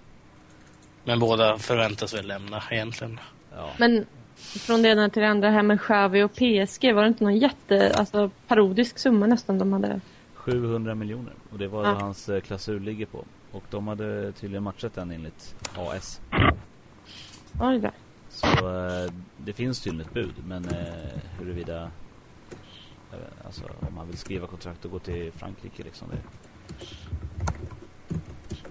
Men 1.04 1.18
båda 1.18 1.58
förväntas 1.58 2.14
väl 2.14 2.26
lämna 2.26 2.62
egentligen. 2.70 3.20
Ja. 3.56 3.70
Men 3.78 4.06
från 4.36 4.82
det 4.82 4.88
ena 4.88 5.10
till 5.10 5.22
det 5.22 5.28
andra 5.28 5.50
här 5.50 5.62
med 5.62 5.80
Xavi 5.80 6.22
och 6.22 6.32
PSG. 6.32 6.92
Var 6.92 7.02
det 7.02 7.08
inte 7.08 7.24
någon 7.24 7.36
jätte, 7.38 7.92
alltså 7.96 8.30
parodisk 8.46 8.98
summa 8.98 9.26
nästan 9.26 9.58
de 9.58 9.72
hade? 9.72 10.00
700 10.34 10.94
miljoner. 10.94 11.32
Och 11.52 11.58
det 11.58 11.68
var 11.68 11.84
Ja. 11.84 11.92
vad 11.92 12.02
hans 12.02 12.28
eh, 12.28 12.40
klausul 12.40 12.82
ligger 12.82 13.06
på. 13.06 13.24
Och 13.52 13.64
de 13.70 13.88
hade 13.88 14.32
tydligen 14.32 14.62
matchat 14.62 14.94
den 14.94 15.10
enligt 15.10 15.54
AS. 15.76 16.20
Oj 17.60 17.78
då. 17.78 17.90
Så 18.28 18.46
eh, 18.46 19.12
det 19.36 19.52
finns 19.52 19.80
tydligen 19.80 20.06
ett 20.06 20.14
bud. 20.14 20.34
Men 20.46 20.64
eh, 20.64 20.74
huruvida... 21.38 21.90
vet, 23.10 23.20
Alltså 23.46 23.64
om 23.88 23.94
man 23.94 24.06
vill 24.06 24.18
skriva 24.18 24.46
kontrakt 24.46 24.84
och 24.84 24.90
gå 24.90 24.98
till 24.98 25.32
Frankrike 25.32 25.82
liksom. 25.82 26.08
Det, 26.10 26.16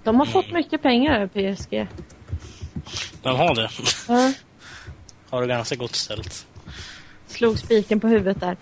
De 0.03 0.15
har 0.19 0.25
fått 0.25 0.51
mycket 0.51 0.81
pengar 0.81 1.27
PSG. 1.27 1.87
De 3.21 3.37
har 3.37 3.55
det. 3.55 3.69
Ja. 4.07 4.33
Har 5.29 5.41
det 5.41 5.47
ganska 5.47 5.75
gott 5.75 5.95
ställt. 5.95 6.47
Slog 7.27 7.59
spiken 7.59 7.99
på 7.99 8.07
huvudet 8.07 8.39
där. 8.39 8.57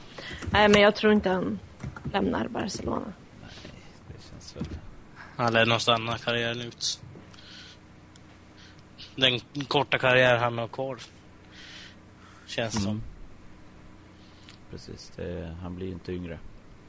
Nej, 0.51 0.70
men 0.70 0.82
jag 0.82 0.95
tror 0.95 1.13
inte 1.13 1.30
han 1.30 1.59
lämnar 2.13 2.47
Barcelona. 2.47 3.13
det 4.07 4.30
känns 4.30 4.55
väl... 4.55 4.78
Han 5.36 5.53
lär 5.53 5.65
nog 5.65 5.82
stanna 5.82 6.18
karriären 6.18 6.61
ut. 6.61 7.01
Den 9.15 9.39
korta 9.68 9.97
karriär 9.97 10.38
han 10.38 10.57
har 10.57 10.68
kvar. 10.68 10.97
Känns 12.45 12.74
det 12.74 12.82
som. 12.82 12.91
Mm. 12.91 13.03
Precis, 14.72 15.11
det, 15.15 15.55
han 15.61 15.76
blir 15.76 15.88
inte 15.88 16.11
yngre. 16.11 16.39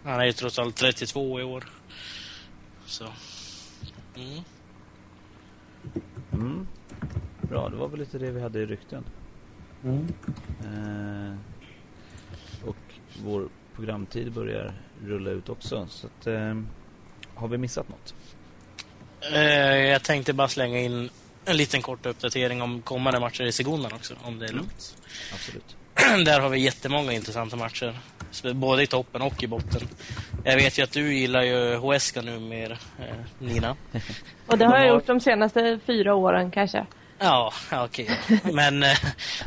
Han 0.04 0.20
är 0.20 0.24
ju 0.24 0.32
trots 0.32 0.58
allt 0.58 0.76
32 0.76 1.40
i 1.40 1.42
år. 1.42 1.68
Så. 2.86 3.04
Mm. 4.16 4.42
Mm. 6.32 6.66
Bra, 7.40 7.68
det 7.68 7.76
var 7.76 7.88
väl 7.88 8.00
lite 8.00 8.18
det 8.18 8.30
vi 8.30 8.40
hade 8.40 8.58
i 8.58 8.66
rykten. 8.66 9.04
Mm. 9.84 10.06
Eh, 10.60 11.36
och 12.68 12.76
vår 13.24 13.48
programtid 13.76 14.32
börjar 14.32 14.72
rulla 15.04 15.30
ut 15.30 15.48
också. 15.48 15.86
Så 15.90 16.06
att, 16.06 16.26
eh, 16.26 16.54
har 17.34 17.48
vi 17.48 17.58
missat 17.58 17.88
något? 17.88 18.14
Eh, 19.32 19.76
jag 19.76 20.04
tänkte 20.04 20.32
bara 20.32 20.48
slänga 20.48 20.80
in 20.80 21.10
en 21.44 21.56
liten 21.56 21.82
kort 21.82 22.06
uppdatering 22.06 22.62
om 22.62 22.82
kommande 22.82 23.20
matcher 23.20 23.44
i 23.44 23.52
Segundan 23.52 23.92
också, 23.92 24.14
om 24.22 24.38
det 24.38 24.46
är 24.46 24.52
lugnt. 24.52 24.96
Absolut. 25.32 25.77
Där 26.24 26.40
har 26.40 26.48
vi 26.48 26.58
jättemånga 26.60 27.12
intressanta 27.12 27.56
matcher. 27.56 27.98
Både 28.54 28.82
i 28.82 28.86
toppen 28.86 29.22
och 29.22 29.42
i 29.42 29.46
botten. 29.46 29.88
Jag 30.44 30.56
vet 30.56 30.78
ju 30.78 30.82
att 30.82 30.92
du 30.92 31.14
gillar 31.14 31.42
ju 31.42 31.76
Huesca 31.76 32.20
nu 32.22 32.38
mer, 32.40 32.70
eh, 32.98 33.06
Nina. 33.38 33.76
Och 34.46 34.58
det 34.58 34.64
har 34.64 34.72
De 34.72 34.80
jag 34.82 34.88
har- 34.90 34.94
gjort 34.94 35.06
de 35.06 35.20
senaste 35.20 35.78
fyra 35.86 36.14
åren 36.14 36.50
kanske. 36.50 36.86
Ja, 37.18 37.52
okej. 37.72 38.10
Men 38.52 38.82
eh, 38.82 38.96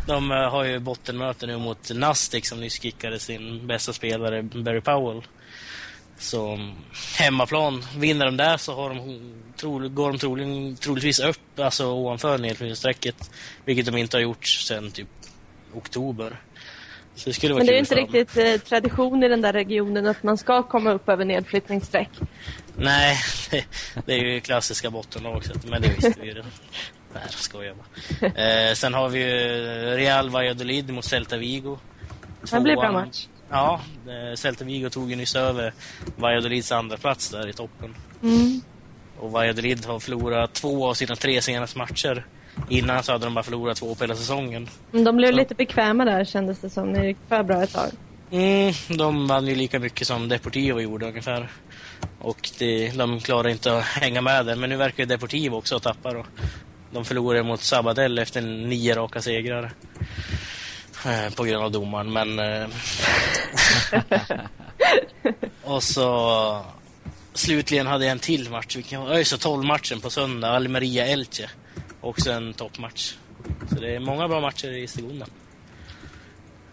de 0.07 0.31
eh, 0.31 0.37
har 0.37 0.63
ju 0.63 0.79
bottenmöte 0.79 1.47
nu 1.47 1.57
mot 1.57 1.91
Nastic 1.93 2.49
som 2.49 2.59
nyss 2.59 2.81
kickade 2.81 3.19
sin 3.19 3.67
bästa 3.67 3.93
spelare 3.93 4.43
Barry 4.43 4.81
Powell. 4.81 5.21
Så 6.17 6.53
mm, 6.53 6.71
hemmaplan, 7.19 7.85
vinner 7.97 8.25
de 8.25 8.37
där 8.37 8.57
så 8.57 8.75
har 8.75 8.89
de, 8.89 9.31
tro, 9.57 9.89
går 9.89 10.11
de 10.11 10.17
troligen, 10.19 10.75
troligtvis 10.75 11.19
upp 11.19 11.59
alltså 11.59 11.85
ovanför 11.87 12.37
nedflyttningsstrecket. 12.37 13.31
Vilket 13.65 13.85
de 13.85 13.97
inte 13.97 14.17
har 14.17 14.21
gjort 14.21 14.45
sedan 14.47 14.91
typ 14.91 15.07
oktober. 15.73 16.39
Så 17.15 17.29
det 17.29 17.33
skulle 17.33 17.53
vara 17.53 17.59
Men 17.63 17.67
det 17.67 17.75
är 17.75 17.79
inte 17.79 17.95
riktigt 17.95 18.37
eh, 18.37 18.55
tradition 18.69 19.23
i 19.23 19.27
den 19.27 19.41
där 19.41 19.53
regionen 19.53 20.07
att 20.07 20.23
man 20.23 20.37
ska 20.37 20.63
komma 20.63 20.91
upp 20.91 21.09
över 21.09 21.25
nedflyttningsstreck. 21.25 22.09
Nej, 22.75 23.17
det, 23.51 23.65
det 24.05 24.13
är 24.13 24.17
ju 24.17 24.39
klassiska 24.41 24.89
bottenlag, 24.89 25.45
så 25.45 25.53
att- 25.53 25.65
men 25.65 25.81
det 25.81 25.87
visste 25.89 26.13
vi 26.21 26.27
ju 26.27 26.33
redan. 26.33 26.51
Nej, 27.13 27.23
jag 27.25 27.33
skojar 27.33 27.73
bara. 27.73 28.27
Eh, 28.67 28.73
sen 28.73 28.93
har 28.93 29.09
vi 29.09 29.19
ju 29.19 29.27
Real 29.97 30.29
Valladolid 30.29 30.89
mot 30.93 31.05
Celta 31.05 31.37
Vigo. 31.37 31.77
Det 32.51 32.59
blir 32.59 32.75
bra 32.75 32.81
Tvåan. 32.89 32.93
match. 32.93 33.27
Ja, 33.49 33.81
eh, 34.07 34.35
Celta 34.35 34.63
Vigo 34.65 34.89
tog 34.89 35.09
ju 35.09 35.15
nyss 35.15 35.35
över 35.35 35.73
Valladolids 36.15 36.71
andra 36.71 36.97
plats 36.97 37.29
där 37.29 37.47
i 37.47 37.53
toppen. 37.53 37.95
Mm. 38.23 38.61
Och 39.19 39.31
Valladolid 39.31 39.85
har 39.85 39.99
förlorat 39.99 40.53
två 40.53 40.89
av 40.89 40.93
sina 40.93 41.15
tre 41.15 41.41
senaste 41.41 41.77
matcher. 41.77 42.25
Innan 42.69 43.03
så 43.03 43.11
hade 43.11 43.25
de 43.25 43.33
bara 43.33 43.43
förlorat 43.43 43.77
två 43.77 43.95
på 43.95 44.03
hela 44.03 44.15
säsongen. 44.15 44.69
Men 44.91 45.03
de 45.03 45.17
blev 45.17 45.29
Så. 45.29 45.35
lite 45.35 45.55
bekväma 45.55 46.05
där 46.05 46.25
kändes 46.25 46.59
det 46.59 46.69
som. 46.69 46.93
Det 46.93 47.07
gick 47.07 47.17
för 47.29 47.43
bra 47.43 47.63
ett 47.63 47.73
tag. 47.73 47.89
Mm, 48.31 48.73
de 48.89 49.27
vann 49.27 49.47
ju 49.47 49.55
lika 49.55 49.79
mycket 49.79 50.07
som 50.07 50.27
Deportivo 50.29 50.79
gjorde 50.79 51.07
ungefär. 51.07 51.49
Och 52.19 52.49
det, 52.59 52.91
de 52.91 53.19
klarar 53.19 53.49
inte 53.49 53.77
att 53.77 53.83
hänga 53.83 54.21
med 54.21 54.45
där. 54.45 54.55
Men 54.55 54.69
nu 54.69 54.75
verkar 54.75 55.03
ju 55.03 55.05
Deportivo 55.07 55.55
också 55.55 55.79
tappa 55.79 56.13
då. 56.13 56.25
De 56.91 57.05
förlorade 57.05 57.43
mot 57.43 57.61
Sabadell 57.61 58.19
efter 58.19 58.41
nio 58.41 58.95
raka 58.95 59.21
segrar. 59.21 59.71
Eh, 61.05 61.33
på 61.35 61.43
grund 61.43 61.63
av 61.63 61.71
domaren, 61.71 62.13
men... 62.13 62.39
Eh, 62.39 62.67
och 65.63 65.83
så... 65.83 66.65
Slutligen 67.33 67.87
hade 67.87 68.05
jag 68.05 68.11
en 68.11 68.19
till 68.19 68.49
match. 68.49 68.77
ÖIS 68.93 69.33
12-matchen 69.33 70.01
på 70.01 70.09
söndag. 70.09 70.49
Almeria-Elche. 70.49 71.49
Också 72.01 72.31
en 72.31 72.53
toppmatch. 72.53 73.15
Så 73.69 73.75
det 73.75 73.95
är 73.95 73.99
många 73.99 74.27
bra 74.27 74.41
matcher 74.41 74.71
i 74.71 74.87
Segunda. 74.87 75.25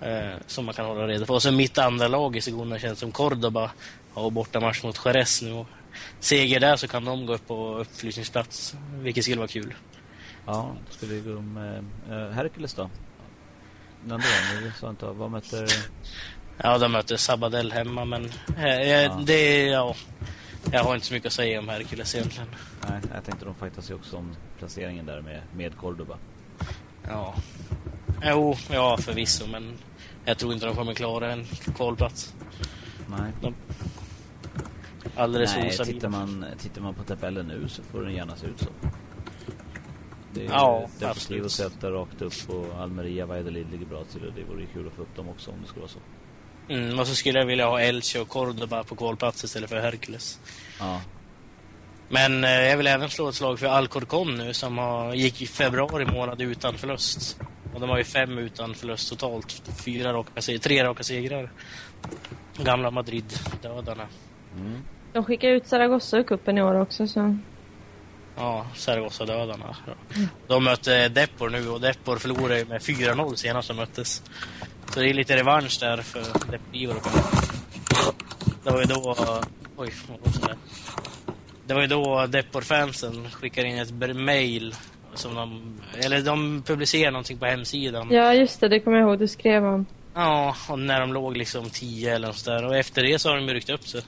Eh, 0.00 0.34
som 0.46 0.64
man 0.64 0.74
kan 0.74 0.86
hålla 0.86 1.06
reda 1.06 1.26
på. 1.26 1.34
Och 1.34 1.42
så 1.42 1.52
mitt 1.52 1.78
andra 1.78 2.08
lag 2.08 2.36
i 2.36 2.40
Segunda 2.40 2.78
känns 2.78 2.98
som 2.98 3.12
Cordoba 3.12 3.70
har 4.14 4.30
bortamatch 4.30 4.82
mot 4.82 5.00
Jerez 5.04 5.42
nu. 5.42 5.52
Och 5.52 5.66
seger 6.20 6.60
där 6.60 6.76
så 6.76 6.88
kan 6.88 7.04
de 7.04 7.26
gå 7.26 7.34
upp 7.34 7.46
på 7.46 7.74
uppflyttningsplats. 7.74 8.74
Vilket 8.94 9.24
skulle 9.24 9.36
vara 9.38 9.48
kul. 9.48 9.74
Ja, 10.46 10.76
ska 10.90 11.06
vi 11.06 11.20
gå 11.20 11.36
om 11.36 11.56
eh, 12.08 12.16
eh, 12.16 12.30
Hercules 12.30 12.74
då? 12.74 12.90
Den 14.04 14.22
nu 14.62 14.72
sa 14.80 14.90
inte 14.90 15.06
vad 15.06 15.30
möter... 15.30 15.68
Ja, 16.62 16.78
de 16.78 16.92
möter 16.92 17.16
Sabadell 17.16 17.72
hemma, 17.72 18.04
men 18.04 18.24
eh, 18.58 18.82
Ja. 18.90 19.20
det 19.26 19.32
är, 19.34 19.72
ja, 19.72 19.94
jag 20.72 20.84
har 20.84 20.94
inte 20.94 21.06
så 21.06 21.14
mycket 21.14 21.26
att 21.26 21.32
säga 21.32 21.58
om 21.58 21.68
Hercules 21.68 22.14
egentligen. 22.14 22.48
Nej, 22.88 23.00
jag 23.14 23.24
tänkte 23.24 23.44
de 23.44 23.54
fightas 23.54 23.90
ju 23.90 23.94
också 23.94 24.16
om 24.16 24.36
placeringen 24.58 25.06
där 25.06 25.20
med, 25.20 25.42
med 25.56 25.76
Cordoba. 25.76 26.18
Ja. 27.08 27.34
Jo, 28.22 28.56
ja 28.70 28.96
förvisso, 28.96 29.46
men 29.46 29.78
jag 30.24 30.38
tror 30.38 30.52
inte 30.52 30.66
de 30.66 30.74
kommer 30.76 30.94
klara 30.94 31.32
en 31.32 31.44
kvalplats. 31.76 32.34
Nej, 33.06 33.52
Alldeles 35.16 35.56
Nej 35.56 35.68
osannolikt. 35.68 35.94
tittar, 35.94 36.08
man, 36.08 36.44
tittar 36.58 36.82
man 36.82 36.94
på 36.94 37.02
tabellen 37.04 37.46
nu 37.46 37.68
så 37.68 37.82
får 37.82 38.02
den 38.02 38.14
gärna 38.14 38.36
se 38.36 38.46
ut 38.46 38.60
så. 38.60 38.68
Det 40.34 40.46
är 40.46 40.50
Ja, 40.50 40.88
absolut. 41.02 41.44
och 41.44 41.50
Celta 41.50 41.90
rakt 41.90 42.22
upp 42.22 42.32
och 42.48 42.80
Almeria 42.80 43.26
Valladolid 43.26 43.70
ligger 43.70 43.86
bra 43.86 44.04
till 44.04 44.24
och 44.26 44.32
det 44.32 44.44
vore 44.44 44.66
kul 44.66 44.86
att 44.86 44.92
få 44.92 45.02
upp 45.02 45.16
dem 45.16 45.28
också 45.28 45.50
om 45.50 45.56
det 45.62 45.68
skulle 45.68 45.80
vara 45.80 45.90
så. 45.90 45.98
Mm, 46.68 46.98
och 46.98 47.06
så 47.06 47.14
skulle 47.14 47.38
jag 47.38 47.46
vilja 47.46 47.66
ha 47.66 47.80
Elche 47.80 48.18
och 48.20 48.28
Cordoba 48.28 48.84
på 48.84 48.96
kvalplats 48.96 49.44
istället 49.44 49.70
för 49.70 49.80
Hercules. 49.80 50.38
Ja, 50.78 51.00
Men 52.08 52.44
eh, 52.44 52.50
jag 52.50 52.76
vill 52.76 52.86
även 52.86 53.08
slå 53.10 53.28
ett 53.28 53.34
slag 53.34 53.58
för 53.58 53.66
Alcorcon 53.66 54.34
nu 54.38 54.54
som 54.54 54.78
har, 54.78 55.14
gick 55.14 55.42
i 55.42 55.46
februari 55.46 56.04
månad 56.04 56.40
utan 56.40 56.74
förlust. 56.78 57.40
Och 57.74 57.80
de 57.80 57.90
har 57.90 57.98
ju 57.98 58.04
fem 58.04 58.38
utan 58.38 58.74
förlust 58.74 59.08
totalt. 59.10 59.62
Fyra 59.84 60.12
raka, 60.12 60.42
se- 60.42 60.58
tre 60.58 60.84
raka 60.84 61.02
segrar. 61.02 61.50
Gamla 62.56 62.90
Madrid-dödarna. 62.90 64.06
mm. 64.56 64.82
De 65.12 65.24
skickar 65.24 65.48
ut 65.48 65.66
Zaragoza 65.66 66.18
i 66.20 66.24
cupen 66.24 66.58
i 66.58 66.62
år 66.62 66.74
också. 66.80 67.06
Så. 67.06 67.38
Ja, 68.38 68.66
Zaragoza-dödarna. 68.74 69.76
Ja. 69.86 69.92
De 70.46 70.64
mötte 70.64 71.08
Depor 71.08 71.50
nu 71.50 71.68
och 71.68 71.80
Depor 71.80 72.16
förlorade 72.16 72.64
med 72.64 72.80
4-0 72.80 73.34
senast 73.34 73.68
de 73.68 73.76
möttes. 73.76 74.22
Så 74.90 75.00
det 75.00 75.10
är 75.10 75.14
lite 75.14 75.36
revansch 75.36 75.78
där 75.80 75.96
för 75.96 76.50
Deportivo. 76.50 76.94
Det 78.64 78.70
var 78.70 78.80
ju 78.80 78.84
då... 78.84 79.16
Oj, 79.76 79.92
vad 80.08 80.20
var 80.20 80.48
det? 80.48 80.56
Det 81.66 81.74
var 81.74 81.80
ju 81.80 81.86
då 81.86 82.26
Depor-fansen 82.26 83.30
skickade 83.30 83.68
in 83.68 83.78
ett 83.78 84.16
mail 84.16 84.74
som 85.14 85.34
de... 85.34 85.78
Eller 86.04 86.22
de 86.22 86.62
publicerade 86.66 87.10
någonting 87.10 87.38
på 87.38 87.46
hemsidan. 87.46 88.08
Ja, 88.10 88.34
just 88.34 88.60
det. 88.60 88.68
Det 88.68 88.80
kommer 88.80 88.98
jag 88.98 89.08
ihåg. 89.08 89.18
Du 89.18 89.28
skrev 89.28 89.64
om. 89.64 89.86
Ja, 90.14 90.56
och 90.68 90.78
när 90.78 91.00
de 91.00 91.12
låg 91.12 91.36
liksom 91.36 91.70
10 91.70 92.14
eller 92.14 92.26
något 92.26 92.44
där. 92.44 92.64
Och 92.64 92.76
efter 92.76 93.02
det 93.02 93.18
så 93.18 93.28
har 93.28 93.36
de 93.36 93.48
ju 93.48 93.54
ryckt 93.54 93.70
upp 93.70 93.88
sig. 93.88 94.02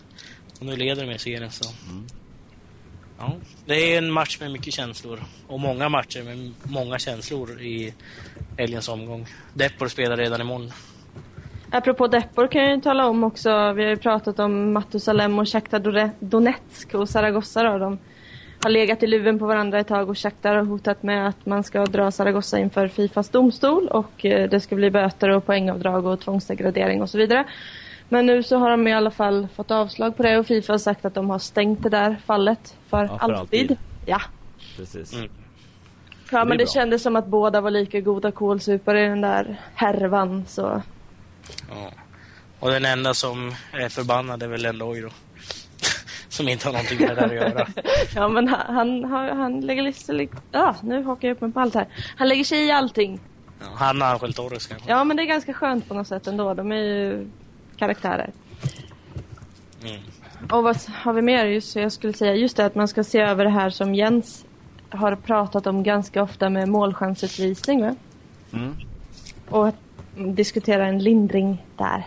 Och 0.61 0.67
nu 0.67 0.77
leder 0.77 1.03
de 1.03 1.09
med 1.09 1.21
serien 1.21 1.51
så. 1.51 1.71
Mm. 1.91 2.07
Ja, 3.21 3.33
det 3.67 3.95
är 3.95 3.99
en 3.99 4.11
match 4.11 4.41
med 4.41 4.51
mycket 4.51 4.75
känslor. 4.75 5.21
Och 5.47 5.61
många 5.61 5.89
matcher 5.89 6.23
med 6.23 6.53
många 6.63 6.99
känslor 6.99 7.61
i 7.61 7.95
helgens 8.59 8.89
omgång. 8.89 9.27
Depor 9.55 9.89
spelar 9.89 10.17
redan 10.17 10.41
imorgon. 10.41 10.73
Apropå 11.71 12.07
Depor 12.07 12.47
kan 12.47 12.63
jag 12.63 12.75
ju 12.75 12.81
tala 12.81 13.07
om 13.07 13.25
också. 13.25 13.73
Vi 13.73 13.83
har 13.83 13.91
ju 13.91 13.97
pratat 13.97 14.39
om 14.39 14.73
Matusalem 14.73 15.39
och 15.39 15.49
Shakhtar 15.49 16.11
Donetsk 16.21 16.95
och 16.95 17.09
Zaragoza 17.09 17.63
då. 17.63 17.79
De 17.79 17.99
har 18.63 18.71
legat 18.71 19.03
i 19.03 19.07
luven 19.07 19.39
på 19.39 19.47
varandra 19.47 19.81
ett 19.81 19.89
tag 19.89 20.11
och 20.11 20.19
Shakhtar 20.19 20.55
har 20.55 20.65
hotat 20.65 21.03
med 21.03 21.29
att 21.29 21.47
man 21.47 21.65
ska 21.65 21.87
dra 21.87 22.11
Zaragoza 22.11 22.59
inför 22.59 22.89
Fifas 22.89 23.29
domstol 23.29 23.89
och 23.89 24.25
eh, 24.25 24.51
det 24.51 24.61
ska 24.61 24.77
bli 24.77 24.91
böter 24.91 25.29
och 25.29 25.47
poängavdrag 25.47 26.07
och 26.07 26.21
tvångsdegradering 26.21 27.03
och 27.03 27.11
så 27.11 27.19
vidare. 27.19 27.45
Men 28.13 28.27
nu 28.27 28.43
så 28.43 28.57
har 28.57 28.71
de 28.71 28.89
i 28.89 28.93
alla 28.93 29.11
fall 29.11 29.49
fått 29.57 29.71
avslag 29.71 30.17
på 30.17 30.23
det 30.23 30.39
och 30.39 30.47
Fifa 30.47 30.73
har 30.73 30.79
sagt 30.79 31.05
att 31.05 31.15
de 31.15 31.31
har 31.31 31.39
stängt 31.39 31.83
det 31.83 31.89
där 31.89 32.17
fallet 32.27 32.77
för, 32.89 33.05
Ja, 33.05 33.19
för 33.19 33.33
alltid. 33.33 33.77
Ja. 34.07 34.21
precis. 34.77 35.13
Mm. 35.13 35.31
Ja, 36.31 36.45
men 36.45 36.59
det 36.59 36.65
bra. 36.65 36.73
kändes 36.73 37.03
som 37.03 37.17
att 37.17 37.27
båda 37.27 37.61
var 37.61 37.71
lika 37.71 38.01
goda 38.01 38.33
kålsupare 38.33 39.05
i 39.05 39.09
den 39.09 39.21
där 39.21 39.61
härvan, 39.75 40.45
så... 40.47 40.83
Ja. 41.71 41.91
Och 42.61 42.71
den 42.71 42.85
enda 42.85 43.15
som 43.15 43.55
är 43.73 43.89
förbannad 43.89 44.43
är 44.43 44.49
väl 44.49 44.65
ändå 44.65 44.95
då. 44.95 45.09
som 46.29 46.49
inte 46.49 46.69
har 46.69 46.73
någonting 46.73 46.99
med 46.99 47.09
det 47.09 47.15
där 47.15 47.27
att 47.27 47.35
göra. 47.35 47.67
Ja, 48.15 48.29
men 48.29 48.49
han, 48.49 49.05
han, 49.05 49.39
han, 49.39 49.61
lägger 49.61 49.83
liksom... 49.83 50.29
Ja, 50.53 50.77
nu 50.83 51.03
hakar 51.03 51.29
jag 51.29 51.35
upp 51.35 51.41
mig 51.41 51.53
på 51.53 51.61
allt 51.61 51.75
här. 51.75 51.87
Han 52.17 52.29
lägger 52.29 52.45
sig 52.45 52.67
i 52.67 52.71
allting. 52.71 53.21
Ja, 53.61 53.67
han 53.75 54.03
och 54.03 54.09
Angel 54.09 54.33
Torres 54.35 54.67
kanske. 54.67 54.91
Ja, 54.91 55.05
men 55.05 55.17
det 55.17 55.23
är 55.23 55.27
ganska 55.27 55.53
skönt 55.53 55.89
på 55.89 55.95
något 55.95 56.09
sätt 56.09 56.27
ändå. 56.27 56.55
De 56.55 56.73
är 56.73 56.77
ju 56.77 57.29
karaktärer. 57.81 58.31
Mm. 59.83 60.01
Och 60.51 60.63
vad 60.63 60.77
har 60.77 61.13
vi 61.13 61.23
mer? 61.23 61.45
Just, 61.47 61.77
jag 61.77 61.93
skulle 61.93 62.13
säga 62.13 62.35
just 62.35 62.57
det 62.57 62.67
att 62.67 62.75
man 62.75 62.89
ska 62.89 63.05
se 63.05 63.19
över 63.19 63.45
det 63.45 63.51
här 63.51 63.71
som 63.71 63.95
Jens 63.95 64.45
har 64.91 65.17
pratat 65.17 65.67
om 65.67 65.83
ganska 65.83 66.23
ofta 66.23 66.51
med 66.51 66.69
målchansutvisning. 66.69 67.83
Va? 67.83 67.95
Mm. 68.53 68.77
Och 69.49 69.69
att 69.69 69.77
diskutera 70.17 70.87
en 70.87 70.99
lindring 70.99 71.67
där. 71.77 72.07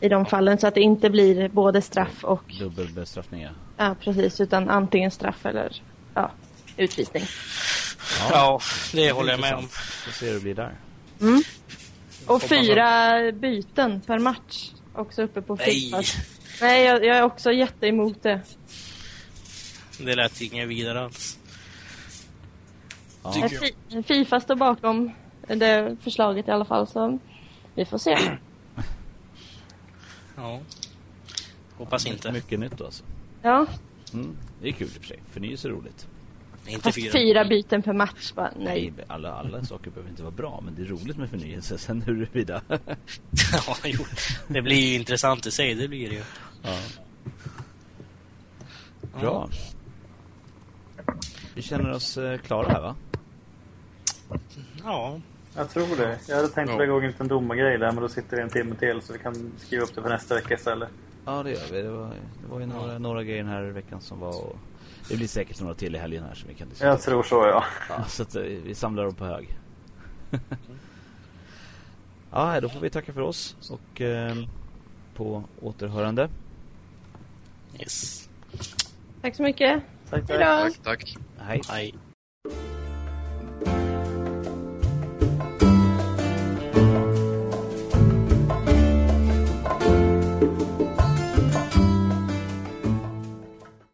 I 0.00 0.08
de 0.08 0.26
fallen 0.26 0.58
så 0.58 0.66
att 0.66 0.74
det 0.74 0.80
inte 0.80 1.10
blir 1.10 1.48
både 1.48 1.82
straff 1.82 2.24
och, 2.24 2.54
Dubbelbestraffning, 2.58 3.42
ja. 3.42 3.50
ja 3.76 3.96
precis, 4.00 4.40
utan 4.40 4.68
antingen 4.68 5.10
straff 5.10 5.46
eller 5.46 5.82
ja, 6.14 6.30
utvisning. 6.76 7.24
Ja, 8.30 8.60
det 8.92 9.12
håller 9.12 9.30
jag 9.30 9.40
med 9.40 9.54
om. 9.54 9.68
Får 9.68 10.12
se 10.12 10.26
hur 10.26 10.34
det 10.34 10.40
blir 10.40 10.54
där. 10.54 10.72
Och 12.28 12.42
fyra 12.42 13.32
byten 13.32 14.00
per 14.00 14.18
match. 14.18 14.70
Också 14.94 15.22
uppe 15.22 15.42
på 15.42 15.54
Nej, 15.54 15.66
Fifa. 15.66 16.02
Nej, 16.60 16.84
jag, 16.84 17.04
jag 17.04 17.16
är 17.16 17.22
också 17.22 17.52
jätteemot 17.52 18.22
det. 18.22 18.40
det 20.00 20.14
lät 20.14 20.40
inget 20.40 20.68
vidare 20.68 21.04
alls. 21.04 21.38
Ja. 23.22 23.48
Fifa 24.02 24.40
står 24.40 24.56
bakom 24.56 25.12
det 25.46 25.96
förslaget 26.02 26.48
i 26.48 26.50
alla 26.50 26.64
fall, 26.64 26.86
så 26.86 27.18
vi 27.74 27.84
får 27.84 27.98
se. 27.98 28.18
Ja. 30.36 30.60
Hoppas 31.76 32.06
inte. 32.06 32.32
Mycket 32.32 32.60
nytt 32.60 32.80
alltså. 32.80 33.04
Ja, 33.42 33.66
Mm. 34.12 34.36
Det 34.62 34.68
är 34.68 34.72
kul 34.72 34.86
i 34.86 34.90
och 34.90 34.92
för 35.02 35.08
sig. 35.08 35.18
Förnyelse 35.32 35.68
är 35.68 35.72
roligt. 35.72 36.06
Inte 36.68 36.82
fast 36.82 36.94
fyra. 37.02 37.12
fyra 37.12 37.44
byten 37.44 37.82
per 37.82 37.92
match 37.92 38.32
bara, 38.34 38.50
nej. 38.58 38.92
Nej, 38.96 39.04
alla, 39.08 39.32
alla 39.32 39.64
saker 39.64 39.90
behöver 39.90 40.10
inte 40.10 40.22
vara 40.22 40.32
bra, 40.34 40.60
men 40.64 40.74
det 40.74 40.82
är 40.82 40.86
roligt 40.86 41.16
med 41.16 41.30
förnyelse. 41.30 41.78
Sen 41.78 42.02
huruvida... 42.02 42.62
ja, 42.68 43.76
jo. 43.84 44.04
Det 44.48 44.62
blir 44.62 44.76
ju 44.90 44.94
intressant 44.94 45.46
i 45.46 45.50
sig, 45.50 45.74
det 45.74 45.88
blir 45.88 46.08
det 46.08 46.14
ju. 46.14 46.22
ja. 46.62 46.78
Bra. 49.20 49.48
Vi 51.54 51.62
känner 51.62 51.90
oss 51.90 52.16
eh, 52.16 52.38
klara 52.38 52.68
här 52.72 52.80
va? 52.80 52.96
Ja, 54.84 55.20
Jag 55.56 55.70
tror 55.70 55.96
det. 55.96 56.18
Jag 56.28 56.36
hade 56.36 56.48
tänkt 56.48 56.70
Ja. 56.70 56.76
dra 56.76 56.84
igång 56.84 57.02
en 57.04 57.10
liten 57.10 57.28
domargrej 57.28 57.78
där, 57.78 57.92
men 57.92 58.02
då 58.02 58.08
sitter 58.08 58.36
det 58.36 58.42
en 58.42 58.48
timme 58.50 58.74
till 58.76 59.00
så 59.02 59.12
vi 59.12 59.18
kan 59.18 59.52
skriva 59.58 59.82
upp 59.84 59.94
det 59.94 60.02
för 60.02 60.08
nästa 60.08 60.34
vecka 60.34 60.54
istället. 60.54 60.88
Ja 61.24 61.42
det 61.42 61.50
gör 61.50 61.66
vi. 61.72 61.82
Det 61.82 61.90
var, 61.90 62.06
det 62.42 62.48
var 62.50 62.60
ju 62.60 62.66
några, 62.66 62.98
några 62.98 63.22
grejer 63.24 63.42
den 63.42 63.52
här 63.52 63.62
veckan 63.62 64.00
som 64.00 64.20
var... 64.20 64.44
Och 64.44 64.56
det 65.08 65.16
blir 65.16 65.28
säkert 65.28 65.60
några 65.60 65.74
till 65.74 65.94
i 65.94 65.98
helgen 65.98 66.24
här 66.24 66.34
som 66.34 66.48
vi 66.48 66.54
kan 66.54 66.68
diskutera. 66.68 66.90
Jag 66.90 67.00
tror 67.00 67.22
så, 67.22 67.34
ja. 67.34 67.64
Ja, 67.88 68.04
så 68.04 68.22
att 68.22 68.36
eh, 68.36 68.42
vi 68.42 68.74
samlar 68.74 69.04
dem 69.04 69.14
på 69.14 69.24
hög. 69.24 69.58
ja, 72.30 72.60
då 72.60 72.68
får 72.68 72.80
vi 72.80 72.90
tacka 72.90 73.12
för 73.12 73.20
oss 73.20 73.56
och 73.70 74.00
eh, 74.00 74.36
på 75.14 75.44
återhörande. 75.60 76.28
yes. 77.80 78.28
Tack 79.22 79.36
så 79.36 79.42
mycket. 79.42 79.82
Tack, 80.10 80.26
tack. 80.26 80.30
Hejdå. 80.30 80.74
Tack, 80.74 80.82
tack. 80.84 81.16
Hej. 81.38 81.60
Hej. 81.68 81.94